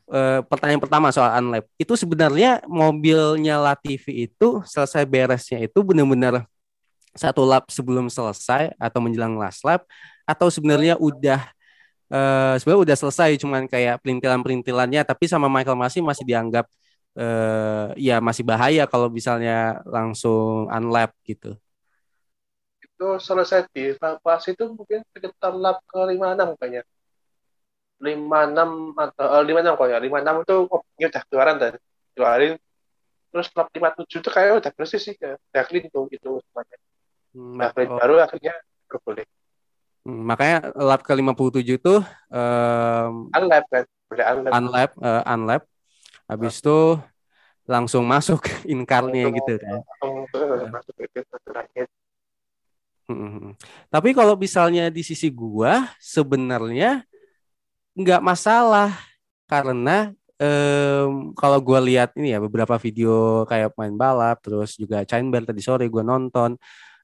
Eh, 0.10 0.42
pertanyaan 0.50 0.82
pertama 0.82 1.14
soal 1.14 1.38
unlap. 1.38 1.70
Itu 1.78 1.94
sebenarnya 1.94 2.66
mobilnya 2.66 3.62
Latifi 3.62 4.26
itu 4.26 4.66
selesai 4.66 5.06
beresnya 5.06 5.62
itu 5.62 5.80
benar-benar 5.86 6.50
satu 7.14 7.46
lap 7.46 7.70
sebelum 7.70 8.10
selesai 8.10 8.74
atau 8.82 9.00
menjelang 9.02 9.38
last 9.38 9.62
lap 9.62 9.86
atau 10.26 10.50
sebenarnya 10.50 10.98
udah 10.98 11.42
uh, 12.10 12.56
sebenarnya 12.58 12.82
udah 12.90 12.98
selesai 12.98 13.30
cuman 13.42 13.70
kayak 13.70 14.02
perintilan-perintilannya 14.02 15.02
tapi 15.06 15.26
sama 15.30 15.48
Michael 15.50 15.78
masih 15.78 16.02
masih 16.02 16.26
dianggap 16.26 16.66
uh, 17.18 17.94
ya 17.98 18.18
masih 18.22 18.44
bahaya 18.46 18.84
kalau 18.90 19.08
misalnya 19.10 19.82
langsung 19.86 20.70
unlap 20.70 21.14
gitu. 21.26 21.58
Itu 22.82 23.18
selesai 23.22 23.70
di 23.74 23.94
pas 24.00 24.42
itu 24.46 24.64
mungkin 24.74 25.02
sekitar 25.14 25.54
lap 25.58 25.82
ke 25.86 25.98
56 25.98 26.60
kayaknya. 26.60 26.84
56 28.02 29.00
atau 29.00 29.26
uh, 29.32 29.44
56 29.46 29.80
kok 29.80 29.88
ya. 29.88 29.98
56 30.02 30.44
itu 30.44 30.56
oh, 30.68 30.82
udah 30.84 31.24
keluaran 31.30 31.56
dan 31.62 31.74
keluarin 32.14 32.54
terus 33.34 33.50
lap 33.58 33.68
57 33.74 34.22
itu 34.22 34.30
kayak 34.30 34.52
udah 34.62 34.72
bersih 34.78 35.02
sih 35.02 35.16
ya. 35.18 35.38
Udah 35.54 35.64
clean 35.66 35.86
tuh 35.90 36.06
gitu 36.12 36.42
semuanya. 36.50 36.78
Hmm, 37.34 37.58
nah, 37.58 37.74
oh. 37.74 37.98
baru 37.98 38.16
akhirnya 38.22 38.54
boleh. 39.02 39.26
Hmm, 40.06 40.22
makanya 40.22 40.70
lap 40.78 41.02
ke 41.02 41.14
57 41.16 41.80
itu 41.80 41.96
um, 42.30 43.32
unlap 43.34 43.66
kan, 43.72 43.86
udah 44.14 44.26
unlap. 44.38 44.52
Unlap, 44.54 44.92
uh, 45.02 45.24
unlap. 45.34 45.64
Habis 46.30 46.62
itu 46.62 46.80
langsung 47.66 48.04
masuk 48.06 48.44
inkarnya 48.74 49.34
gitu 49.34 49.54
kan. 49.58 49.80
Hmm, 53.10 53.18
hmm, 53.18 53.32
hmm. 53.34 53.52
Tapi 53.90 54.10
kalau 54.14 54.38
misalnya 54.38 54.94
di 54.94 55.02
sisi 55.02 55.34
gua 55.34 55.90
sebenarnya 55.98 57.02
nggak 57.98 58.22
masalah 58.22 58.94
karena 59.50 60.14
um, 60.38 61.32
kalau 61.34 61.58
gua 61.64 61.80
lihat 61.80 62.14
ini 62.20 62.36
ya 62.36 62.40
beberapa 62.44 62.76
video 62.78 63.44
kayak 63.48 63.74
main 63.80 63.96
balap 63.96 64.44
terus 64.44 64.76
juga 64.76 65.08
Chainbar 65.08 65.48
tadi 65.48 65.64
sore 65.64 65.88
gua 65.88 66.04
nonton 66.04 66.60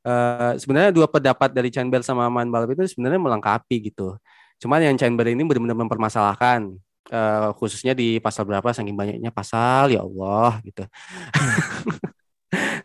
uh, 0.06 0.54
sebenarnya 0.60 0.92
dua 0.96 1.08
pendapat 1.10 1.50
dari 1.52 1.70
Bell 1.72 2.06
sama 2.06 2.28
Man 2.32 2.52
Balap 2.52 2.72
itu 2.76 2.96
sebenarnya 2.96 3.20
melengkapi 3.20 3.92
gitu. 3.92 4.16
Cuman 4.60 4.84
yang 4.84 4.96
Bell 4.96 5.32
ini 5.32 5.44
benar-benar 5.48 5.78
mempermasalahkan 5.88 6.76
uh, 7.12 7.50
khususnya 7.56 7.96
di 7.96 8.20
pasal 8.20 8.46
berapa 8.46 8.70
saking 8.72 8.96
banyaknya 8.96 9.32
pasal 9.32 9.92
ya 9.92 10.04
Allah 10.04 10.60
gitu. 10.64 10.84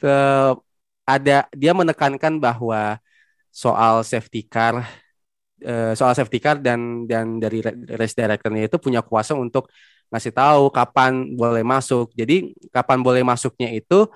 uh, 0.04 0.52
ada 1.14 1.44
dia 1.52 1.72
menekankan 1.76 2.40
bahwa 2.40 2.96
soal 3.52 4.02
safety 4.02 4.42
car 4.42 4.82
soal 5.96 6.12
safety 6.12 6.40
car 6.40 6.60
dan 6.60 7.08
dan 7.08 7.40
dari 7.40 7.64
race 7.96 8.16
directornya 8.16 8.68
itu 8.68 8.76
punya 8.76 9.00
kuasa 9.00 9.32
untuk 9.32 9.68
ngasih 10.12 10.32
tahu 10.34 10.70
kapan 10.70 11.34
boleh 11.34 11.64
masuk. 11.66 12.12
Jadi 12.14 12.54
kapan 12.70 13.02
boleh 13.02 13.22
masuknya 13.26 13.72
itu 13.72 14.06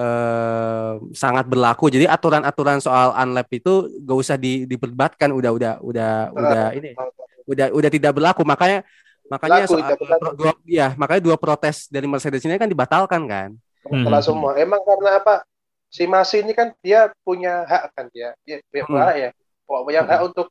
eh, 0.00 0.92
sangat 1.12 1.44
berlaku. 1.44 1.92
Jadi 1.92 2.08
aturan-aturan 2.08 2.80
soal 2.80 3.12
unlap 3.12 3.48
itu 3.52 3.86
gak 4.00 4.18
usah 4.18 4.36
di, 4.40 4.64
diperdebatkan. 4.64 5.28
Udah 5.28 5.50
udah 5.52 5.72
udah 5.84 6.12
udah 6.32 6.64
ini 6.72 6.96
udah 7.44 7.66
udah 7.76 7.90
tidak 7.92 8.12
berlaku. 8.16 8.42
Makanya 8.48 8.80
makanya 9.28 9.68
berlaku, 9.68 9.74
soal 9.76 10.18
pro, 10.18 10.30
dua, 10.34 10.52
ya 10.66 10.96
makanya 10.98 11.22
dua 11.22 11.36
protes 11.36 11.86
dari 11.86 12.08
Mercedes 12.08 12.42
ini 12.48 12.56
kan 12.56 12.70
dibatalkan 12.70 13.22
kan. 13.28 13.50
Hmm. 13.84 14.08
semua. 14.24 14.56
Emang 14.56 14.80
karena 14.84 15.20
apa? 15.20 15.44
Si 15.90 16.06
Masi 16.06 16.40
ini 16.40 16.54
kan 16.54 16.70
dia 16.80 17.10
punya 17.26 17.66
hak 17.66 17.82
kan 17.92 18.06
dia. 18.14 18.32
Dia 18.46 18.62
punya 18.66 18.84
hmm. 18.86 19.08
hak 19.10 19.16
ya. 19.18 19.30
Punya 19.66 20.00
hak 20.06 20.20
hmm. 20.22 20.28
untuk 20.32 20.46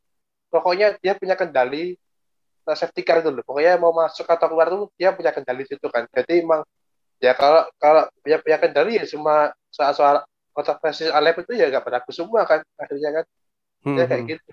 pokoknya 0.54 0.88
dia 1.02 1.14
punya 1.18 1.34
kendali 1.34 1.98
safety 2.68 3.02
car 3.02 3.26
dulu. 3.26 3.42
Pokoknya 3.42 3.80
mau 3.82 3.96
masuk 3.96 4.28
atau 4.30 4.48
keluar 4.52 4.68
tuh 4.70 4.90
dia 5.00 5.10
punya 5.16 5.32
kendali 5.34 5.64
situ 5.66 5.88
kan. 5.90 6.06
Jadi 6.12 6.46
emang 6.46 6.62
ya 7.20 7.36
kalau 7.36 7.68
kalau 7.76 8.08
punya 8.24 8.38
punya 8.40 8.58
kendali 8.58 8.96
ya 8.96 9.06
semua 9.06 9.52
soal 9.70 9.94
soal 9.94 10.16
kontroversi 10.56 11.08
Alep 11.08 11.44
itu 11.44 11.56
ya 11.56 11.68
gak 11.72 11.86
berlaku 11.86 12.12
semua 12.16 12.48
kan 12.48 12.64
akhirnya 12.80 13.22
kan 13.22 13.26
hmm. 13.86 13.98
ya 14.00 14.06
kayak 14.08 14.24
hmm. 14.24 14.32
gitu 14.32 14.50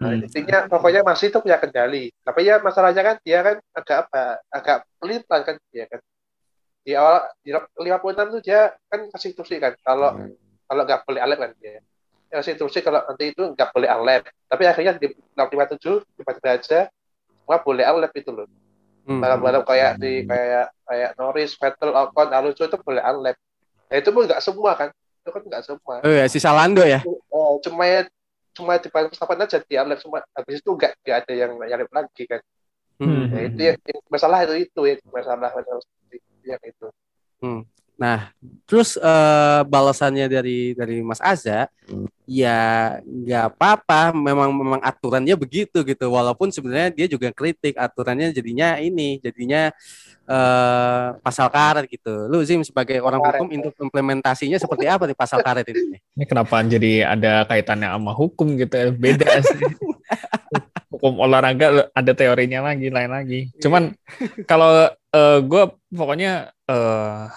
nah, 0.00 0.10
hmm. 0.12 0.24
intinya 0.24 0.58
pokoknya 0.68 1.00
masih 1.04 1.28
itu 1.28 1.38
punya 1.40 1.58
kendali 1.60 2.04
tapi 2.24 2.40
ya 2.48 2.60
masalahnya 2.60 3.02
kan 3.04 3.16
dia 3.20 3.38
kan 3.44 3.56
agak 3.76 3.96
apa 4.08 4.22
agak 4.52 4.78
pelit 5.00 5.22
kan 5.28 5.56
dia 5.72 5.84
kan 5.88 6.00
di 6.88 6.92
awal 6.96 7.28
di 7.44 7.52
56 7.52 8.32
tuh 8.32 8.40
dia 8.40 8.72
kan 8.88 9.00
kasih 9.12 9.28
instruksi 9.36 9.56
kan 9.60 9.72
kalau 9.84 10.16
hmm. 10.16 10.32
kalau 10.64 10.82
nggak 10.88 11.00
boleh 11.04 11.20
Alep 11.20 11.38
kan 11.40 11.52
dia 11.60 11.80
kasih 12.28 12.56
instruksi 12.56 12.80
kalau 12.80 13.04
nanti 13.04 13.32
itu 13.32 13.44
nggak 13.44 13.68
boleh 13.76 13.88
Alep 13.88 14.22
tapi 14.48 14.64
akhirnya 14.64 14.96
di 14.96 15.12
57 15.36 16.16
tiba-tiba 16.16 16.48
aja 16.48 16.80
nggak 17.44 17.60
boleh 17.60 17.84
Alep 17.84 18.12
itu 18.16 18.32
loh 18.32 18.48
Hmm. 19.08 19.24
Balap-balap 19.24 19.64
kayak 19.64 19.96
di 19.96 20.28
kayak 20.28 20.68
kayak 20.84 21.10
Norris, 21.16 21.56
Vettel, 21.56 21.96
Ocon, 21.96 22.28
Alonso 22.28 22.68
itu 22.68 22.76
boleh 22.76 23.00
unlap. 23.00 23.40
Nah, 23.88 23.96
itu 23.96 24.08
pun 24.12 24.22
nggak 24.28 24.42
semua 24.44 24.76
kan? 24.76 24.92
Itu 25.24 25.30
kan 25.32 25.42
nggak 25.48 25.64
semua. 25.64 25.94
Oh 26.04 26.12
ya, 26.12 26.28
si 26.28 26.36
Salando 26.36 26.84
ya? 26.84 27.00
Oh, 27.32 27.56
cuma 27.64 27.88
ya 27.88 28.04
cuma 28.52 28.76
di 28.76 28.92
Verstappen 28.92 29.40
aja 29.40 29.64
di 29.64 29.74
unlap 29.80 29.98
semua. 30.04 30.20
Habis 30.36 30.60
itu 30.60 30.70
nggak 30.76 30.92
nggak 31.00 31.16
ada 31.24 31.32
yang 31.32 31.56
nyalip 31.56 31.88
lagi 31.88 32.22
kan. 32.28 32.44
Hmm. 33.00 33.32
Nah, 33.32 33.40
itu 33.48 33.60
ya 33.64 33.72
masalah 34.12 34.44
itu 34.44 34.54
itu 34.68 34.80
ya 34.84 34.94
masalah 35.08 35.40
masalah 35.40 35.80
yang 36.44 36.60
itu. 36.60 36.86
Hmm. 37.40 37.64
Nah, 37.96 38.28
terus 38.68 39.00
uh, 39.00 39.64
balasannya 39.64 40.28
dari 40.28 40.76
dari 40.76 41.00
Mas 41.00 41.24
Aza, 41.24 41.64
hmm. 41.88 42.12
Ya 42.28 42.60
nggak 43.00 43.56
apa-apa, 43.56 44.12
memang 44.12 44.52
memang 44.52 44.80
aturannya 44.84 45.32
begitu 45.32 45.80
gitu. 45.80 46.12
Walaupun 46.12 46.52
sebenarnya 46.52 46.92
dia 46.92 47.06
juga 47.08 47.32
kritik 47.32 47.72
aturannya 47.80 48.36
jadinya 48.36 48.76
ini, 48.76 49.16
jadinya 49.24 49.72
uh, 50.28 51.16
pasal 51.24 51.48
karet 51.48 51.88
gitu. 51.88 52.28
Lu 52.28 52.44
Zim 52.44 52.60
sebagai 52.60 53.00
orang 53.00 53.24
karet. 53.24 53.40
hukum 53.40 53.48
untuk 53.48 53.74
implementasinya 53.80 54.60
seperti 54.60 54.84
apa 54.84 55.08
nih 55.08 55.16
pasal 55.16 55.40
karet 55.40 55.64
ini? 55.72 55.96
Ini 56.20 56.24
kenapa 56.28 56.60
jadi 56.60 57.08
ada 57.08 57.48
kaitannya 57.48 57.88
sama 57.88 58.12
hukum 58.12 58.60
gitu? 58.60 58.76
Beda 58.92 59.40
sih. 59.48 59.64
hukum 60.92 61.20
olahraga 61.24 61.88
ada 61.96 62.12
teorinya 62.12 62.68
lagi, 62.68 62.92
lain 62.92 63.08
lagi. 63.08 63.40
Cuman 63.56 63.96
kalau 64.44 64.84
uh, 64.84 64.92
eh, 65.16 65.38
gue 65.40 65.64
pokoknya 65.96 66.52
uh, 66.68 67.32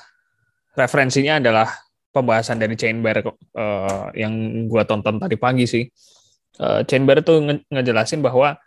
referensinya 0.75 1.39
adalah 1.39 1.67
pembahasan 2.11 2.59
dari 2.59 2.75
Chainbear 2.75 3.23
uh, 3.23 4.11
yang 4.13 4.33
gue 4.67 4.83
tonton 4.83 5.17
tadi 5.17 5.35
pagi 5.39 5.65
sih. 5.65 5.87
Uh, 6.59 6.83
Chainbear 6.83 7.23
tuh 7.23 7.39
nge 7.41 7.55
ngejelasin 7.71 8.19
bahwa 8.19 8.59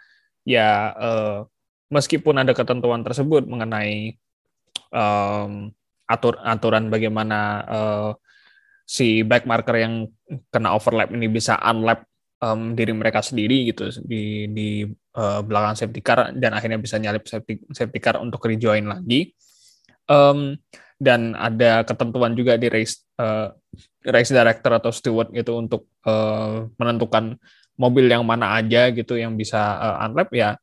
ya 0.48 0.92
uh, 0.96 1.36
meskipun 1.92 2.40
ada 2.40 2.56
ketentuan 2.56 3.04
tersebut 3.04 3.44
mengenai 3.44 4.16
um, 4.92 5.70
atur 6.08 6.40
aturan 6.40 6.88
bagaimana 6.88 7.38
uh, 7.64 8.10
si 8.84 9.24
back 9.24 9.48
marker 9.48 9.76
yang 9.80 9.94
kena 10.52 10.76
overlap 10.76 11.08
ini 11.12 11.28
bisa 11.28 11.56
unlap 11.64 12.04
um, 12.44 12.76
diri 12.76 12.92
mereka 12.92 13.24
sendiri 13.24 13.72
gitu 13.72 13.88
di 14.04 14.48
di 14.52 14.68
uh, 15.16 15.40
belakang 15.40 15.76
safety 15.76 16.00
car 16.04 16.32
dan 16.36 16.52
akhirnya 16.52 16.76
bisa 16.76 17.00
nyalip 17.00 17.24
safety, 17.24 17.64
safety 17.72 18.00
car 18.00 18.20
untuk 18.20 18.44
rejoin 18.44 18.84
lagi. 18.84 19.32
Um, 20.04 20.60
dan 21.04 21.36
ada 21.36 21.84
ketentuan 21.84 22.32
juga 22.32 22.56
di 22.56 22.72
race 22.72 23.04
uh, 23.20 23.52
race 24.08 24.32
director 24.32 24.72
atau 24.80 24.88
steward 24.88 25.28
gitu 25.36 25.60
untuk 25.60 25.92
uh, 26.08 26.64
menentukan 26.80 27.36
mobil 27.76 28.08
yang 28.08 28.24
mana 28.24 28.56
aja 28.56 28.88
gitu 28.88 29.20
yang 29.20 29.36
bisa 29.36 29.60
uh, 29.60 30.04
unlap 30.08 30.32
ya 30.32 30.56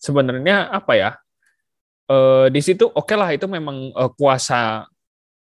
sebenarnya 0.00 0.72
apa 0.72 0.92
ya 0.96 1.10
uh, 2.08 2.48
di 2.48 2.64
situ 2.64 2.88
oke 2.88 3.04
okay 3.04 3.16
lah 3.20 3.30
itu 3.36 3.44
memang 3.44 3.92
uh, 3.92 4.08
kuasa 4.16 4.88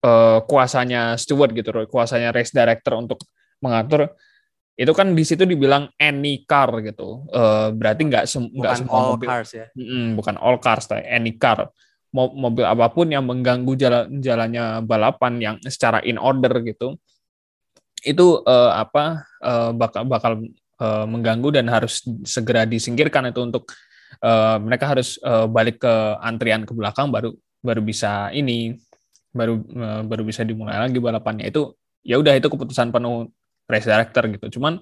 uh, 0.06 0.38
kuasanya 0.44 1.18
steward 1.18 1.52
gitu, 1.56 1.72
kuasanya 1.90 2.30
race 2.30 2.54
director 2.54 2.94
untuk 2.98 3.24
mengatur 3.58 4.14
itu 4.76 4.92
kan 4.92 5.16
di 5.16 5.24
situ 5.24 5.48
dibilang 5.48 5.88
any 5.96 6.44
car 6.44 6.68
gitu. 6.84 7.24
Uh, 7.32 7.72
berarti 7.72 8.12
nggak 8.12 8.24
sem 8.28 8.44
nggak 8.44 8.84
semua 8.84 8.92
all 8.92 9.08
mobil. 9.16 9.28
cars 9.28 9.50
ya. 9.56 9.66
Mm, 9.72 10.20
bukan 10.20 10.36
all 10.36 10.60
cars, 10.60 10.84
tapi 10.84 11.00
any 11.08 11.32
car. 11.40 11.72
Mo 12.14 12.32
mobil 12.32 12.64
apa 12.64 12.86
pun 12.90 13.10
yang 13.10 13.26
mengganggu 13.26 13.72
jalan 13.76 14.04
jalannya 14.22 14.82
balapan 14.86 15.32
yang 15.42 15.56
secara 15.66 16.00
in 16.06 16.16
order 16.16 16.62
gitu. 16.62 16.96
Itu 18.02 18.46
uh, 18.46 18.72
apa 18.76 19.26
uh, 19.42 19.70
bakal 19.74 20.02
bakal 20.06 20.32
uh, 20.80 21.06
mengganggu 21.08 21.60
dan 21.60 21.66
harus 21.66 22.04
segera 22.24 22.64
disingkirkan 22.64 23.30
itu 23.30 23.40
untuk 23.42 23.68
uh, 24.22 24.56
mereka 24.62 24.92
harus 24.92 25.18
uh, 25.26 25.50
balik 25.50 25.82
ke 25.82 25.94
antrian 26.22 26.64
ke 26.64 26.72
belakang 26.72 27.10
baru 27.10 27.34
baru 27.60 27.82
bisa 27.82 28.30
ini 28.30 28.78
baru 29.34 29.60
uh, 29.60 30.02
baru 30.06 30.22
bisa 30.24 30.46
dimulai 30.46 30.78
lagi 30.80 30.96
balapannya 30.96 31.50
itu 31.50 31.74
ya 32.06 32.16
udah 32.16 32.38
itu 32.38 32.46
keputusan 32.46 32.94
penuh 32.94 33.28
race 33.66 33.84
director 33.84 34.24
gitu. 34.30 34.46
Cuman 34.58 34.78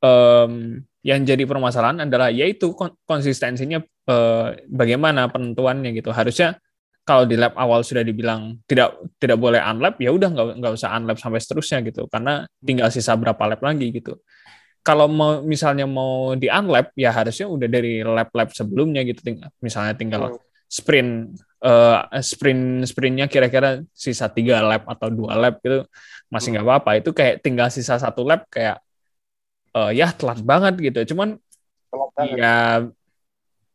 um, 0.00 0.80
yang 1.04 1.20
jadi 1.22 1.44
permasalahan 1.44 2.08
adalah 2.08 2.32
yaitu 2.32 2.74
konsistensinya 3.04 3.84
uh, 4.08 4.56
bagaimana 4.66 5.28
penentuannya 5.28 5.92
gitu. 5.94 6.10
Harusnya 6.10 6.56
kalau 7.04 7.24
di 7.24 7.40
lap 7.40 7.56
awal 7.56 7.80
sudah 7.80 8.04
dibilang 8.04 8.60
tidak 8.68 8.92
tidak 9.16 9.40
boleh 9.40 9.60
unlap 9.64 9.96
ya 9.96 10.12
udah 10.12 10.28
nggak 10.28 10.46
nggak 10.60 10.72
usah 10.76 10.92
unlap 10.96 11.16
sampai 11.20 11.40
seterusnya 11.40 11.78
gitu. 11.84 12.08
Karena 12.08 12.44
tinggal 12.60 12.88
sisa 12.92 13.16
berapa 13.16 13.40
lap 13.48 13.60
lagi 13.64 13.88
gitu. 13.92 14.20
Kalau 14.84 15.04
mau 15.08 15.44
misalnya 15.44 15.84
mau 15.84 16.32
di 16.36 16.48
unlap 16.48 16.96
ya 16.96 17.12
harusnya 17.12 17.44
udah 17.44 17.68
dari 17.68 18.00
lap-lap 18.00 18.52
sebelumnya 18.56 19.04
gitu. 19.04 19.20
Tinggal 19.20 19.48
misalnya 19.60 19.94
tinggal 19.96 20.22
hmm. 20.32 20.40
sprint 20.68 21.12
uh, 21.64 22.08
sprint 22.24 22.88
sprintnya 22.88 23.26
kira-kira 23.28 23.84
sisa 23.92 24.32
tiga 24.32 24.64
lap 24.64 24.88
atau 24.88 25.08
dua 25.12 25.36
lap 25.36 25.60
gitu. 25.60 25.84
Masih 26.32 26.56
nggak 26.56 26.64
apa-apa. 26.64 26.90
Itu 27.00 27.12
kayak 27.16 27.40
tinggal 27.44 27.68
sisa 27.72 27.96
satu 28.00 28.24
lap 28.24 28.48
kayak 28.52 28.80
uh, 29.76 29.92
ya 29.92 30.12
telat 30.12 30.40
banget 30.44 30.92
gitu. 30.92 31.16
Cuman 31.16 31.40
ya 32.36 32.84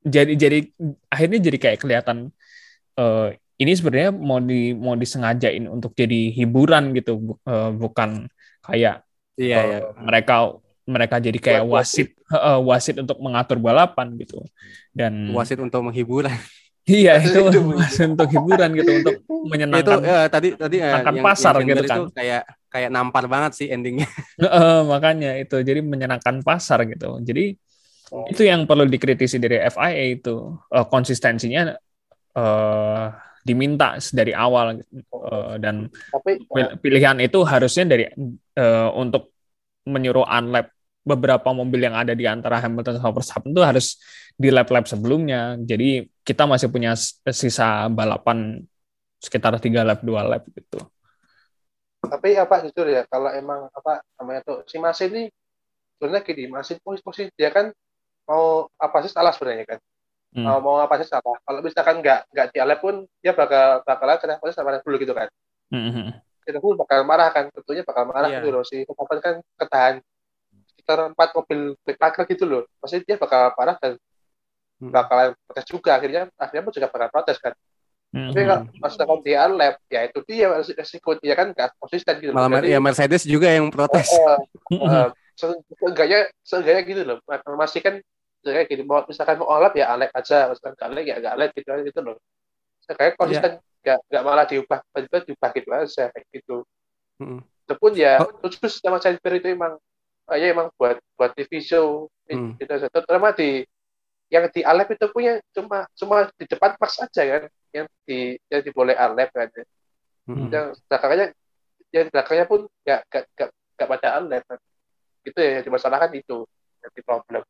jadi 0.03 0.33
jadi 0.35 0.59
akhirnya 1.07 1.39
jadi 1.39 1.57
kayak 1.57 1.79
kelihatan 1.79 2.17
uh, 2.99 3.31
ini 3.57 3.71
sebenarnya 3.73 4.11
mau 4.11 4.39
di 4.43 4.75
mau 4.75 4.95
disengajain 4.99 5.65
untuk 5.71 5.95
jadi 5.95 6.29
hiburan 6.35 6.91
gitu 6.93 7.39
uh, 7.47 7.71
bukan 7.71 8.27
kayak 8.63 9.01
iya, 9.39 9.57
uh, 9.57 9.65
iya. 9.65 9.79
mereka 9.99 10.35
mereka 10.83 11.15
jadi 11.23 11.39
kayak 11.39 11.63
wasit 11.63 12.11
uh, 12.31 12.59
wasit 12.59 12.99
untuk 12.99 13.15
mengatur 13.23 13.55
balapan 13.57 14.11
gitu 14.19 14.43
dan 14.91 15.31
wasit 15.31 15.57
untuk 15.59 15.79
menghiburan 15.79 16.35
Iya 16.83 17.15
itu 17.23 17.39
untuk 18.11 18.27
hiburan 18.27 18.75
gitu 18.75 18.91
untuk 18.99 19.15
menyenangkan. 19.47 20.03
Itu 20.03 20.03
ya, 20.03 20.27
tadi 20.27 20.47
tadi 20.51 20.75
ya, 20.83 20.99
yang, 20.99 21.23
pasar 21.23 21.63
yang 21.63 21.67
gitu 21.71 21.83
kan. 21.87 21.97
Itu 22.03 22.03
kayak 22.11 22.43
kayak 22.67 22.89
nampar 22.91 23.23
banget 23.31 23.51
sih 23.55 23.67
endingnya. 23.71 24.03
Uh, 24.35 24.83
makanya 24.83 25.39
itu 25.39 25.63
jadi 25.63 25.79
menyenangkan 25.79 26.43
pasar 26.43 26.83
gitu. 26.91 27.23
Jadi 27.23 27.55
oh. 28.11 28.27
itu 28.27 28.43
yang 28.43 28.67
perlu 28.67 28.89
dikritisi 28.89 29.39
dari 29.39 29.61
FIA 29.69 30.19
itu 30.19 30.57
uh, 30.57 30.85
konsistensinya 30.89 31.71
uh, 32.35 33.07
diminta 33.43 33.99
dari 34.15 34.31
awal 34.31 34.79
uh, 35.11 35.55
dan 35.59 35.91
Tapi, 35.91 36.47
pilihan 36.79 37.19
itu 37.19 37.43
harusnya 37.43 37.85
dari 37.85 38.07
uh, 38.55 38.89
untuk 38.95 39.35
menyuruh 39.83 40.23
unlap 40.23 40.71
beberapa 41.03 41.51
mobil 41.51 41.83
yang 41.83 41.99
ada 41.99 42.15
di 42.15 42.23
antara 42.23 42.63
Hamilton 42.63 43.03
sama 43.03 43.11
Verstappen 43.11 43.51
itu 43.51 43.59
harus 43.59 43.99
di 44.39 44.47
lap-lap 44.47 44.87
sebelumnya. 44.87 45.59
Jadi 45.59 46.07
kita 46.23 46.47
masih 46.47 46.71
punya 46.71 46.95
sisa 47.27 47.91
balapan 47.91 48.63
sekitar 49.19 49.59
tiga 49.59 49.83
lap 49.83 49.99
dua 49.99 50.23
lap 50.23 50.47
gitu. 50.47 50.79
Tapi 52.03 52.35
apa 52.39 52.63
jujur 52.67 52.87
ya 52.87 53.03
kalau 53.07 53.31
emang 53.31 53.67
apa 53.71 54.03
namanya 54.19 54.41
tuh 54.43 54.57
si 54.67 54.79
Masin 54.79 55.11
ini 55.11 55.23
sebenarnya 55.95 56.23
gini 56.23 56.43
Masin 56.51 56.79
posisi 56.83 57.31
dia 57.35 57.51
kan 57.51 57.71
mau 58.27 58.67
apa 58.79 58.97
sih 59.03 59.11
salah 59.11 59.31
sebenarnya 59.35 59.77
kan. 59.77 59.79
Hmm. 60.33 60.49
Mau, 60.49 60.59
mau 60.65 60.77
apa 60.81 60.97
sih 60.97 61.07
salah. 61.07 61.37
Kalau 61.45 61.59
misalkan 61.61 62.01
nggak 62.01 62.19
nggak 62.33 62.45
di 62.49 62.57
lap 62.57 62.79
pun 62.81 63.05
dia 63.21 63.37
bakal 63.37 63.85
bakalan 63.85 64.17
kena 64.17 64.41
posisi 64.41 64.57
sama 64.57 64.81
dulu 64.81 64.95
gitu 64.97 65.13
kan. 65.13 65.29
Hmm. 65.69 66.09
Kita 66.43 66.59
pun 66.59 66.75
bakal 66.75 67.05
marah 67.05 67.29
kan, 67.31 67.47
tentunya 67.53 67.85
bakal 67.85 68.09
marah 68.09 68.27
yeah. 68.27 68.41
gitu 68.41 68.49
loh. 68.49 68.63
Si 68.65 68.83
Verstappen 68.83 69.19
kan 69.21 69.35
ketahan 69.61 69.95
sekitar 70.73 71.13
empat 71.13 71.29
mobil 71.37 71.77
backpacker 71.85 72.23
gitu 72.33 72.45
loh. 72.49 72.63
Maksudnya 72.81 73.03
dia 73.13 73.15
bakal 73.21 73.53
parah 73.53 73.77
dan 73.77 73.93
hmm. 74.81 74.91
bakalan 74.91 75.29
protes 75.45 75.65
juga. 75.69 76.01
Akhirnya 76.01 76.21
akhirnya 76.35 76.63
pun 76.65 76.73
juga 76.73 76.87
bakal 76.89 77.09
protes 77.13 77.37
kan. 77.37 77.53
Hmm. 78.13 78.29
Tapi 78.29 78.45
kalau 78.45 78.61
maksudnya 78.77 79.17
dia 79.25 79.41
lab, 79.49 79.75
ya 79.89 80.01
itu 80.05 80.19
dia 80.29 80.47
resiko 80.53 81.17
dia 81.17 81.33
kan 81.33 81.49
gak 81.49 81.73
konsisten 81.81 82.13
gitu. 82.21 82.29
Malah 82.29 82.61
Jadi, 82.61 82.73
ya 82.73 82.79
Mercedes 82.81 83.23
juga 83.25 83.49
yang 83.49 83.73
protes. 83.73 84.05
Uh, 84.13 84.37
uh, 84.85 85.07
seenggaknya, 85.81 86.29
seenggaknya 86.45 86.81
gitu 86.85 87.01
loh. 87.09 87.17
Masih 87.57 87.81
kan 87.81 87.97
kayak 88.51 88.67
gini, 88.67 88.83
mau, 88.83 89.03
misalkan 89.07 89.39
mau 89.39 89.55
lab 89.55 89.73
ya 89.75 89.93
alep 89.93 90.11
aja, 90.11 90.51
misalkan 90.51 90.75
gak 90.75 90.87
alep 90.91 91.05
ya 91.07 91.15
gak 91.23 91.33
alep 91.39 91.49
gitu, 91.55 91.69
gitu 91.87 91.99
loh. 92.03 92.17
Kayak 92.83 93.15
konsisten, 93.15 93.51
yeah. 93.85 93.95
gak, 93.95 93.99
gak 94.11 94.23
malah 94.27 94.45
diubah, 94.47 94.79
tiba-tiba 94.91 95.17
diubah 95.23 95.49
gitu 95.55 95.69
aja, 95.71 96.03
kayak 96.11 96.25
gitu. 96.35 96.57
Hmm. 97.19 97.39
Itu 97.63 97.73
pun 97.79 97.91
ya, 97.95 98.19
oh. 98.19 98.35
terus 98.43 98.79
sama 98.83 98.99
Sainz 98.99 99.23
itu 99.23 99.47
emang 99.47 99.79
ya 100.31 100.55
emang 100.55 100.71
buat 100.79 100.97
buat 101.19 101.35
TV 101.35 101.59
show 101.59 102.07
hmm. 102.31 102.55
gitu 102.55 102.87
terutama 102.87 103.35
di 103.35 103.67
yang 104.31 104.47
di 104.49 104.63
Alep 104.63 104.95
itu 104.95 105.05
punya 105.11 105.37
cuma 105.51 105.85
cuma 105.99 106.31
di 106.39 106.45
depan 106.47 106.79
pas 106.79 106.89
saja 106.89 107.21
kan 107.27 107.43
yang 107.75 107.87
di 108.07 108.39
yang 108.47 108.61
diboleh 108.63 108.95
Alep 108.95 109.29
kan 109.35 109.51
hmm. 110.31 110.47
yang 110.47 110.67
belakangnya 110.87 111.27
yang 111.91 112.07
belakangnya 112.09 112.45
pun 112.47 112.59
nggak 112.87 113.01
nggak 113.11 113.23
nggak 113.35 113.49
nggak 113.51 113.87
pada 113.91 114.09
Alep 114.17 114.43
kan. 114.47 114.59
gitu 115.27 115.39
ya 115.39 115.49
yang 115.59 115.63
dimasalahkan 115.67 116.11
itu 116.15 116.37
yang 116.79 116.91
di 116.95 117.01
problem 117.03 117.43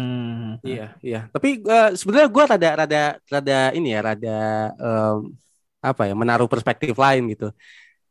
Hmm, 0.00 0.56
iya, 0.64 0.96
iya. 1.04 1.20
Tapi 1.28 1.60
uh, 1.60 1.92
sebenarnya 1.92 2.28
gue 2.32 2.44
rada, 2.48 2.70
rada, 2.84 3.02
rada 3.28 3.58
ini 3.76 3.92
ya, 3.92 4.00
rada 4.00 4.38
um, 4.80 5.36
apa 5.84 6.08
ya, 6.08 6.14
menaruh 6.16 6.48
perspektif 6.48 6.96
lain 6.96 7.28
gitu. 7.32 7.52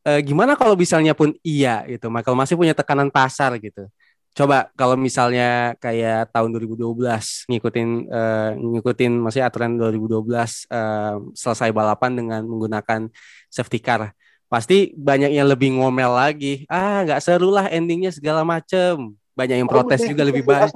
E, 0.01 0.23
gimana 0.23 0.55
kalau 0.55 0.73
misalnya 0.79 1.11
pun 1.11 1.35
iya 1.43 1.83
gitu 1.85 2.07
Michael 2.07 2.37
masih 2.37 2.55
punya 2.57 2.73
tekanan 2.77 3.09
pasar 3.13 3.57
gitu. 3.61 3.89
Coba 4.33 4.69
kalau 4.77 4.95
misalnya 4.95 5.73
kayak 5.81 6.29
tahun 6.31 6.53
2012 6.55 7.49
ngikutin 7.49 7.89
uh, 8.07 8.51
ngikutin 8.55 9.11
masih 9.19 9.41
aturan 9.43 9.75
2012 9.75 10.29
uh, 10.69 11.17
selesai 11.33 11.69
balapan 11.73 12.11
dengan 12.13 12.41
menggunakan 12.45 13.09
safety 13.49 13.81
car 13.81 14.13
pasti 14.49 14.93
banyak 14.97 15.33
yang 15.33 15.49
lebih 15.49 15.77
ngomel 15.77 16.13
lagi. 16.13 16.65
Ah 16.69 17.05
nggak 17.05 17.21
seru 17.21 17.53
lah 17.53 17.69
endingnya 17.69 18.13
segala 18.13 18.45
macem. 18.45 19.13
Banyak 19.37 19.65
yang 19.65 19.69
oh, 19.69 19.73
protes 19.73 20.01
oh, 20.05 20.09
juga 20.09 20.23
lebih 20.25 20.45
banyak 20.45 20.73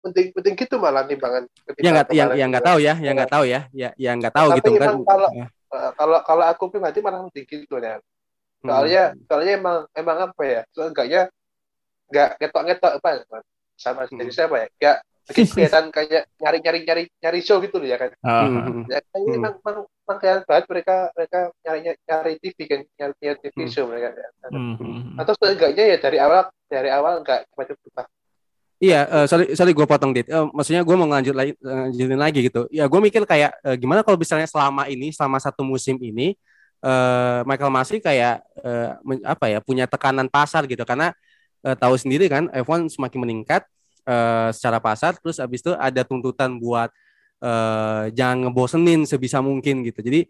penting 0.00 0.26
penting 0.32 0.54
gitu 0.56 0.76
malah 0.80 1.04
nih 1.04 1.18
banget 1.20 1.44
ya 1.80 1.90
nggak 1.92 2.08
yang 2.12 2.30
yang 2.36 2.48
nggak 2.48 2.66
tahu 2.66 2.78
ya 2.80 2.94
yang 2.98 3.14
nggak 3.16 3.32
tahu 3.32 3.44
ya 3.44 3.60
ya 3.70 3.88
yang 4.00 4.16
nggak 4.16 4.34
tahu 4.34 4.48
gitu 4.56 4.70
kan 4.80 4.96
kalau 5.04 5.28
ya. 5.36 5.46
kalau 5.94 6.18
kalau 6.24 6.44
aku 6.48 6.64
pribadi 6.72 6.98
malah 7.04 7.24
penting 7.28 7.44
gitu 7.46 7.76
ya 7.78 8.00
soalnya 8.60 9.04
hmm. 9.12 9.20
soalnya 9.24 9.52
emang 9.56 9.78
emang 9.96 10.16
apa 10.28 10.42
ya 10.44 10.60
soalnya 10.72 11.22
nggak 12.10 12.28
ngetok 12.40 12.62
ngetok 12.68 12.92
apa 13.00 13.08
sama 13.80 14.04
hmm. 14.04 14.18
jadi 14.20 14.30
siapa 14.32 14.56
ya 14.60 14.68
nggak 14.76 14.96
bikin 15.30 15.46
kelihatan 15.56 15.84
kayak 15.94 16.24
nyari 16.36 16.58
nyari 16.60 16.78
nyari 16.84 17.04
nyari 17.22 17.40
show 17.40 17.62
gitu 17.64 17.80
loh 17.80 17.88
ya 17.88 17.96
kan 17.96 18.10
uh, 18.20 18.46
ya, 18.90 19.00
kan 19.00 19.20
ini 19.24 19.36
hmm. 19.36 19.40
emang 19.40 19.54
emang 19.62 19.76
emang 19.86 20.18
kelihatan 20.18 20.44
banget 20.44 20.64
mereka 20.68 20.96
mereka 21.16 21.38
nyari 21.64 21.80
nyari 21.86 22.32
TV 22.42 22.58
kan 22.68 22.80
nyari, 22.98 23.14
nyari 23.22 23.38
TV 23.40 23.56
hmm. 23.56 23.72
show 23.72 23.84
mereka 23.88 24.08
ya. 24.12 24.28
hmm. 24.52 25.16
atau 25.16 25.32
seenggaknya 25.40 25.84
ya 25.94 25.96
dari 25.96 26.18
awal 26.20 26.40
dari 26.68 26.90
awal 26.92 27.14
nggak 27.24 27.40
cuma 27.54 27.64
berubah 27.64 28.06
Iya, 28.80 29.04
uh, 29.12 29.26
sorry, 29.28 29.52
sorry 29.52 29.76
gue 29.76 29.84
potong 29.84 30.16
dit. 30.16 30.24
Uh, 30.32 30.48
maksudnya 30.56 30.80
gue 30.80 30.96
mau 30.96 31.04
lanjut 31.04 31.36
lagi, 31.36 31.52
lanjutin 31.60 32.16
lagi 32.16 32.40
gitu. 32.48 32.64
Ya 32.72 32.88
gue 32.88 33.00
mikir 33.00 33.28
kayak 33.28 33.52
uh, 33.60 33.76
gimana 33.76 34.00
kalau 34.00 34.16
misalnya 34.16 34.48
selama 34.48 34.88
ini, 34.88 35.12
selama 35.12 35.36
satu 35.36 35.60
musim 35.60 36.00
ini, 36.00 36.32
uh, 36.84 37.44
Michael 37.44 37.72
Masi 37.72 38.00
kayak 38.00 38.40
uh, 38.64 38.96
apa 39.24 39.52
ya 39.52 39.58
punya 39.60 39.84
tekanan 39.84 40.32
pasar 40.32 40.64
gitu 40.64 40.82
karena 40.88 41.12
uh, 41.64 41.76
tahu 41.76 41.94
sendiri 41.96 42.26
kan 42.32 42.48
F1 42.52 42.88
semakin 42.88 43.20
meningkat 43.20 43.62
uh, 44.08 44.48
secara 44.52 44.80
pasar 44.80 45.16
terus 45.20 45.36
habis 45.40 45.60
itu 45.60 45.72
ada 45.76 46.02
tuntutan 46.04 46.56
buat 46.56 46.88
uh, 47.44 48.08
jangan 48.12 48.48
ngebosenin 48.48 49.04
sebisa 49.04 49.44
mungkin 49.44 49.84
gitu 49.84 50.00
jadi 50.00 50.26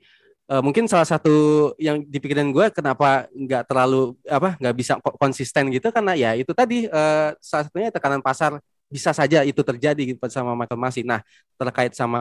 uh, 0.51 0.63
mungkin 0.63 0.91
salah 0.91 1.07
satu 1.07 1.71
yang 1.79 2.03
dipikirin 2.03 2.51
gue 2.51 2.67
kenapa 2.75 3.31
nggak 3.31 3.71
terlalu 3.71 4.19
apa 4.27 4.59
nggak 4.59 4.75
bisa 4.75 4.99
konsisten 5.17 5.71
gitu 5.71 5.95
karena 5.95 6.19
ya 6.19 6.35
itu 6.35 6.51
tadi 6.51 6.91
uh, 6.91 7.33
salah 7.39 7.65
satunya 7.71 7.95
tekanan 7.95 8.19
pasar 8.19 8.59
bisa 8.91 9.15
saja 9.15 9.47
itu 9.47 9.63
terjadi 9.63 10.03
gitu 10.03 10.19
sama 10.27 10.59
Michael 10.59 10.83
Masi. 10.83 11.07
Nah 11.07 11.23
terkait 11.55 11.95
sama 11.95 12.19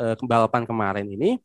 uh, 0.00 0.16
balapan 0.24 0.64
kemarin 0.64 1.04
ini 1.04 1.36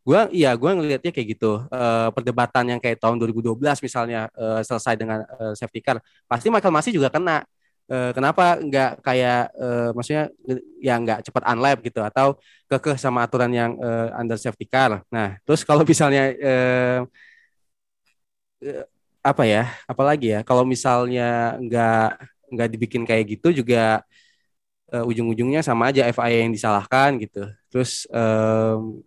gue 0.00 0.20
iya 0.32 0.56
gue 0.56 0.70
ngelihatnya 0.70 1.12
kayak 1.12 1.28
gitu 1.36 1.60
uh, 1.68 2.08
perdebatan 2.16 2.72
yang 2.72 2.80
kayak 2.80 2.96
tahun 2.96 3.20
2012 3.20 3.60
misalnya 3.84 4.32
uh, 4.32 4.64
selesai 4.64 4.96
dengan 4.96 5.28
uh, 5.36 5.52
safety 5.52 5.84
car 5.84 6.00
pasti 6.24 6.48
Michael 6.48 6.72
Masi 6.72 6.88
juga 6.88 7.12
kena 7.12 7.44
uh, 7.90 8.10
kenapa 8.14 8.62
nggak 8.62 9.02
kayak 9.02 9.50
uh, 9.58 9.90
maksudnya 9.92 10.30
ya 10.78 10.94
nggak 10.96 11.26
cepat 11.26 11.42
unlap 11.50 11.78
gitu 11.82 12.00
atau 12.00 12.38
kekeh 12.70 12.96
sama 12.96 13.26
aturan 13.26 13.50
yang 13.50 13.74
uh, 13.82 14.14
under 14.14 14.38
safety 14.38 14.64
car. 14.70 15.02
Nah 15.10 15.36
terus 15.42 15.66
kalau 15.66 15.82
misalnya 15.82 16.30
uh, 16.38 17.00
apa 19.20 19.42
ya 19.44 19.68
apalagi 19.84 20.32
ya 20.32 20.40
kalau 20.46 20.64
misalnya 20.64 21.58
nggak 21.60 22.08
nggak 22.50 22.68
dibikin 22.72 23.02
kayak 23.04 23.36
gitu 23.36 23.62
juga 23.62 24.00
uh, 24.94 25.04
ujung-ujungnya 25.10 25.60
sama 25.60 25.90
aja 25.92 26.06
FIA 26.08 26.46
yang 26.46 26.54
disalahkan 26.54 27.18
gitu. 27.18 27.44
Terus 27.68 28.06
um, 28.10 29.02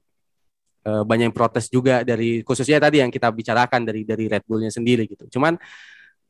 banyak 0.83 1.31
yang 1.31 1.35
protes 1.35 1.71
juga 1.71 2.03
dari 2.03 2.43
khususnya 2.43 2.75
tadi 2.75 2.99
yang 2.99 3.07
kita 3.07 3.31
bicarakan 3.31 3.87
dari 3.87 4.03
dari 4.03 4.27
Red 4.27 4.43
Bullnya 4.43 4.67
sendiri 4.67 5.07
gitu. 5.07 5.31
Cuman 5.31 5.55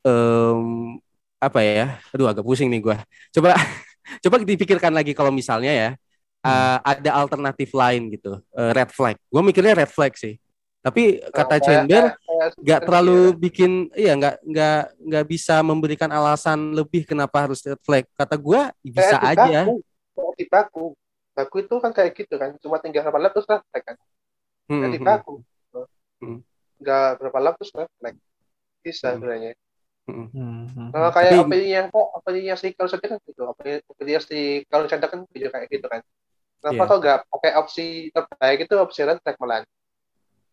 um, 0.05 1.01
apa 1.49 1.59
ya? 1.61 1.99
Aduh 2.15 2.31
agak 2.31 2.45
pusing 2.45 2.71
nih 2.71 2.79
gue 2.79 2.97
coba 3.35 3.55
coba 4.23 4.35
dipikirkan 4.43 4.93
lagi 4.93 5.11
kalau 5.11 5.31
misalnya 5.31 5.71
ya 5.71 5.89
uh, 6.43 6.77
ada 6.83 7.11
alternatif 7.17 7.71
lain 7.71 8.11
gitu 8.11 8.39
uh, 8.39 8.71
red 8.75 8.91
flag. 8.91 9.15
Gue 9.31 9.41
mikirnya 9.41 9.73
red 9.73 9.91
flag 9.91 10.13
sih. 10.15 10.37
Tapi 10.83 11.23
kata 11.31 11.63
Chamber 11.63 12.11
nggak 12.59 12.81
terlalu 12.83 13.31
ya. 13.31 13.37
bikin 13.39 13.71
iya 13.95 14.13
nggak 14.19 14.35
nggak 14.43 14.81
nggak 14.99 15.25
bisa 15.31 15.63
memberikan 15.63 16.11
alasan 16.11 16.75
lebih 16.75 17.07
kenapa 17.07 17.47
harus 17.47 17.63
red 17.63 17.79
flag. 17.79 18.03
Kata 18.19 18.35
gue 18.35 18.61
bisa 18.83 19.15
kayak 19.15 19.39
aja 19.39 19.59
di 20.33 20.45
baku 20.45 20.93
baku 21.33 21.65
itu 21.65 21.75
kan 21.81 21.91
kayak 21.95 22.13
gitu 22.13 22.35
kan 22.37 22.53
cuma 22.61 22.77
tinggal 22.77 23.09
berapa 23.09 23.17
lap 23.25 23.31
terus 23.33 23.47
red 23.47 23.63
flag 23.71 23.83
kan. 23.87 23.97
Hmm, 24.67 24.91
di 24.91 24.99
hmm. 24.99 25.07
baku 25.07 25.35
hmm. 26.19 26.39
nggak 26.83 27.09
berapa 27.23 27.39
lap 27.39 27.55
terus 27.55 27.71
red 27.71 27.91
flag. 28.03 28.15
Bisa 28.83 29.07
hmm. 29.07 29.15
sebenarnya 29.15 29.51
hmm. 30.09 30.27
hmm. 30.33 30.89
Nah, 30.91 31.11
kayak 31.15 31.31
Tapi, 31.37 31.43
apa 31.47 31.55
yang 31.63 31.87
kok 31.87 32.07
apa 32.19 32.29
yang 32.35 32.57
si 32.59 32.67
kalau 32.75 32.89
kan 32.91 33.19
gitu 33.23 33.41
apa 33.47 33.61
yang 34.03 34.21
si 34.23 34.39
kalau 34.67 34.85
kan 34.87 35.19
video 35.31 35.49
kayak 35.51 35.67
gitu 35.71 35.87
kan 35.87 36.01
kenapa 36.63 36.79
yeah. 36.79 36.87
kok 36.87 36.99
nggak 37.03 37.19
pakai 37.27 37.51
opsi 37.59 37.85
terbaik 38.11 38.59
itu 38.67 38.75
opsi 38.79 38.99
red 39.03 39.19
flag 39.19 39.37
malah 39.39 39.63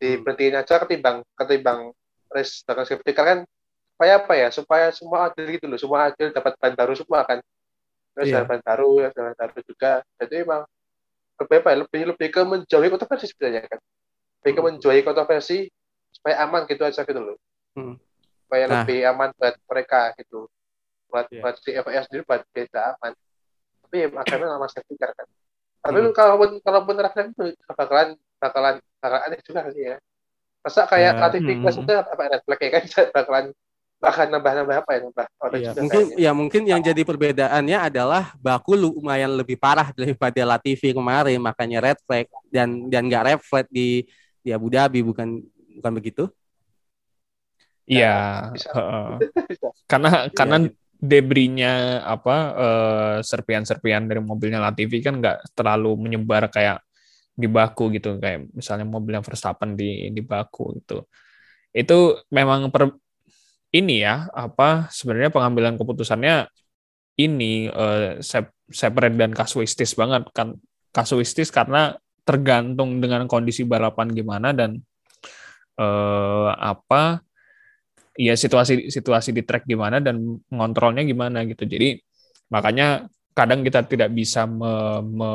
diberhentiin 0.01 0.59
aja 0.59 0.75
ketimbang 0.83 1.23
ketimbang 1.39 1.95
race 2.33 2.63
dengan 2.67 2.85
safety 2.87 3.13
car 3.13 3.27
kan 3.27 3.39
supaya 3.95 4.17
apa 4.17 4.33
ya 4.33 4.49
supaya 4.49 4.87
semua 4.97 5.29
adil 5.29 5.47
gitu 5.55 5.69
loh 5.69 5.77
semua 5.77 6.09
adil 6.09 6.33
dapat 6.33 6.57
ban 6.57 6.73
baru 6.73 6.97
semua 6.97 7.21
kan 7.29 7.39
terus 8.17 8.33
yeah. 8.33 8.49
ban 8.49 8.59
baru 8.65 9.07
ya 9.07 9.09
ban 9.13 9.37
baru 9.37 9.61
juga 9.63 10.01
jadi 10.19 10.43
emang 10.43 10.63
lebih 11.41 11.57
apa 11.61 11.69
ya 11.69 11.77
lebih 11.85 12.03
lebih 12.17 12.29
ke 12.33 12.41
menjauhi 12.45 12.89
kontroversi 12.89 13.27
sebenarnya 13.29 13.63
kan 13.69 13.81
lebih 14.41 14.53
ke 14.57 14.61
menjauhi 14.65 15.03
kontroversi 15.05 15.59
supaya 16.11 16.43
aman 16.43 16.65
gitu 16.67 16.83
aja 16.83 17.05
gitu 17.05 17.21
loh 17.21 17.37
hmm. 17.77 17.95
Supaya 18.51 18.67
nah. 18.67 18.83
lebih 18.83 19.07
aman 19.07 19.31
buat 19.39 19.55
mereka 19.71 20.11
gitu 20.19 20.51
buat 21.07 21.31
yeah. 21.31 21.43
buat 21.43 21.55
si 21.63 21.71
FIA 21.71 22.03
sendiri 22.03 22.23
buat 22.27 22.43
beda 22.51 22.99
aman 22.99 23.13
tapi 23.87 23.97
ya, 24.03 24.09
akhirnya 24.11 24.49
lama 24.59 24.67
safety 24.67 24.99
car 24.99 25.15
kan 25.15 25.27
tapi 25.87 25.99
hmm. 26.03 26.11
kalaupun 26.11 26.51
kalaupun 26.67 26.95
refleks 26.99 27.31
itu 27.31 27.47
bakalan 27.71 28.19
bakalan 28.43 28.75
bakalan 28.99 29.23
aneh 29.31 29.39
juga 29.47 29.71
sih 29.71 29.95
ya 29.95 29.97
masa 30.67 30.85
kayak 30.91 31.13
ya. 31.15 31.19
klasifikasi 31.23 31.79
hmm. 31.79 31.87
itu 31.87 31.93
apa 31.95 32.25
refleks 32.39 32.63
ya 32.63 32.71
kan 32.75 32.85
bakalan 33.17 33.47
bahkan 34.01 34.33
nambah-nambah 34.33 34.77
apa 34.81 34.91
ya 34.97 35.01
nambah 35.05 35.27
iya. 35.61 35.71
mungkin 35.77 36.05
kayaknya. 36.09 36.25
ya 36.25 36.31
mungkin 36.33 36.63
yang 36.65 36.81
jadi 36.81 37.03
perbedaannya 37.05 37.79
adalah 37.93 38.33
Baku 38.41 38.73
lumayan 38.73 39.37
lebih 39.37 39.61
parah 39.61 39.93
daripada 39.99 40.43
Latifi 40.43 40.97
kemarin 40.97 41.37
makanya 41.39 41.79
red 41.85 41.99
flag 42.09 42.27
dan 42.49 42.89
dan 42.89 43.07
nggak 43.07 43.25
red 43.29 43.41
flag 43.45 43.69
di 43.69 44.09
di 44.41 44.51
Abu 44.57 44.73
Dhabi 44.73 45.05
bukan 45.05 45.45
bukan 45.79 45.93
begitu 45.93 46.33
Iya, 47.91 48.15
uh, 48.71 49.19
karena 49.91 50.31
karena 50.31 50.57
iya. 50.63 50.71
debrisnya 51.03 51.73
apa 52.07 52.37
uh, 52.55 53.17
serpian-serpian 53.19 54.07
dari 54.07 54.23
mobilnya 54.23 54.63
Latifi 54.63 55.03
kan 55.03 55.19
nggak 55.19 55.59
terlalu 55.59 55.99
menyebar 55.99 56.47
kayak 56.55 56.87
di 57.35 57.51
baku 57.51 57.91
gitu. 57.91 58.15
Kayak 58.23 58.47
misalnya 58.55 58.87
mobil 58.87 59.19
yang 59.19 59.27
Verstappen 59.27 59.75
di 59.75 60.07
di 60.15 60.23
baku 60.23 60.79
gitu. 60.79 61.03
Itu 61.75 62.23
memang 62.31 62.71
per 62.71 62.95
ini 63.75 64.07
ya 64.07 64.31
apa 64.31 64.87
sebenarnya 64.95 65.35
pengambilan 65.35 65.75
keputusannya 65.75 66.47
ini 67.19 67.67
uh, 67.75 68.23
separate 68.71 69.19
dan 69.19 69.35
kasuistis 69.35 69.99
banget. 69.99 70.31
Kan 70.31 70.63
kasuistis 70.95 71.51
karena 71.51 71.99
tergantung 72.23 73.03
dengan 73.03 73.27
kondisi 73.27 73.67
balapan 73.67 74.15
gimana 74.15 74.55
dan 74.55 74.79
uh, 75.75 76.55
apa 76.55 77.25
ya 78.21 78.37
situasi 78.37 78.93
situasi 78.93 79.33
di 79.33 79.41
track 79.49 79.65
gimana 79.65 79.97
dan 80.05 80.21
ngontrolnya 80.53 81.03
gimana 81.09 81.49
gitu. 81.49 81.65
Jadi 81.65 81.97
makanya 82.53 83.09
kadang 83.33 83.65
kita 83.65 83.89
tidak 83.89 84.13
bisa 84.13 84.45
me, 84.45 85.01
me, 85.01 85.31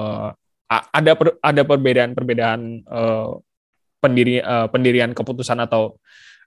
ada 0.69 1.11
per, 1.17 1.41
ada 1.41 1.61
perbedaan-perbedaan 1.65 2.85
uh, 2.85 3.41
pendiri 3.97 4.37
uh, 4.45 4.69
pendirian 4.69 5.17
keputusan 5.17 5.65
atau 5.65 5.97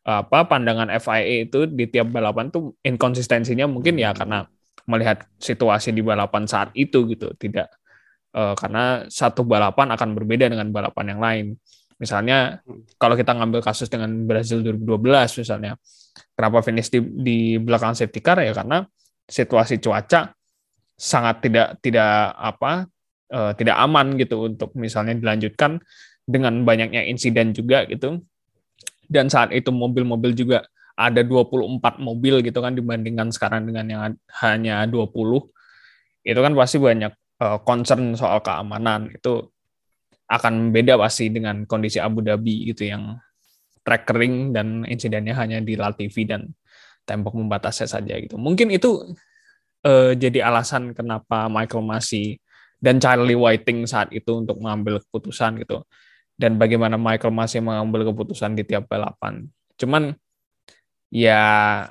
uh, 0.07 0.23
apa 0.23 0.47
pandangan 0.47 0.87
FIA 1.03 1.51
itu 1.51 1.67
di 1.67 1.91
tiap 1.91 2.15
balapan 2.15 2.55
tuh 2.55 2.79
inkonsistensinya 2.87 3.67
mungkin 3.67 3.99
ya 3.99 4.15
karena 4.15 4.47
melihat 4.87 5.27
situasi 5.43 5.91
di 5.91 6.07
balapan 6.07 6.47
saat 6.47 6.71
itu 6.79 7.03
gitu. 7.11 7.35
Tidak 7.35 7.69
uh, 8.39 8.55
karena 8.55 9.11
satu 9.11 9.43
balapan 9.43 9.91
akan 9.91 10.15
berbeda 10.15 10.47
dengan 10.47 10.71
balapan 10.71 11.19
yang 11.19 11.21
lain. 11.21 11.47
Misalnya 11.99 12.63
kalau 12.95 13.19
kita 13.19 13.35
ngambil 13.35 13.59
kasus 13.59 13.91
dengan 13.91 14.23
Brazil 14.23 14.63
2012 14.63 15.43
misalnya 15.43 15.75
Kenapa 16.37 16.65
finish 16.65 16.91
di, 16.91 17.01
di 17.01 17.39
belakang 17.59 17.95
safety 17.95 18.21
car 18.21 18.41
ya 18.43 18.53
karena 18.55 18.85
situasi 19.29 19.79
cuaca 19.79 20.33
sangat 20.99 21.47
tidak 21.47 21.69
tidak 21.79 22.35
apa 22.35 22.89
uh, 23.31 23.53
tidak 23.55 23.77
aman 23.79 24.19
gitu 24.19 24.51
untuk 24.51 24.75
misalnya 24.75 25.15
dilanjutkan 25.15 25.79
dengan 26.29 26.65
banyaknya 26.67 27.07
insiden 27.07 27.55
juga 27.57 27.87
gitu. 27.87 28.21
Dan 29.09 29.33
saat 29.33 29.57
itu 29.57 29.73
mobil-mobil 29.73 30.37
juga 30.37 30.69
ada 30.99 31.23
24 31.23 32.03
mobil 32.03 32.43
gitu 32.45 32.59
kan 32.59 32.75
dibandingkan 32.75 33.31
sekarang 33.33 33.65
dengan 33.65 33.87
yang 33.89 34.01
hanya 34.43 34.85
20. 34.85 35.09
Itu 36.27 36.41
kan 36.45 36.53
pasti 36.53 36.77
banyak 36.77 37.13
uh, 37.41 37.59
concern 37.63 38.13
soal 38.19 38.43
keamanan 38.43 39.09
itu 39.15 39.49
akan 40.29 40.75
beda 40.75 41.01
pasti 41.01 41.33
dengan 41.33 41.65
kondisi 41.65 41.97
Abu 41.97 42.21
Dhabi 42.21 42.69
gitu 42.69 42.85
yang 42.85 43.17
track 43.89 44.05
kering 44.05 44.53
dan 44.53 44.85
insidennya 44.85 45.33
hanya 45.33 45.65
di 45.65 45.73
TV 45.73 46.29
dan 46.29 46.53
tembok 47.09 47.33
membatasnya 47.41 47.89
saja 47.89 48.21
gitu. 48.21 48.37
Mungkin 48.37 48.69
itu 48.69 49.17
uh, 49.89 50.13
jadi 50.13 50.45
alasan 50.45 50.93
kenapa 50.93 51.49
Michael 51.49 51.89
masih 51.89 52.37
dan 52.77 53.01
Charlie 53.01 53.33
Whiting 53.33 53.89
saat 53.89 54.13
itu 54.13 54.45
untuk 54.45 54.61
mengambil 54.61 55.01
keputusan 55.01 55.65
gitu. 55.65 55.89
Dan 56.37 56.61
bagaimana 56.61 57.01
Michael 57.01 57.33
masih 57.33 57.65
mengambil 57.65 58.13
keputusan 58.13 58.53
di 58.53 58.63
tiap 58.69 58.87
balapan. 58.93 59.49
Cuman 59.81 60.13
ya 61.09 61.41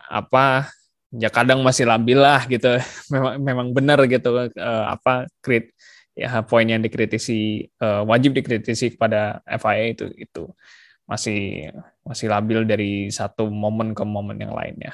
apa 0.06 0.70
ya 1.10 1.34
kadang 1.34 1.66
masih 1.66 1.90
labil 1.90 2.22
lah 2.22 2.46
gitu. 2.46 2.78
Memang 3.12 3.34
memang 3.42 3.68
benar 3.74 4.00
gitu 4.06 4.38
uh, 4.38 4.86
apa 4.86 5.26
krit 5.42 5.74
ya 6.18 6.42
poin 6.46 6.66
yang 6.66 6.82
dikritisi 6.82 7.70
uh, 7.82 8.02
wajib 8.06 8.34
dikritisi 8.34 8.98
kepada 8.98 9.42
FIA 9.46 9.94
itu 9.94 10.06
itu 10.18 10.50
masih 11.08 11.72
masih 12.04 12.28
labil 12.28 12.68
dari 12.68 13.08
satu 13.08 13.48
momen 13.48 13.96
ke 13.96 14.04
momen 14.04 14.38
yang 14.38 14.54
lainnya. 14.54 14.92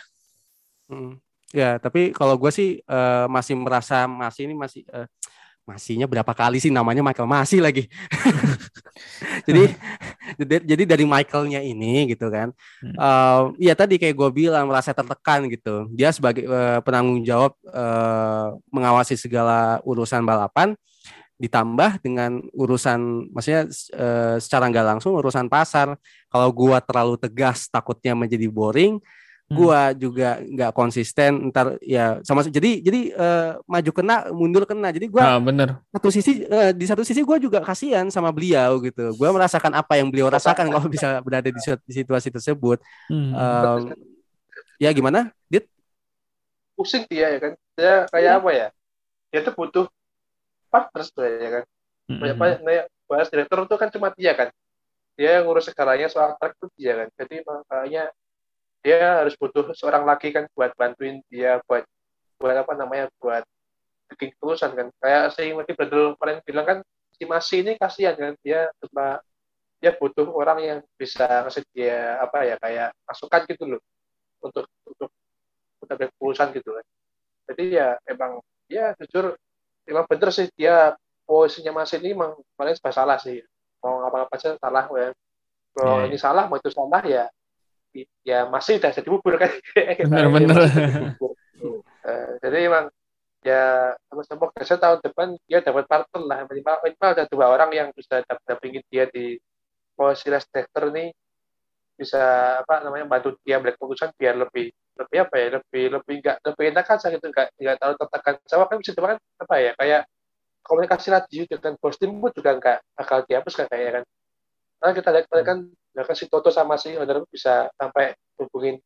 Hmm. 0.86 1.18
Ya, 1.54 1.78
tapi 1.78 2.14
kalau 2.14 2.38
gue 2.38 2.50
sih 2.50 2.82
uh, 2.90 3.30
masih 3.30 3.54
merasa 3.58 4.10
masih 4.10 4.50
ini 4.50 4.56
masih 4.58 4.82
uh, 4.90 5.06
masihnya 5.64 6.12
berapa 6.12 6.34
kali 6.36 6.60
sih 6.60 6.70
namanya 6.70 7.00
Michael 7.00 7.30
masih 7.30 7.64
lagi. 7.64 7.88
jadi 9.48 9.72
jadi 10.66 10.84
dari 10.84 11.06
Michaelnya 11.08 11.64
ini 11.64 12.10
gitu 12.12 12.28
kan. 12.28 12.52
Uh, 12.84 13.56
ya 13.62 13.74
tadi 13.74 13.96
kayak 14.02 14.18
gue 14.18 14.30
bilang 14.34 14.68
merasa 14.68 14.92
tertekan 14.92 15.48
gitu. 15.48 15.88
Dia 15.96 16.12
sebagai 16.12 16.44
uh, 16.46 16.84
penanggung 16.84 17.24
jawab 17.24 17.56
uh, 17.70 18.60
mengawasi 18.70 19.16
segala 19.16 19.80
urusan 19.88 20.26
balapan 20.28 20.76
ditambah 21.42 22.00
dengan 22.00 22.40
urusan 22.54 23.34
maksudnya 23.34 23.66
e, 23.92 24.08
secara 24.38 24.70
nggak 24.70 24.86
langsung 24.96 25.18
urusan 25.18 25.50
pasar 25.50 25.98
kalau 26.30 26.50
gua 26.54 26.78
terlalu 26.78 27.18
tegas 27.18 27.66
takutnya 27.68 28.14
menjadi 28.14 28.46
boring 28.54 29.02
hmm. 29.02 29.56
gua 29.58 29.92
juga 29.98 30.38
nggak 30.46 30.72
konsisten 30.78 31.50
ntar 31.50 31.82
ya 31.82 32.22
sama 32.22 32.46
jadi 32.46 32.86
jadi 32.86 33.02
e, 33.18 33.28
maju 33.66 33.92
kena 33.92 34.30
mundur 34.30 34.64
kena 34.70 34.94
jadi 34.94 35.10
gua 35.10 35.36
nah, 35.36 35.42
bener. 35.42 35.70
satu 35.90 36.10
sisi 36.14 36.46
e, 36.46 36.60
di 36.78 36.86
satu 36.86 37.02
sisi 37.02 37.26
gua 37.26 37.42
juga 37.42 37.66
kasihan 37.66 38.06
sama 38.14 38.30
beliau 38.30 38.78
gitu 38.86 39.12
gua 39.18 39.34
merasakan 39.34 39.74
apa 39.74 39.98
yang 39.98 40.14
beliau 40.14 40.30
rasakan 40.30 40.70
kalau 40.70 40.86
bisa 40.86 41.18
berada 41.26 41.50
di, 41.50 41.60
situasi 41.90 42.30
tersebut 42.30 42.78
hmm. 43.10 43.32
um, 43.34 43.82
ya 44.78 44.94
gimana 44.94 45.34
dit 45.50 45.66
pusing 46.78 47.10
dia 47.10 47.34
ya 47.34 47.40
kan 47.42 47.54
dia 47.74 47.94
kayak 48.14 48.26
ya. 48.30 48.38
apa 48.38 48.50
ya 48.54 48.68
dia 49.34 49.42
tuh 49.42 49.54
butuh 49.58 49.86
partner 50.74 51.02
sebenarnya 51.06 51.50
kan? 51.62 51.64
Banyak 52.10 52.38
banyak 52.42 52.60
banyak 52.66 52.86
bahas 53.06 53.28
direktur 53.30 53.58
itu 53.70 53.76
kan 53.78 53.90
cuma 53.94 54.08
dia 54.18 54.34
kan. 54.34 54.50
Dia 55.14 55.30
yang 55.38 55.46
ngurus 55.46 55.70
segalanya 55.70 56.10
soal 56.10 56.34
track 56.42 56.58
itu 56.58 56.68
dia 56.74 56.94
kan. 56.98 57.08
Jadi 57.14 57.36
makanya 57.46 58.04
dia 58.82 59.22
harus 59.22 59.38
butuh 59.38 59.72
seorang 59.78 60.04
lagi 60.04 60.34
kan 60.34 60.50
buat 60.58 60.74
bantuin 60.74 61.22
dia 61.30 61.62
buat 61.70 61.86
buat 62.42 62.56
apa 62.58 62.74
namanya 62.74 63.08
buat 63.22 63.46
bikin 64.12 64.34
keputusan 64.36 64.74
kan. 64.74 64.88
Kayak 64.98 65.24
si 65.38 65.54
Mati 65.54 65.72
Bradel 65.78 66.18
kalian 66.18 66.42
bilang 66.44 66.66
kan 66.66 66.78
si 67.14 67.24
Masi 67.30 67.62
ini 67.62 67.78
kasihan 67.78 68.18
kan. 68.18 68.34
Dia 68.42 68.74
cuma 68.82 69.22
dia 69.78 69.92
butuh 69.94 70.28
orang 70.34 70.60
yang 70.64 70.80
bisa 70.98 71.28
ngasih 71.46 71.64
dia 71.76 72.18
apa 72.18 72.44
ya 72.44 72.56
kayak 72.58 72.90
masukan 73.06 73.42
gitu 73.46 73.64
loh. 73.78 73.82
Untuk 74.44 74.66
untuk 74.90 75.10
untuk 75.80 75.96
keputusan 75.96 76.52
gitu 76.58 76.74
kan. 76.76 76.86
Jadi 77.54 77.64
ya 77.78 77.96
emang 78.10 78.42
ya 78.72 78.96
jujur 79.00 79.36
emang 79.88 80.06
bener 80.08 80.30
sih 80.32 80.48
dia 80.56 80.96
posisinya 81.24 81.84
masih 81.84 82.04
ini 82.04 82.16
emang 82.16 82.36
paling 82.56 82.76
salah 82.80 83.18
sih. 83.20 83.40
Mau 83.84 84.04
ngapa-ngapa 84.04 84.36
aja 84.36 84.50
salah 84.60 84.86
ya. 84.92 85.10
Kalau 85.74 85.96
yeah. 86.04 86.08
ini 86.08 86.18
salah 86.20 86.44
mau 86.48 86.60
itu 86.60 86.70
salah 86.70 87.02
ya 87.04 87.26
ya 88.26 88.50
masih 88.50 88.82
udah 88.82 88.92
jadi 88.98 89.10
bubur 89.10 89.36
kan. 89.38 89.52
Bener-bener 89.76 90.58
uh, 92.04 92.30
jadi 92.42 92.58
emang 92.68 92.86
ya 93.44 93.92
sama-sama 94.08 94.50
kerja 94.56 94.76
tahun 94.80 95.00
depan 95.04 95.28
dia 95.46 95.60
dapat 95.62 95.86
partner 95.88 96.22
lah. 96.26 96.40
Minimal 96.48 96.76
minimal 96.84 97.10
ada 97.14 97.26
dua 97.30 97.46
orang 97.52 97.70
yang 97.76 97.88
bisa 97.94 98.24
dampingin 98.48 98.84
dia 98.90 99.08
di 99.08 99.38
posisi 99.94 100.34
last 100.34 100.50
director 100.50 100.90
nih 100.90 101.14
bisa 101.94 102.22
apa 102.66 102.82
namanya 102.82 103.06
bantu 103.06 103.38
dia 103.46 103.62
melihat 103.62 103.78
keputusan 103.78 104.10
biar 104.18 104.34
lebih 104.34 104.74
lebih 104.94 105.18
apa 105.26 105.36
ya 105.42 105.48
lebih 105.58 105.84
lebih 106.00 106.16
enggak 106.22 106.38
lebih 106.46 106.66
enak 106.70 106.86
aja 106.86 107.08
gitu 107.10 107.26
enggak 107.30 107.48
enggak 107.58 107.76
terlalu 107.82 107.98
tertekan. 107.98 108.34
Sama 108.46 108.64
kan 108.70 108.78
bisa 108.78 108.92
kan 108.94 109.20
apa 109.20 109.56
ya 109.58 109.72
kayak 109.78 110.02
komunikasi 110.64 111.08
radio 111.12 111.42
dengan 111.50 111.74
bos 111.82 111.98
tim 112.00 112.12
pun 112.16 112.32
juga 112.32 112.52
enggak 112.56 112.78
bakal 112.96 113.18
dihapus 113.26 113.54
kan 113.58 113.68
kayak 113.68 113.90
kan. 114.02 114.04
Karena 114.80 114.94
kita 114.96 115.10
lihat 115.16 115.28
kan 115.46 115.58
bahkan 115.94 116.16
si 116.18 116.26
Toto 116.30 116.50
sama 116.50 116.76
si 116.78 116.94
Honor 116.98 117.26
bisa 117.30 117.70
sampai 117.74 118.14
hubungin 118.38 118.78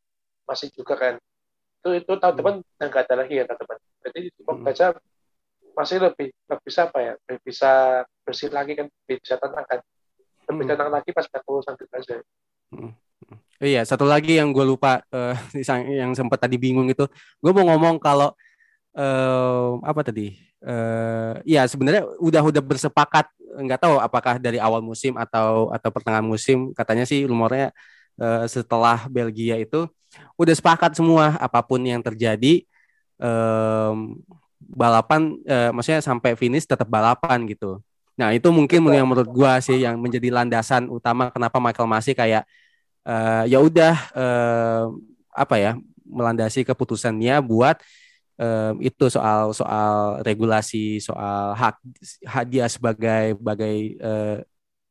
masih 0.48 0.72
juga 0.72 0.96
kan. 0.96 1.16
Itu 1.84 1.90
itu 1.94 2.12
tahun 2.18 2.36
depan 2.40 2.56
enggak 2.80 3.04
ada 3.08 3.16
lagi 3.24 3.34
ya 3.40 3.44
tahun 3.46 3.60
depan. 3.64 3.78
Jadi 4.08 4.20
semoga 4.34 4.70
aja 4.72 4.88
masih 5.78 5.98
lebih 6.02 6.34
lebih 6.34 6.64
bisa 6.66 6.82
apa 6.90 7.00
ya 7.06 7.14
lebih 7.30 7.42
bisa 7.46 7.72
bersih 8.26 8.50
lagi 8.50 8.74
kan 8.74 8.88
lebih 8.90 9.18
bisa 9.22 9.36
tenang 9.38 9.66
kan. 9.68 9.80
Lebih 10.48 10.64
hmm. 10.64 10.72
tenang 10.74 10.90
lagi 10.90 11.10
pas 11.12 11.28
urusan 11.28 11.76
kita 11.76 11.96
aja. 12.00 12.16
Hmm. 12.72 12.92
Iya, 13.58 13.82
satu 13.90 14.06
lagi 14.06 14.38
yang 14.38 14.54
gue 14.54 14.62
lupa 14.62 15.02
uh, 15.16 15.34
yang 15.90 16.14
sempat 16.14 16.38
tadi 16.46 16.62
bingung 16.62 16.86
itu, 16.94 17.10
gue 17.42 17.52
mau 17.54 17.66
ngomong 17.74 17.98
kalau 17.98 18.30
uh, 18.94 19.82
apa 19.82 20.02
tadi? 20.06 20.38
Uh, 20.62 21.38
ya 21.46 21.66
sebenarnya 21.70 22.06
udah 22.22 22.42
udah 22.46 22.62
bersepakat, 22.66 23.30
nggak 23.62 23.80
tahu 23.82 23.96
apakah 24.02 24.38
dari 24.42 24.58
awal 24.62 24.82
musim 24.82 25.18
atau 25.18 25.70
atau 25.74 25.90
pertengahan 25.90 26.26
musim, 26.26 26.74
katanya 26.78 27.06
sih 27.10 27.26
rumornya 27.26 27.74
uh, 28.22 28.46
setelah 28.46 29.06
Belgia 29.10 29.58
itu 29.58 29.90
udah 30.38 30.54
sepakat 30.58 30.98
semua 30.98 31.38
apa 31.38 31.62
pun 31.62 31.82
yang 31.82 32.02
terjadi 32.02 32.66
um, 33.22 34.18
balapan, 34.62 35.38
uh, 35.50 35.70
maksudnya 35.74 36.02
sampai 36.02 36.38
finish 36.38 36.66
tetap 36.70 36.90
balapan 36.90 37.46
gitu. 37.50 37.82
Nah 38.18 38.34
itu 38.34 38.50
mungkin 38.50 38.82
yang 38.90 39.06
menurut 39.06 39.30
gue 39.30 39.52
sih 39.62 39.78
yang 39.82 39.98
menjadi 40.02 40.30
landasan 40.34 40.90
utama 40.90 41.30
kenapa 41.30 41.58
Michael 41.62 41.90
masih 41.90 42.14
kayak 42.18 42.46
uh, 43.08 43.44
ya 43.48 43.64
udah 43.64 43.96
uh, 44.12 44.84
apa 45.32 45.56
ya 45.56 45.72
melandasi 46.04 46.68
keputusannya 46.68 47.40
buat 47.40 47.80
um, 48.36 48.84
itu 48.84 49.06
soal 49.08 49.56
soal 49.56 50.20
regulasi 50.28 51.00
soal 51.00 51.56
hak 51.56 51.80
dia 52.52 52.68
sebagai 52.68 53.40
sebagai 53.40 53.76
uh, 54.04 54.38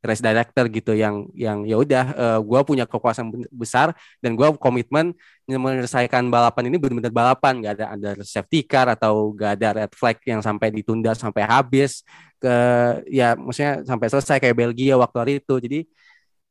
race 0.07 0.23
director 0.23 0.64
gitu 0.71 0.93
yang 0.95 1.27
yang 1.35 1.67
ya 1.67 1.75
udah 1.75 2.05
uh, 2.14 2.39
gue 2.39 2.61
punya 2.62 2.87
kekuasaan 2.87 3.33
besar 3.51 3.91
dan 4.23 4.39
gue 4.39 4.49
komitmen 4.62 5.11
menyelesaikan 5.51 6.31
balapan 6.31 6.71
ini 6.71 6.77
benar-benar 6.79 7.12
balapan. 7.12 7.59
Nggak 7.59 7.73
ada 7.83 7.87
ada 7.99 8.11
safety 8.23 8.62
car 8.62 8.87
atau 8.87 9.35
gak 9.35 9.59
ada 9.59 9.69
red 9.83 9.93
flag 9.99 10.17
yang 10.23 10.41
sampai 10.41 10.71
ditunda 10.71 11.12
sampai 11.19 11.43
habis 11.43 12.07
ke 12.39 12.55
ya 13.11 13.35
maksudnya 13.35 13.83
sampai 13.83 14.07
selesai 14.07 14.39
kayak 14.39 14.57
Belgia 14.57 14.95
waktu 14.95 15.17
hari 15.19 15.33
itu. 15.43 15.55
Jadi 15.59 15.81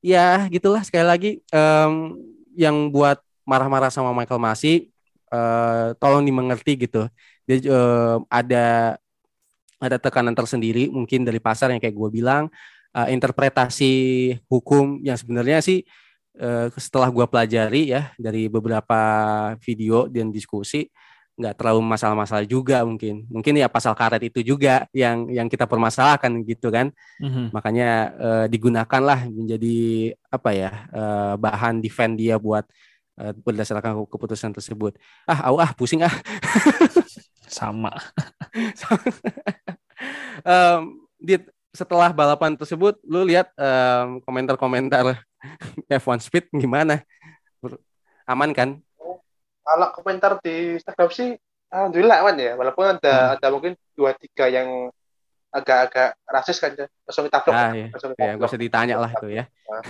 ya 0.06 0.46
gitulah. 0.54 0.86
Sekali 0.86 1.06
lagi 1.10 1.32
um, 1.50 2.22
yang 2.54 2.94
buat 2.94 3.18
marah-marah 3.42 3.90
sama 3.90 4.14
Michael 4.14 4.38
Masi 4.38 4.94
uh, 5.34 5.98
tolong 5.98 6.22
dimengerti 6.22 6.86
gitu. 6.86 7.10
Dia 7.50 7.58
uh, 7.74 8.22
ada 8.30 8.98
ada 9.82 9.98
tekanan 9.98 10.38
tersendiri 10.38 10.88
mungkin 10.94 11.26
dari 11.26 11.42
pasar 11.42 11.74
yang 11.74 11.82
kayak 11.82 11.98
gue 11.98 12.10
bilang 12.14 12.48
uh, 12.96 13.08
interpretasi 13.10 13.94
hukum 14.48 15.04
yang 15.04 15.20
sebenarnya 15.20 15.60
sih 15.60 15.84
uh, 16.40 16.72
setelah 16.80 17.12
gue 17.12 17.26
pelajari 17.28 17.92
ya 17.92 18.16
dari 18.16 18.48
beberapa 18.48 19.02
video 19.60 20.08
dan 20.08 20.32
diskusi 20.32 20.88
nggak 21.36 21.56
terlalu 21.60 21.82
masalah-masalah 21.84 22.48
juga 22.48 22.82
mungkin. 22.88 23.28
Mungkin 23.28 23.60
ya 23.60 23.68
pasal 23.68 23.92
karet 23.92 24.24
itu 24.24 24.40
juga 24.42 24.88
yang 24.96 25.28
yang 25.28 25.48
kita 25.52 25.68
permasalahkan 25.68 26.32
gitu 26.48 26.72
kan. 26.72 26.96
Mm-hmm. 27.20 27.46
makanya 27.52 27.90
uh, 28.16 28.46
digunakanlah 28.48 29.28
menjadi 29.28 29.78
apa 30.32 30.50
ya 30.56 30.72
uh, 30.96 31.34
bahan 31.36 31.84
defend 31.84 32.20
dia 32.20 32.40
buat 32.40 32.64
uh, 33.20 33.36
berdasarkan 33.36 34.08
keputusan 34.08 34.56
tersebut. 34.56 34.96
Ah 35.28 35.52
au 35.52 35.60
ah 35.60 35.72
pusing 35.76 36.04
ah. 36.04 36.16
Sama. 37.52 37.92
Um, 40.44 41.08
di 41.16 41.40
setelah 41.72 42.12
balapan 42.12 42.56
tersebut 42.60 43.00
lu 43.08 43.24
lihat 43.24 43.52
um, 43.56 44.20
komentar-komentar 44.24 45.24
F1 45.88 46.20
Speed 46.20 46.52
gimana? 46.52 47.04
Aman 48.28 48.52
kan 48.52 48.84
kalau 49.66 49.88
komentar 49.98 50.38
di 50.46 50.78
Instagram 50.78 51.10
sih 51.10 51.34
alhamdulillah 51.74 52.18
aman 52.22 52.38
ya. 52.38 52.54
Walaupun 52.54 52.86
ada 52.86 53.14
hmm. 53.18 53.34
ada 53.42 53.48
mungkin 53.50 53.74
dua 53.98 54.14
tiga 54.14 54.46
yang 54.46 54.94
agak-agak 55.50 56.20
rasis 56.30 56.58
kan 56.62 56.72
ya. 56.78 56.86
Langsung 57.04 57.26
kita 57.26 57.40
blok 57.42 57.56
ah, 57.58 57.72
iya. 57.74 57.88
langsung 57.90 58.10
kita 58.14 58.22
ya, 58.22 58.34
gak 58.38 58.50
usah 58.54 58.62
ditanya 58.62 58.96
lah 59.02 59.12
itu 59.12 59.28
ya. 59.34 59.44
Nah. 59.66 59.84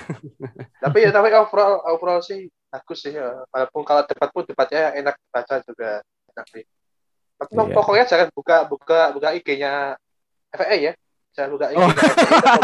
tapi 0.88 0.98
ya 1.04 1.10
tapi 1.12 1.28
overall 1.36 1.84
overall 1.92 2.22
sih 2.24 2.48
bagus 2.72 3.00
sih 3.04 3.14
ya. 3.14 3.44
walaupun 3.52 3.82
kalau 3.84 4.02
debat 4.08 4.30
pun 4.32 4.44
debatnya 4.48 4.96
enak 4.96 5.16
baca 5.30 5.56
juga 5.68 5.90
enak 6.32 6.46
sih. 6.50 6.64
Tapi 7.36 7.52
yeah. 7.52 7.76
pokoknya 7.76 8.06
jangan 8.08 8.28
buka 8.32 8.58
buka 8.64 9.00
buka 9.12 9.28
IG-nya 9.36 10.00
FA 10.56 10.76
ya. 10.80 10.94
Jangan 11.36 11.50
buka 11.52 11.68
IG 11.68 11.84
oh. 11.84 11.92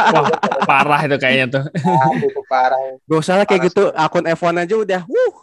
parah 0.70 1.02
itu 1.04 1.18
kayaknya 1.20 1.46
tuh. 1.60 1.64
Ah, 1.84 2.16
itu 2.16 2.42
parah. 2.48 2.80
Gak 3.04 3.20
usah 3.20 3.36
lah 3.36 3.44
kayak 3.44 3.68
gitu. 3.68 3.92
akun 3.92 4.24
F1 4.24 4.64
aja 4.64 4.76
udah 4.80 5.02
wuh. 5.12 5.36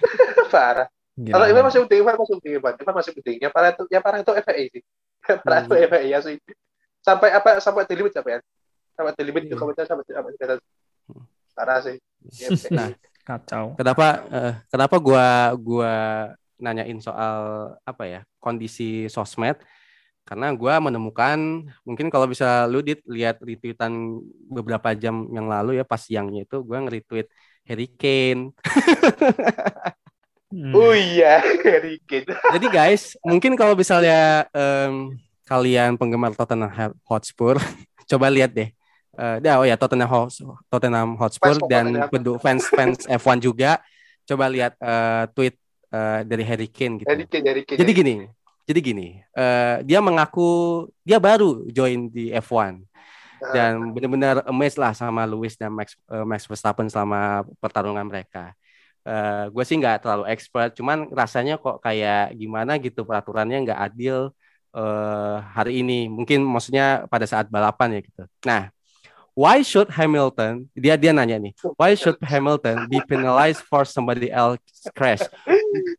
Parah 0.54 0.88
kalau 1.18 1.44
Ivan 1.44 1.64
masih 1.66 1.80
penting, 1.84 1.98
Ivan 2.00 2.16
masih 2.16 2.34
penting, 2.38 2.52
Ivan. 2.56 2.74
Ivan 2.80 2.94
masih 2.96 3.12
penting. 3.12 3.36
Yang 3.42 3.52
parah 3.52 3.70
itu, 3.74 3.84
yang 3.90 4.02
parah 4.02 4.18
itu 4.22 4.32
FAI 4.32 4.64
sih. 4.72 4.82
parah 5.44 5.60
itu 5.66 5.74
hmm. 5.74 5.88
FAI 5.90 6.08
ya 6.08 6.18
sih. 6.24 6.36
Sampai 7.04 7.28
apa? 7.34 7.50
Sampai 7.60 7.84
di 7.84 7.94
limit 7.98 8.12
sampai 8.14 8.38
ya. 8.38 8.40
Sampai 8.96 9.12
di 9.16 9.24
limit 9.24 9.42
juga 9.48 9.64
sampai 9.64 9.84
sampai 9.84 10.04
sampai 10.06 10.32
kata 10.38 10.54
parah 11.52 11.78
sih. 11.84 11.96
Nah, 12.76 12.92
kacau. 13.24 13.76
Kenapa? 13.76 14.06
Uh, 14.28 14.52
kenapa 14.68 14.96
gua 15.00 15.26
gua 15.56 15.92
nanyain 16.60 17.00
soal 17.00 17.36
apa 17.84 18.04
ya 18.08 18.20
kondisi 18.40 19.08
sosmed? 19.08 19.60
Karena 20.20 20.54
gue 20.54 20.74
menemukan 20.78 21.66
mungkin 21.82 22.06
kalau 22.06 22.30
bisa 22.30 22.62
lu 22.70 22.84
dit 22.86 23.02
lihat 23.08 23.42
retweetan 23.42 24.22
beberapa 24.46 24.94
jam 24.94 25.26
yang 25.34 25.50
lalu 25.50 25.80
ya 25.80 25.82
pas 25.82 25.98
siangnya 25.98 26.46
itu 26.46 26.62
gue 26.62 26.76
nge-retweet 26.76 27.26
Harry 27.66 27.88
Kane. 27.90 28.54
Hmm. 30.50 30.74
Oh 30.74 30.90
iya, 30.90 31.38
Harry 31.66 32.02
Kane. 32.02 32.26
Jadi 32.26 32.66
guys, 32.66 33.14
mungkin 33.22 33.54
kalau 33.54 33.78
misalnya 33.78 34.50
um, 34.50 35.14
kalian 35.46 35.94
penggemar 35.94 36.34
Tottenham 36.34 36.90
Hotspur, 37.06 37.54
coba 38.10 38.26
lihat 38.26 38.50
deh. 38.50 38.74
Uh, 39.14 39.38
oh 39.58 39.66
ya 39.66 39.78
Tottenham 39.78 40.10
Hotspur, 40.10 40.58
Tottenham 40.66 41.14
Hotspur 41.14 41.54
fans 41.54 41.70
dan 41.70 41.86
fans 42.42 42.64
fans 42.66 42.98
F1 43.22 43.42
juga 43.42 43.78
coba 44.26 44.50
lihat 44.50 44.74
uh, 44.82 45.30
tweet 45.34 45.54
uh, 45.94 46.26
dari 46.26 46.42
Harry 46.42 46.66
Kane 46.66 47.02
gitu. 47.02 47.06
Harry 47.06 47.26
Kane, 47.30 47.46
Harry 47.46 47.62
Kane, 47.62 47.78
jadi 47.78 47.90
gini, 47.94 48.14
jadi 48.66 48.80
gini, 48.82 49.08
uh, 49.34 49.82
dia 49.86 49.98
mengaku 50.02 50.86
dia 51.06 51.22
baru 51.22 51.66
join 51.70 52.10
di 52.10 52.34
F1 52.34 52.82
dan 53.50 53.72
ah. 53.80 53.90
benar-benar 53.90 54.34
amazed 54.46 54.78
lah 54.78 54.92
sama 54.92 55.24
Lewis 55.24 55.56
dan 55.56 55.72
Max 55.72 55.96
uh, 56.12 56.26
Max 56.28 56.44
Verstappen 56.44 56.86
selama 56.92 57.42
pertarungan 57.58 58.04
mereka 58.04 58.52
uh, 59.06 59.10
eh, 59.10 59.44
gue 59.52 59.64
sih 59.64 59.76
nggak 59.80 59.96
terlalu 60.02 60.24
expert 60.32 60.70
cuman 60.78 61.08
rasanya 61.12 61.56
kok 61.56 61.80
kayak 61.84 62.36
gimana 62.36 62.76
gitu 62.80 63.04
peraturannya 63.08 63.64
nggak 63.64 63.80
adil 63.80 64.32
uh, 64.76 65.36
hari 65.56 65.80
ini. 65.84 66.06
Mungkin 66.10 66.44
maksudnya 66.44 67.06
pada 67.08 67.24
saat 67.24 67.46
balapan 67.48 67.98
ya 67.98 68.00
gitu. 68.04 68.22
Nah 68.46 68.72
why 69.40 69.62
should 69.62 69.88
Hamilton 69.88 70.66
dia 70.74 70.98
dia 70.98 71.14
nanya 71.14 71.38
nih 71.38 71.54
why 71.78 71.94
should 71.94 72.18
Hamilton 72.20 72.90
be 72.90 72.98
penalized 73.06 73.62
for 73.64 73.86
somebody 73.86 74.28
else 74.28 74.60
crash? 74.92 75.22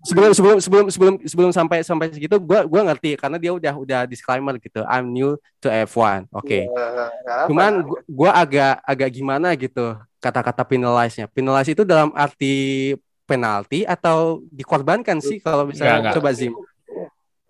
Sebelum 0.04 0.36
sebelum 0.36 0.58
sebelum 0.60 0.86
sebelum 0.92 1.16
sebelum 1.24 1.52
sampai 1.56 1.80
sampai 1.82 2.12
segitu 2.12 2.36
gue 2.38 2.60
gua 2.68 2.82
ngerti 2.92 3.16
karena 3.16 3.40
dia 3.40 3.52
udah 3.56 3.74
udah 3.78 4.00
disclaimer 4.04 4.60
gitu 4.60 4.84
I'm 4.84 5.10
new 5.16 5.40
to 5.64 5.68
F1 5.88 6.28
oke. 6.30 6.44
Okay. 6.44 6.68
ya, 6.68 7.48
cuman 7.48 7.88
gue 7.88 8.32
agak 8.32 8.84
agak 8.84 9.10
gimana 9.10 9.56
gitu 9.56 9.96
kata-kata 10.22 10.64
penalize-nya. 10.64 11.26
Penalize 11.28 11.74
itu 11.74 11.82
dalam 11.82 12.14
arti 12.14 12.94
penalti 13.26 13.82
atau 13.84 14.46
dikorbankan 14.54 15.18
sih 15.20 15.42
kalau 15.42 15.66
bisa 15.66 15.88
enggak, 15.88 16.14
coba 16.16 16.30
Zim. 16.32 16.54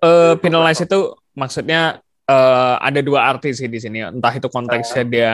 Uh, 0.02 0.34
penalize 0.40 0.82
itu 0.82 1.14
maksudnya 1.36 2.02
uh, 2.26 2.76
ada 2.80 3.04
dua 3.04 3.28
arti 3.28 3.52
sih 3.52 3.68
di 3.68 3.78
sini. 3.78 4.02
Entah 4.08 4.34
itu 4.34 4.48
konteksnya 4.48 5.04
dia 5.04 5.32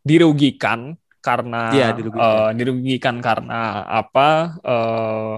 dirugikan 0.00 0.96
karena 1.20 1.68
ya, 1.76 1.88
dirugikan. 1.92 2.24
Uh, 2.24 2.50
dirugikan 2.56 3.16
karena 3.20 3.84
apa? 3.84 4.28
Uh, 4.64 5.34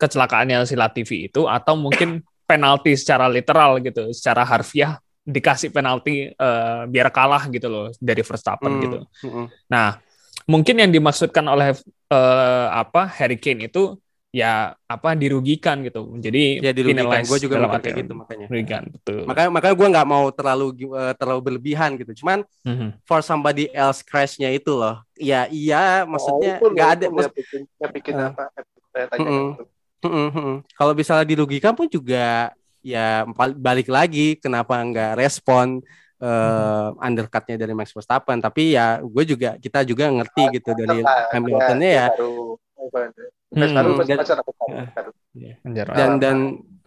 kecelakaannya 0.00 0.66
si 0.66 0.74
Latifi 0.74 1.30
itu 1.30 1.46
atau 1.46 1.78
mungkin 1.78 2.24
penalti 2.50 2.98
secara 2.98 3.30
literal 3.30 3.78
gitu, 3.78 4.10
secara 4.10 4.42
harfiah 4.42 4.98
dikasih 5.22 5.70
penalti 5.70 6.34
uh, 6.34 6.82
biar 6.90 7.14
kalah 7.14 7.46
gitu 7.46 7.70
loh 7.70 7.86
dari 8.02 8.26
Verstappen 8.26 8.72
hmm. 8.74 8.82
gitu. 8.82 8.98
Hmm. 9.22 9.46
Nah, 9.70 10.02
mungkin 10.52 10.76
yang 10.76 10.92
dimaksudkan 10.92 11.48
oleh 11.48 11.72
uh, 12.12 12.66
apa 12.68 13.08
Harry 13.16 13.40
Kane 13.40 13.72
itu 13.72 13.96
ya 14.32 14.76
apa 14.88 15.12
dirugikan 15.16 15.80
gitu. 15.84 16.16
Jadi 16.20 16.60
ya 16.60 16.72
dirugikan. 16.76 17.24
Gue 17.24 17.38
juga 17.40 17.56
kayak 17.80 17.96
gitu 18.04 18.12
makanya. 18.12 18.46
Dirugikan, 18.48 18.82
betul. 18.92 19.24
Makanya 19.24 19.48
makanya 19.48 19.74
gue 19.80 19.88
nggak 19.96 20.08
mau 20.08 20.24
terlalu 20.32 20.66
uh, 20.92 21.12
terlalu 21.16 21.40
berlebihan 21.40 21.96
gitu. 21.96 22.12
Cuman 22.20 22.44
mm-hmm. 22.68 23.00
for 23.08 23.24
somebody 23.24 23.72
else 23.72 24.04
crashnya 24.04 24.52
itu 24.52 24.76
loh. 24.76 25.00
Ya 25.16 25.48
iya, 25.48 26.04
maksudnya 26.04 26.60
oh, 26.60 26.68
nggak 26.68 26.88
oh, 26.88 26.94
ada. 26.96 27.06
Mas- 27.08 27.32
bikin, 27.32 27.60
bikin 27.96 28.14
uh, 28.20 28.32
apa? 28.32 28.44
Mm-mm. 30.02 30.66
Kalau 30.74 30.92
misalnya 30.92 31.24
dirugikan 31.24 31.72
pun 31.72 31.88
juga 31.88 32.52
ya 32.82 33.22
balik 33.54 33.86
lagi 33.86 34.34
kenapa 34.42 34.74
nggak 34.82 35.14
respon 35.14 35.78
uh, 36.22 36.94
undercutnya 37.02 37.58
dari 37.58 37.74
Max 37.74 37.90
Verstappen. 37.90 38.38
Tapi 38.38 38.78
ya 38.78 39.02
gue 39.02 39.24
juga 39.26 39.58
kita 39.58 39.82
juga 39.82 40.08
ngerti 40.08 40.62
gitu 40.62 40.70
dari 40.72 41.02
Hamiltonnya 41.34 41.90
ya. 41.90 42.06
dan 45.92 46.10
dan 46.22 46.36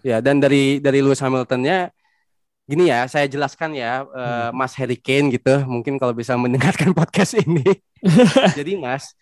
ya 0.02 0.18
dan 0.24 0.38
dari 0.42 0.80
dari 0.82 1.00
Lewis 1.02 1.22
Hamiltonnya 1.22 1.94
gini 2.66 2.90
ya 2.90 3.06
saya 3.06 3.30
jelaskan 3.30 3.78
ya 3.78 4.02
uh, 4.10 4.50
Mas 4.50 4.74
Harry 4.82 4.98
Kane 4.98 5.30
gitu 5.30 5.62
mungkin 5.70 6.02
kalau 6.02 6.18
bisa 6.18 6.34
mendengarkan 6.34 6.96
podcast 6.98 7.38
ini. 7.38 7.62
Jadi 8.58 8.80
Mas 8.82 9.14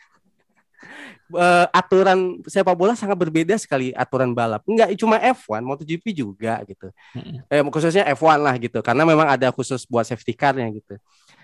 uh, 1.33 1.67
aturan 1.73 2.39
sepak 2.45 2.77
bola 2.77 2.93
sangat 2.93 3.17
berbeda 3.17 3.57
sekali 3.57 3.91
aturan 3.93 4.31
balap. 4.31 4.61
Enggak 4.69 4.93
cuma 4.95 5.17
F1, 5.19 5.61
MotoGP 5.65 6.05
juga 6.13 6.61
gitu. 6.63 6.87
Hmm. 7.13 7.41
Eh, 7.49 7.61
khususnya 7.67 8.07
F1 8.13 8.39
lah 8.39 8.55
gitu, 8.61 8.79
karena 8.79 9.03
memang 9.03 9.27
ada 9.27 9.49
khusus 9.49 9.83
buat 9.89 10.05
safety 10.05 10.33
car-nya 10.37 10.69
gitu. 10.71 10.95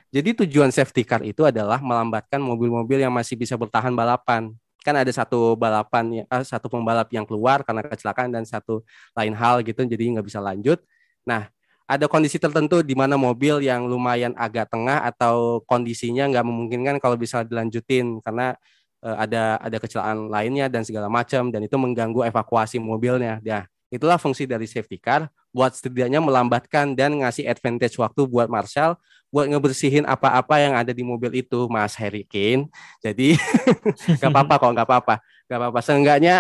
Jadi 0.10 0.46
tujuan 0.46 0.74
safety 0.74 1.06
car 1.06 1.22
itu 1.22 1.46
adalah 1.46 1.78
melambatkan 1.82 2.42
mobil-mobil 2.42 2.98
yang 2.98 3.14
masih 3.14 3.38
bisa 3.38 3.54
bertahan 3.54 3.94
balapan. 3.94 4.50
Kan 4.82 4.96
ada 4.96 5.12
satu 5.12 5.54
balapan, 5.60 6.24
eh, 6.26 6.44
satu 6.46 6.72
pembalap 6.72 7.12
yang 7.14 7.28
keluar 7.28 7.62
karena 7.68 7.86
kecelakaan 7.86 8.32
dan 8.34 8.48
satu 8.48 8.82
lain 9.18 9.36
hal 9.36 9.62
gitu, 9.62 9.86
jadi 9.86 10.18
nggak 10.18 10.26
bisa 10.26 10.40
lanjut. 10.40 10.82
Nah, 11.28 11.52
ada 11.90 12.06
kondisi 12.06 12.38
tertentu 12.38 12.86
di 12.86 12.94
mana 12.94 13.18
mobil 13.18 13.66
yang 13.66 13.90
lumayan 13.90 14.38
agak 14.38 14.70
tengah 14.70 15.02
atau 15.10 15.66
kondisinya 15.66 16.30
nggak 16.30 16.46
memungkinkan 16.46 16.96
kalau 17.02 17.18
bisa 17.18 17.42
dilanjutin 17.42 18.22
karena 18.22 18.54
uh, 18.54 18.79
ada 19.00 19.58
ada 19.64 19.78
kecelakaan 19.80 20.28
lainnya 20.28 20.68
dan 20.68 20.84
segala 20.84 21.08
macam 21.08 21.48
dan 21.50 21.64
itu 21.64 21.76
mengganggu 21.80 22.28
evakuasi 22.28 22.78
mobilnya. 22.78 23.40
Ya, 23.42 23.66
itulah 23.88 24.20
fungsi 24.20 24.44
dari 24.46 24.68
safety 24.68 25.00
car 25.00 25.32
buat 25.50 25.74
setidaknya 25.74 26.22
melambatkan 26.22 26.94
dan 26.94 27.18
ngasih 27.24 27.48
advantage 27.50 27.98
waktu 27.98 28.22
buat 28.30 28.52
Marshall 28.52 29.00
buat 29.30 29.46
ngebersihin 29.46 30.10
apa-apa 30.10 30.58
yang 30.58 30.74
ada 30.74 30.90
di 30.90 31.06
mobil 31.06 31.30
itu 31.46 31.70
Mas 31.70 31.94
Harry 31.98 32.26
Kane. 32.26 32.66
Jadi 33.02 33.38
nggak 34.18 34.30
apa-apa 34.30 34.54
kok, 34.58 34.72
nggak 34.74 34.88
apa-apa, 34.90 35.16
nggak 35.46 35.58
apa-apa. 35.62 35.80
Seenggaknya 35.86 36.36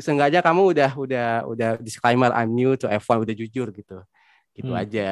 seenggaknya 0.00 0.40
kamu 0.40 0.72
udah 0.72 0.90
udah 0.96 1.28
udah 1.44 1.70
disclaimer 1.84 2.32
I'm 2.32 2.56
new 2.56 2.72
to 2.80 2.88
F1 2.88 3.28
udah 3.28 3.34
jujur 3.36 3.68
gitu. 3.76 4.00
Gitu 4.56 4.72
hmm. 4.72 4.82
aja. 4.82 5.08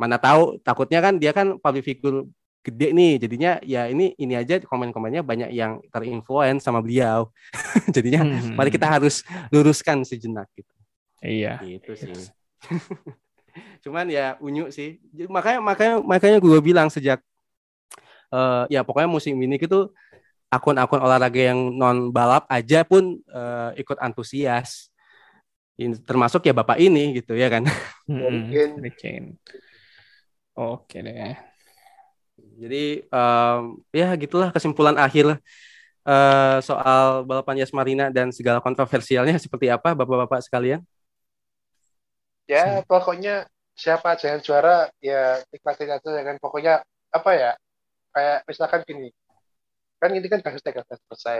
Mana 0.00 0.16
tahu 0.16 0.58
takutnya 0.64 1.04
kan 1.04 1.20
dia 1.20 1.30
kan 1.36 1.60
public 1.60 1.84
figure 1.84 2.24
gede 2.64 2.96
nih 2.96 3.20
jadinya 3.20 3.60
ya 3.60 3.92
ini 3.92 4.16
ini 4.16 4.40
aja 4.40 4.56
komen-komennya 4.64 5.20
banyak 5.20 5.52
yang 5.52 5.84
terinfluence 5.92 6.64
sama 6.64 6.80
beliau. 6.80 7.28
Jadinya 7.94 8.24
hmm. 8.24 8.56
mari 8.56 8.72
kita 8.72 8.88
harus 8.88 9.20
luruskan 9.52 10.00
sejenak 10.00 10.48
gitu. 10.56 10.72
Iya. 11.20 11.60
Gitu 11.60 11.92
sih. 11.92 12.08
Cuman 13.84 14.08
ya 14.08 14.40
unyu 14.40 14.72
sih. 14.72 14.96
Makanya 15.28 15.60
makanya 15.60 15.94
makanya 16.00 16.38
gue 16.40 16.58
bilang 16.64 16.88
sejak 16.88 17.20
uh, 18.32 18.64
ya 18.72 18.80
pokoknya 18.80 19.12
musim 19.12 19.36
ini 19.36 19.60
gitu 19.60 19.92
akun-akun 20.48 21.04
olahraga 21.04 21.52
yang 21.52 21.60
non 21.76 22.08
balap 22.08 22.48
aja 22.48 22.80
pun 22.88 23.20
uh, 23.28 23.76
ikut 23.76 24.00
antusias. 24.00 24.88
Termasuk 25.76 26.48
ya 26.48 26.56
bapak 26.56 26.80
ini 26.80 27.20
gitu 27.20 27.36
ya 27.36 27.52
kan. 27.52 27.68
Mungkin. 28.08 28.80
Hmm. 28.80 29.36
oke 30.54 30.96
deh 31.02 31.53
jadi 32.54 32.84
um, 33.10 33.82
ya 33.90 34.14
gitulah 34.14 34.54
kesimpulan 34.54 34.94
akhir 34.94 35.38
uh, 36.04 36.58
soal 36.60 37.24
balapan 37.26 37.64
Yas 37.64 37.72
Marina 37.74 38.12
dan 38.12 38.30
segala 38.30 38.60
kontroversialnya 38.60 39.36
seperti 39.44 39.72
apa 39.72 39.96
Bapak-bapak 39.96 40.44
sekalian? 40.44 40.84
Ya, 42.44 42.84
pokoknya 42.84 43.48
siapa 43.72 44.14
aja 44.14 44.36
yang 44.36 44.44
juara 44.44 44.92
ya 45.00 45.40
nikmatin 45.48 45.90
aja 45.96 46.08
ya 46.12 46.22
kan. 46.22 46.36
Pokoknya 46.38 46.84
apa 47.10 47.30
ya 47.32 47.50
kayak 48.12 48.38
misalkan 48.44 48.80
gini. 48.84 49.08
Kan 49.96 50.12
ini 50.12 50.28
kan 50.28 50.44
kasus 50.44 50.60
sudah 50.60 50.98
selesai. 51.08 51.38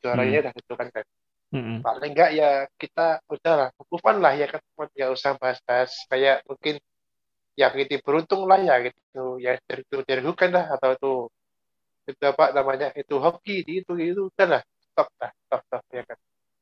Juaranya 0.00 0.38
hmm. 0.38 0.42
udah 0.46 0.52
ditentukan 0.54 0.90
kan. 0.94 1.06
Hmm. 1.46 1.78
paling 1.78 2.10
enggak 2.10 2.34
ya 2.34 2.66
kita 2.74 3.22
udah 3.30 3.54
lah 3.54 3.68
bukan 3.90 4.18
lah 4.18 4.34
ya 4.38 4.46
kan. 4.46 4.62
Nggak 4.78 5.10
usah 5.10 5.34
bahas-bahas. 5.34 5.90
Kayak 6.06 6.46
mungkin 6.46 6.78
yang 7.56 7.72
ini 7.72 7.96
beruntung 8.04 8.44
lah 8.44 8.60
ya 8.60 8.76
gitu. 8.84 9.40
Ya 9.40 9.56
dari 9.64 9.82
itu 9.82 9.96
dari 10.04 10.20
bukan 10.20 10.52
lah 10.52 10.76
atau 10.76 10.90
itu 10.92 11.12
itu 12.06 12.22
apa 12.22 12.54
namanya 12.54 12.92
itu 12.94 13.16
hoki 13.16 13.64
itu 13.64 13.92
itu 13.96 14.28
kan 14.36 14.60
lah. 14.60 14.62
Stop 14.92 15.08
lah 15.16 15.32
stop 15.48 15.60
stop 15.64 15.84
ya 15.90 16.04
kan. 16.04 16.18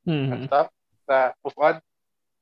Hmm. 0.06 0.46
stop 0.46 0.66
nah 1.10 1.34
move 1.42 1.58
on. 1.58 1.76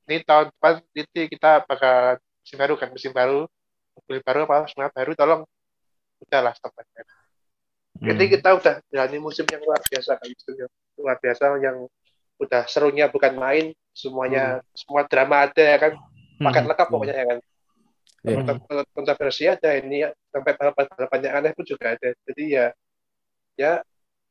Ini 0.04 0.16
tahun 0.28 0.52
depan 0.52 0.74
nanti 0.82 1.22
kita 1.32 1.64
bakal 1.64 2.20
musim 2.20 2.56
baru 2.60 2.74
kan 2.76 2.88
musim 2.92 3.12
baru. 3.16 3.48
Mobil 3.92 4.18
baru 4.24 4.38
apa 4.44 4.68
semua 4.68 4.92
baru 4.92 5.12
tolong. 5.16 5.42
Udahlah 6.22 6.52
stop 6.54 6.70
aja 6.78 7.02
hmm. 7.02 8.14
jadi 8.14 8.24
kita 8.38 8.48
udah 8.54 8.74
jalani 8.94 9.18
musim 9.18 9.42
yang 9.48 9.64
luar 9.64 9.80
biasa 9.80 10.20
kan. 10.20 10.28
Musim 10.28 10.54
yang 10.60 10.70
luar 11.00 11.16
biasa 11.18 11.42
yang 11.58 11.76
udah 12.36 12.62
serunya 12.68 13.08
bukan 13.08 13.32
main. 13.40 13.72
Semuanya 13.96 14.60
hmm. 14.60 14.76
semua 14.76 15.02
drama 15.08 15.48
ada 15.48 15.64
ya 15.64 15.78
kan. 15.80 15.92
Paket 16.36 16.62
hmm. 16.62 16.70
lengkap 16.70 16.88
pokoknya 16.92 17.16
ya 17.16 17.26
kan 17.32 17.38
yeah. 18.22 18.58
kontroversi 18.94 19.50
ada 19.50 19.74
ini 19.78 20.06
ya, 20.06 20.10
sampai 20.30 20.52
balapan-balapan 20.54 21.20
yang 21.26 21.34
aneh 21.42 21.52
pun 21.54 21.64
juga 21.66 21.98
ada 21.98 22.08
jadi 22.28 22.44
ya 22.46 22.66
ya 23.58 23.72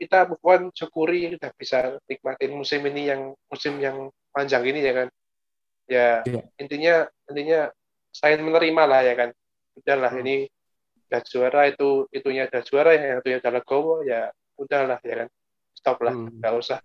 kita 0.02 0.26
bukan 0.34 0.74
syukuri 0.74 1.38
kita 1.38 1.54
bisa 1.54 2.00
nikmatin 2.10 2.58
musim 2.58 2.82
ini 2.90 3.12
yang 3.12 3.22
musim 3.52 3.78
yang 3.78 4.10
panjang 4.34 4.64
ini 4.66 4.80
ya 4.82 4.94
kan 4.96 5.08
ya 5.92 6.08
yeah. 6.26 6.44
intinya 6.58 6.96
intinya 7.30 7.60
saya 8.12 8.40
menerima 8.40 8.84
lah 8.88 9.02
ya 9.06 9.14
kan 9.16 9.30
udahlah 9.78 10.12
hmm. 10.12 10.22
ini 10.26 10.36
udah 11.12 11.22
juara 11.28 11.62
itu 11.68 11.90
itunya 12.16 12.48
udah 12.48 12.62
juara 12.64 12.92
yang 12.96 13.20
itu 13.20 13.36
udah 13.36 13.52
legowo 13.52 13.96
ya 14.08 14.32
udahlah 14.56 15.00
ya 15.04 15.16
kan 15.26 15.30
stop 15.76 15.98
lah 16.04 16.16
hmm. 16.16 16.40
nggak 16.40 16.54
usah 16.56 16.80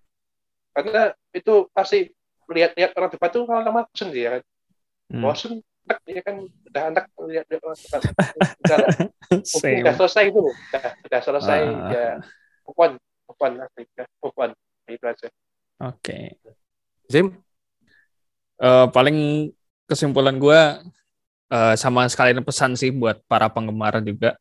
karena 0.75 1.15
itu 1.33 1.71
pasti 1.73 2.11
lihat-lihat 2.47 2.95
orang 2.95 3.11
depan 3.11 3.31
tuh 3.33 3.43
kalau 3.47 3.63
lama 3.63 3.87
bosen 3.87 4.09
dia 4.11 4.39
kan 4.39 4.43
hmm. 5.15 5.23
bosen 5.23 5.53
anak 5.87 5.99
ya 6.11 6.23
kan 6.27 6.37
udah 6.43 6.83
anak 6.91 7.05
lihat 7.31 7.47
udah, 7.55 7.71
udah, 8.67 8.79
udah 9.55 9.95
selesai 9.95 10.25
itu 10.35 10.43
udah, 10.43 10.87
udah 11.07 11.21
selesai 11.23 11.61
uh. 11.63 11.91
ya. 11.95 12.09
Open 12.67 12.99
open 13.31 13.53
open 14.23 14.51
itu 14.91 15.05
aja 15.07 15.27
oke. 15.83 16.03
Okay. 16.03 16.35
Zim? 17.07 17.39
Uh, 18.59 18.89
paling 18.91 19.51
kesimpulan 19.87 20.35
gue 20.43 20.61
uh, 21.53 21.75
sama 21.79 22.09
sekalian 22.11 22.43
pesan 22.43 22.75
sih 22.75 22.91
buat 22.91 23.23
para 23.31 23.47
penggemar 23.47 24.03
juga. 24.03 24.35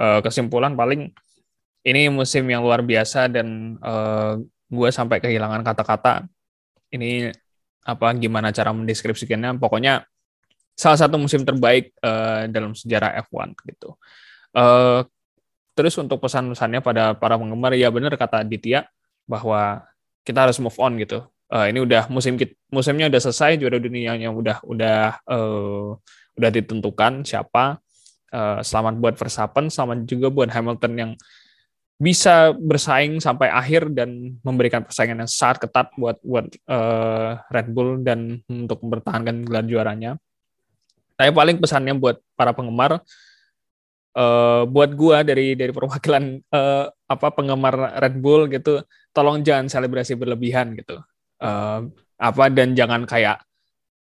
Uh, 0.00 0.18
kesimpulan 0.24 0.74
paling 0.74 1.12
ini 1.84 2.08
musim 2.08 2.44
yang 2.48 2.64
luar 2.64 2.80
biasa 2.80 3.28
dan 3.28 3.78
uh, 3.84 4.40
gue 4.66 4.88
sampai 4.90 5.22
kehilangan 5.22 5.62
kata-kata. 5.62 6.26
Ini 6.90 7.30
apa 7.86 8.10
gimana 8.18 8.50
cara 8.50 8.74
mendeskripsikannya? 8.74 9.60
Pokoknya 9.60 10.09
salah 10.80 10.96
satu 10.96 11.20
musim 11.20 11.44
terbaik 11.44 11.92
uh, 12.00 12.48
dalam 12.48 12.72
sejarah 12.72 13.20
F1 13.28 13.52
gitu. 13.68 14.00
Uh, 14.56 15.04
terus 15.76 15.92
untuk 16.00 16.24
pesan-pesannya 16.24 16.80
pada 16.80 17.12
para 17.12 17.36
penggemar 17.36 17.76
ya 17.76 17.92
benar 17.92 18.16
kata 18.16 18.40
Ditya 18.48 18.88
bahwa 19.28 19.84
kita 20.24 20.48
harus 20.48 20.56
move 20.56 20.80
on 20.80 20.96
gitu. 20.96 21.28
Uh, 21.52 21.68
ini 21.68 21.84
udah 21.84 22.08
musim 22.08 22.40
musimnya 22.72 23.12
udah 23.12 23.20
selesai 23.20 23.60
juara 23.60 23.76
dunianya 23.76 24.32
udah 24.32 24.64
udah 24.64 25.20
uh, 25.28 26.00
udah 26.40 26.50
ditentukan 26.50 27.28
siapa. 27.28 27.76
Uh, 28.30 28.62
selamat 28.62 29.02
buat 29.02 29.14
Verstappen, 29.18 29.68
selamat 29.68 30.06
juga 30.06 30.30
buat 30.30 30.48
Hamilton 30.54 30.92
yang 30.96 31.12
bisa 32.00 32.56
bersaing 32.56 33.20
sampai 33.20 33.52
akhir 33.52 33.92
dan 33.92 34.40
memberikan 34.40 34.86
persaingan 34.86 35.26
yang 35.26 35.30
sangat 35.30 35.66
ketat 35.66 35.92
buat 35.98 36.16
buat 36.24 36.46
uh, 36.70 37.42
Red 37.52 37.68
Bull 37.74 38.00
dan 38.06 38.40
untuk 38.48 38.80
mempertahankan 38.86 39.44
gelar 39.44 39.66
juaranya. 39.68 40.16
Tapi 41.20 41.36
paling 41.36 41.60
pesannya 41.60 41.92
buat 42.00 42.16
para 42.32 42.56
penggemar, 42.56 43.04
uh, 44.16 44.62
buat 44.64 44.90
gua 44.96 45.20
dari 45.20 45.52
dari 45.52 45.68
perwakilan 45.68 46.40
uh, 46.48 46.88
apa 46.88 47.28
penggemar 47.36 48.00
Red 48.00 48.16
Bull 48.24 48.48
gitu, 48.48 48.80
tolong 49.12 49.44
jangan 49.44 49.68
selebrasi 49.68 50.16
berlebihan 50.16 50.72
gitu. 50.80 50.96
Uh, 51.36 51.92
apa 52.16 52.48
dan 52.48 52.72
jangan 52.72 53.04
kayak 53.04 53.44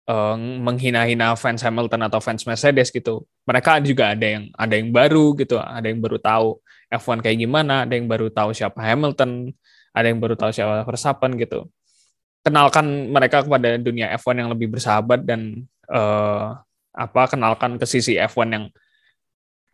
uh, 0.09 0.37
menghina-hina 0.37 1.37
fans 1.37 1.61
Hamilton 1.61 2.09
atau 2.09 2.19
fans 2.21 2.41
Mercedes 2.45 2.89
gitu. 2.89 3.25
Mereka 3.45 3.85
juga 3.85 4.17
ada 4.17 4.25
yang 4.25 4.49
ada 4.57 4.73
yang 4.73 4.89
baru 4.89 5.37
gitu, 5.37 5.61
ada 5.61 5.85
yang 5.85 6.01
baru 6.01 6.17
tahu 6.17 6.57
F1 6.89 7.21
kayak 7.21 7.37
gimana, 7.37 7.85
ada 7.85 7.93
yang 7.93 8.09
baru 8.09 8.29
tahu 8.33 8.53
siapa 8.53 8.81
Hamilton, 8.81 9.53
ada 9.93 10.05
yang 10.09 10.19
baru 10.21 10.35
tahu 10.37 10.51
siapa 10.53 10.85
Verstappen 10.85 11.37
gitu. 11.37 11.69
Kenalkan 12.45 13.09
mereka 13.09 13.41
kepada 13.41 13.77
dunia 13.81 14.13
F1 14.21 14.37
yang 14.37 14.49
lebih 14.53 14.77
bersahabat 14.77 15.25
dan 15.25 15.65
uh, 15.89 16.61
apa 16.95 17.27
kenalkan 17.27 17.75
ke 17.75 17.83
sisi 17.83 18.15
F1 18.15 18.47
yang 18.55 18.65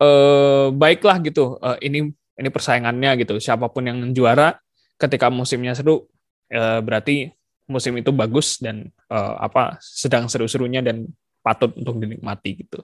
uh, 0.02 0.74
baiklah 0.74 1.22
gitu. 1.22 1.56
Uh, 1.62 1.78
ini 1.78 2.10
ini 2.10 2.48
persaingannya 2.50 3.22
gitu. 3.22 3.38
Siapa 3.38 3.70
pun 3.70 3.86
yang 3.86 3.98
juara 4.10 4.58
ketika 4.98 5.30
musimnya 5.30 5.72
seru 5.78 6.04
uh, 6.50 6.80
berarti 6.82 7.30
musim 7.70 7.94
itu 7.96 8.10
bagus 8.10 8.58
dan 8.58 8.90
uh, 9.08 9.38
apa 9.38 9.78
sedang 9.80 10.26
seru-serunya 10.26 10.82
dan 10.82 11.06
patut 11.40 11.70
untuk 11.78 12.02
dinikmati 12.02 12.66
gitu. 12.66 12.82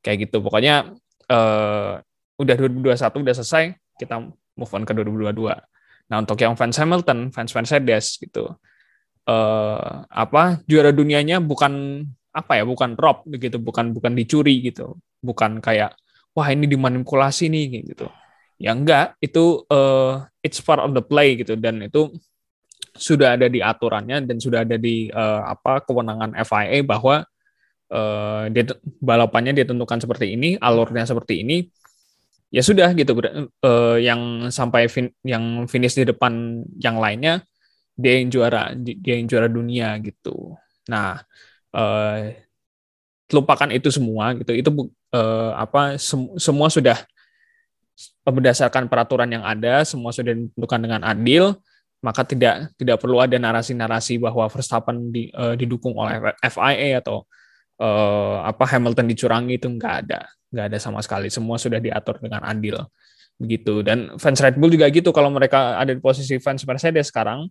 Kayak 0.00 0.30
gitu. 0.30 0.38
Pokoknya 0.40 0.94
uh, 1.30 1.98
udah 2.38 2.54
2021 2.54 3.24
udah 3.26 3.34
selesai, 3.34 3.64
kita 3.98 4.22
move 4.56 4.72
on 4.72 4.86
ke 4.86 4.92
2022. 4.94 5.52
Nah, 6.06 6.16
untuk 6.22 6.38
yang 6.38 6.54
fans 6.54 6.78
Hamilton, 6.78 7.34
fans 7.34 7.50
Mercedes 7.50 8.16
gitu. 8.22 8.54
Uh, 9.26 10.06
apa 10.06 10.62
juara 10.70 10.94
dunianya 10.94 11.42
bukan 11.42 12.06
apa 12.36 12.60
ya, 12.60 12.64
bukan 12.68 12.92
rob 13.00 13.24
gitu, 13.32 13.56
bukan 13.56 13.96
bukan 13.96 14.12
dicuri 14.12 14.60
gitu. 14.60 15.00
Bukan 15.24 15.64
kayak 15.64 15.96
wah 16.36 16.48
ini 16.52 16.68
dimanipulasi 16.68 17.48
nih 17.48 17.96
gitu. 17.96 18.06
Ya 18.60 18.76
enggak, 18.76 19.16
itu 19.24 19.64
uh, 19.72 20.24
it's 20.44 20.60
part 20.60 20.80
of 20.84 20.92
the 20.92 21.04
play 21.04 21.40
gitu 21.40 21.56
dan 21.56 21.80
itu 21.88 22.12
sudah 22.96 23.36
ada 23.36 23.48
di 23.48 23.60
aturannya 23.60 24.24
dan 24.24 24.36
sudah 24.40 24.64
ada 24.64 24.76
di 24.80 25.12
uh, 25.12 25.44
apa 25.44 25.84
kewenangan 25.84 26.32
FIA 26.40 26.80
bahwa 26.84 27.24
uh, 27.92 28.44
balapannya 29.00 29.52
ditentukan 29.56 30.00
seperti 30.04 30.36
ini, 30.36 30.56
alurnya 30.60 31.04
seperti 31.08 31.44
ini. 31.44 31.64
Ya 32.54 32.62
sudah 32.62 32.94
gitu 32.94 33.18
uh, 33.18 33.98
yang 33.98 34.48
sampai 34.54 34.86
fin, 34.86 35.10
yang 35.26 35.66
finish 35.66 35.98
di 35.98 36.06
depan 36.06 36.62
yang 36.78 36.96
lainnya 37.02 37.42
dia 37.96 38.20
yang 38.20 38.28
juara, 38.28 38.76
dia 38.76 39.16
yang 39.16 39.26
juara 39.26 39.48
dunia 39.48 39.96
gitu. 40.04 40.52
Nah, 40.92 41.16
uh, 41.76 42.32
lupakan 43.30 43.68
itu 43.68 43.92
semua 43.92 44.32
gitu. 44.40 44.56
Itu 44.56 44.70
uh, 45.12 45.52
apa 45.52 46.00
sem 46.00 46.24
semua 46.40 46.72
sudah 46.72 46.96
berdasarkan 48.24 48.88
peraturan 48.88 49.28
yang 49.28 49.44
ada, 49.44 49.84
semua 49.84 50.10
sudah 50.16 50.32
ditentukan 50.32 50.80
dengan 50.80 51.04
adil 51.04 51.56
maka 52.04 52.22
tidak 52.22 52.70
tidak 52.76 53.00
perlu 53.00 53.18
ada 53.18 53.34
narasi-narasi 53.34 54.20
bahwa 54.20 54.46
Verstappen 54.46 55.10
di, 55.10 55.32
uh, 55.32 55.56
didukung 55.56 55.96
oleh 55.96 56.20
FIA 56.44 57.00
atau 57.00 57.24
uh, 57.80 58.44
apa 58.44 58.62
Hamilton 58.68 59.10
dicurangi 59.10 59.56
itu 59.56 59.66
nggak 59.66 59.94
ada. 60.06 60.28
Nggak 60.52 60.66
ada 60.70 60.78
sama 60.78 61.00
sekali. 61.00 61.32
Semua 61.32 61.56
sudah 61.56 61.80
diatur 61.80 62.20
dengan 62.20 62.44
adil. 62.44 62.78
Begitu. 63.36 63.82
Dan 63.82 64.16
fans 64.20 64.38
Red 64.38 64.54
Bull 64.60 64.72
juga 64.72 64.86
gitu. 64.92 65.10
Kalau 65.10 65.32
mereka 65.32 65.80
ada 65.80 65.92
di 65.92 66.00
posisi 66.00 66.38
fans 66.38 66.62
Mercedes 66.62 67.10
sekarang 67.10 67.48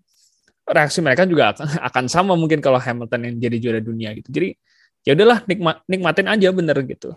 reaksi 0.65 0.99
mereka 0.99 1.23
juga 1.29 1.53
akan 1.87 2.05
sama 2.09 2.33
mungkin 2.33 2.59
kalau 2.59 2.81
Hamilton 2.81 3.21
yang 3.31 3.35
jadi 3.37 3.57
juara 3.61 3.79
dunia 3.81 4.13
gitu 4.17 4.29
jadi 4.33 4.57
ya 5.05 5.13
udahlah 5.13 5.39
nikmat 5.45 5.75
nikmatin 5.85 6.27
aja 6.27 6.47
bener 6.49 6.77
gitu 6.85 7.13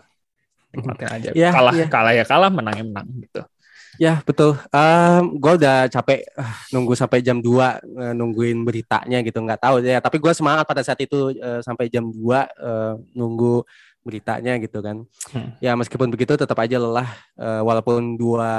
nikmatin 0.69 1.09
aja 1.09 1.29
yeah, 1.33 1.51
kalah 1.53 1.73
yeah. 1.73 1.89
kalah 1.89 2.13
ya 2.13 2.23
kalah 2.25 2.49
menang 2.53 2.75
ya 2.77 2.85
menang 2.85 3.09
gitu 3.25 3.41
Ya 3.99 4.23
betul. 4.23 4.55
Um, 4.71 5.35
gue 5.43 5.59
udah 5.59 5.91
capek 5.91 6.23
uh, 6.39 6.55
nunggu 6.71 6.95
sampai 6.95 7.19
jam 7.19 7.43
2 7.43 7.51
uh, 7.51 8.13
nungguin 8.15 8.63
beritanya 8.63 9.19
gitu 9.19 9.43
nggak 9.43 9.59
tahu 9.59 9.83
ya. 9.83 9.99
Tapi 9.99 10.23
gue 10.23 10.31
semangat 10.31 10.63
pada 10.63 10.79
saat 10.79 11.03
itu 11.03 11.35
uh, 11.35 11.59
sampai 11.59 11.91
jam 11.91 12.07
2 12.07 12.15
uh, 12.15 12.95
nunggu 13.11 13.67
beritanya 14.07 14.55
gitu 14.63 14.79
kan. 14.79 15.03
Hmm. 15.35 15.51
Ya 15.59 15.75
meskipun 15.75 16.07
begitu 16.15 16.39
tetap 16.39 16.55
aja 16.63 16.79
lelah 16.79 17.11
uh, 17.35 17.59
walaupun 17.67 18.15
dua 18.15 18.49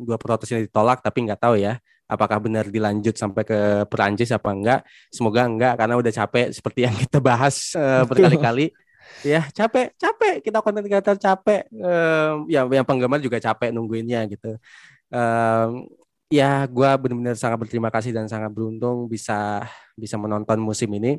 dua 0.00 0.16
protes 0.16 0.48
ini 0.56 0.64
ditolak 0.64 1.04
tapi 1.04 1.28
nggak 1.28 1.44
tahu 1.44 1.60
ya 1.60 1.76
apakah 2.06 2.38
benar 2.38 2.70
dilanjut 2.70 3.18
sampai 3.18 3.42
ke 3.42 3.58
Perancis 3.90 4.30
apa 4.30 4.50
enggak. 4.54 4.80
Semoga 5.10 5.46
enggak 5.46 5.74
karena 5.78 5.94
udah 5.98 6.12
capek 6.14 6.54
seperti 6.54 6.80
yang 6.86 6.94
kita 6.94 7.18
bahas 7.18 7.74
uh, 7.74 8.06
berkali-kali. 8.06 8.70
ya 9.22 9.46
capek 9.50 9.94
capek. 9.98 10.34
Kita 10.42 10.62
konten 10.62 10.86
kreator 10.86 11.18
capek. 11.18 11.66
Um, 11.74 12.46
ya 12.46 12.62
yang 12.66 12.86
penggemar 12.86 13.18
juga 13.18 13.42
capek 13.42 13.74
nungguinnya 13.74 14.26
gitu. 14.30 14.56
Um, 15.10 15.90
ya 16.26 16.66
gue 16.66 16.90
benar-benar 16.98 17.38
sangat 17.38 17.58
berterima 17.62 17.86
kasih 17.90 18.10
dan 18.10 18.26
sangat 18.26 18.50
beruntung 18.50 19.06
bisa 19.06 19.62
bisa 19.98 20.14
menonton 20.18 20.58
musim 20.62 20.90
ini. 20.94 21.18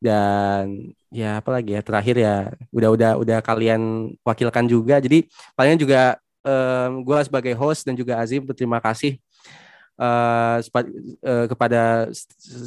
Dan 0.00 0.92
ya 1.12 1.40
apalagi 1.40 1.76
ya 1.76 1.82
terakhir 1.84 2.16
ya 2.16 2.36
udah 2.72 2.88
udah 2.92 3.10
udah 3.20 3.38
kalian 3.44 4.12
wakilkan 4.24 4.64
juga. 4.64 4.96
Jadi 5.00 5.28
paling 5.56 5.76
juga 5.76 6.16
um, 6.44 7.02
gue 7.02 7.18
sebagai 7.24 7.54
host 7.56 7.84
dan 7.86 7.94
juga 7.96 8.18
Azim 8.20 8.44
berterima 8.44 8.78
kasih 8.82 9.18
uh, 10.02 10.58
uh, 10.58 11.46
kepada 11.46 12.10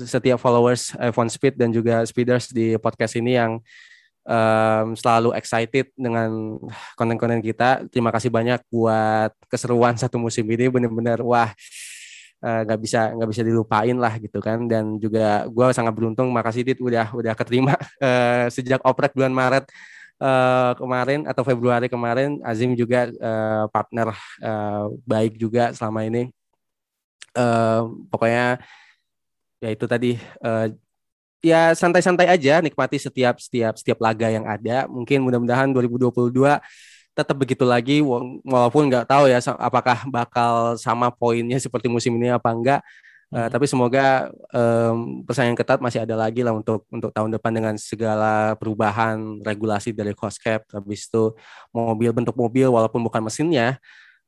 setiap 0.08 0.40
followers 0.40 0.96
iPhone 0.96 1.28
Speed 1.28 1.60
dan 1.60 1.76
juga 1.76 2.08
Speeders 2.08 2.56
di 2.56 2.80
podcast 2.80 3.20
ini 3.20 3.36
yang 3.36 3.60
um, 4.26 4.98
selalu 4.98 5.36
excited 5.38 5.92
dengan 5.96 6.60
konten-konten 6.98 7.40
kita. 7.44 7.86
Terima 7.92 8.10
kasih 8.10 8.32
banyak 8.32 8.64
buat 8.72 9.32
keseruan 9.48 9.96
satu 10.02 10.18
musim 10.18 10.48
ini. 10.50 10.68
Benar-benar 10.68 11.22
wah 11.22 11.52
eh, 12.46 12.62
nggak 12.68 12.80
uh, 12.80 12.84
bisa 12.84 13.02
nggak 13.16 13.30
bisa 13.30 13.42
dilupain 13.46 13.96
lah 13.96 14.14
gitu 14.18 14.40
kan. 14.42 14.66
Dan 14.66 14.98
juga 14.98 15.46
gue 15.48 15.66
sangat 15.72 15.94
beruntung. 15.94 16.30
Makasih 16.34 16.66
Dit 16.66 16.80
udah 16.82 17.14
udah 17.14 17.34
keterima 17.38 17.78
uh, 18.02 18.46
sejak 18.56 18.82
oprek 18.84 19.14
bulan 19.14 19.32
Maret 19.32 19.66
uh, 20.20 20.74
kemarin 20.76 21.30
atau 21.30 21.46
Februari 21.46 21.88
kemarin. 21.88 22.42
Azim 22.44 22.74
juga 22.74 23.08
uh, 23.22 23.66
partner 23.70 24.12
uh, 24.42 24.92
baik 25.06 25.38
juga 25.40 25.72
selama 25.72 26.04
ini 26.04 26.35
uh, 27.36 27.92
pokoknya 28.10 28.64
ya 29.64 29.70
itu 29.72 29.86
tadi 29.86 30.12
uh, 30.44 30.68
ya 31.46 31.78
santai-santai 31.78 32.26
aja 32.26 32.58
nikmati 32.60 32.98
setiap 32.98 33.38
setiap 33.38 33.78
setiap 33.78 34.00
laga 34.02 34.34
yang 34.34 34.50
ada. 34.50 34.90
Mungkin 34.90 35.22
mudah-mudahan 35.22 35.70
2022 35.70 36.34
tetap 37.16 37.38
begitu 37.40 37.64
lagi 37.64 38.04
walaupun 38.44 38.92
nggak 38.92 39.08
tahu 39.08 39.32
ya 39.32 39.40
apakah 39.56 40.04
bakal 40.12 40.76
sama 40.76 41.08
poinnya 41.14 41.62
seperti 41.66 41.88
musim 41.88 42.18
ini 42.18 42.34
apa 42.34 42.50
enggak. 42.52 42.82
Uh, 43.34 43.50
tapi 43.50 43.66
semoga 43.66 44.30
um, 44.54 45.26
persaingan 45.26 45.58
ketat 45.58 45.82
masih 45.82 45.98
ada 46.06 46.14
lagi 46.14 46.46
lah 46.46 46.54
untuk 46.54 46.86
untuk 46.94 47.10
tahun 47.10 47.34
depan 47.34 47.52
dengan 47.58 47.74
segala 47.74 48.54
perubahan 48.54 49.42
regulasi 49.42 49.98
dari 49.98 50.14
cost 50.14 50.38
cap 50.38 50.62
habis 50.70 51.10
itu 51.10 51.34
mobil 51.74 52.14
bentuk 52.14 52.38
mobil 52.38 52.70
walaupun 52.70 53.02
bukan 53.02 53.26
mesinnya 53.26 53.82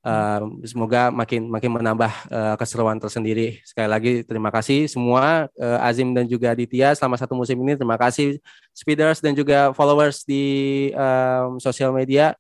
Uh, 0.07 0.63
semoga 0.63 1.11
makin 1.11 1.51
makin 1.51 1.67
menambah 1.67 2.11
uh, 2.31 2.55
keseruan 2.55 2.95
tersendiri. 2.95 3.59
Sekali 3.67 3.89
lagi 3.91 4.13
terima 4.23 4.47
kasih 4.47 4.87
semua 4.87 5.51
uh, 5.59 5.83
Azim 5.83 6.15
dan 6.15 6.23
juga 6.23 6.55
Aditya 6.55 6.95
selama 6.95 7.19
satu 7.19 7.35
musim 7.35 7.59
ini. 7.59 7.75
Terima 7.75 7.99
kasih 7.99 8.39
speeders 8.71 9.19
dan 9.19 9.35
juga 9.35 9.75
followers 9.75 10.23
di 10.23 10.87
um, 10.95 11.59
sosial 11.59 11.91
media. 11.91 12.39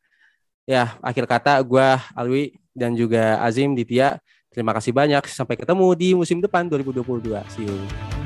Ya, 0.63 0.95
akhir 1.03 1.27
kata 1.27 1.59
gue 1.59 1.87
Alwi 2.15 2.55
dan 2.71 2.95
juga 2.95 3.43
Azim 3.43 3.75
Ditya. 3.75 4.23
Terima 4.47 4.71
kasih 4.71 4.95
banyak. 4.95 5.27
Sampai 5.27 5.59
ketemu 5.59 5.91
di 5.91 6.15
musim 6.15 6.39
depan 6.39 6.71
2022. 6.71 7.35
See 7.51 7.67
you. 7.67 8.16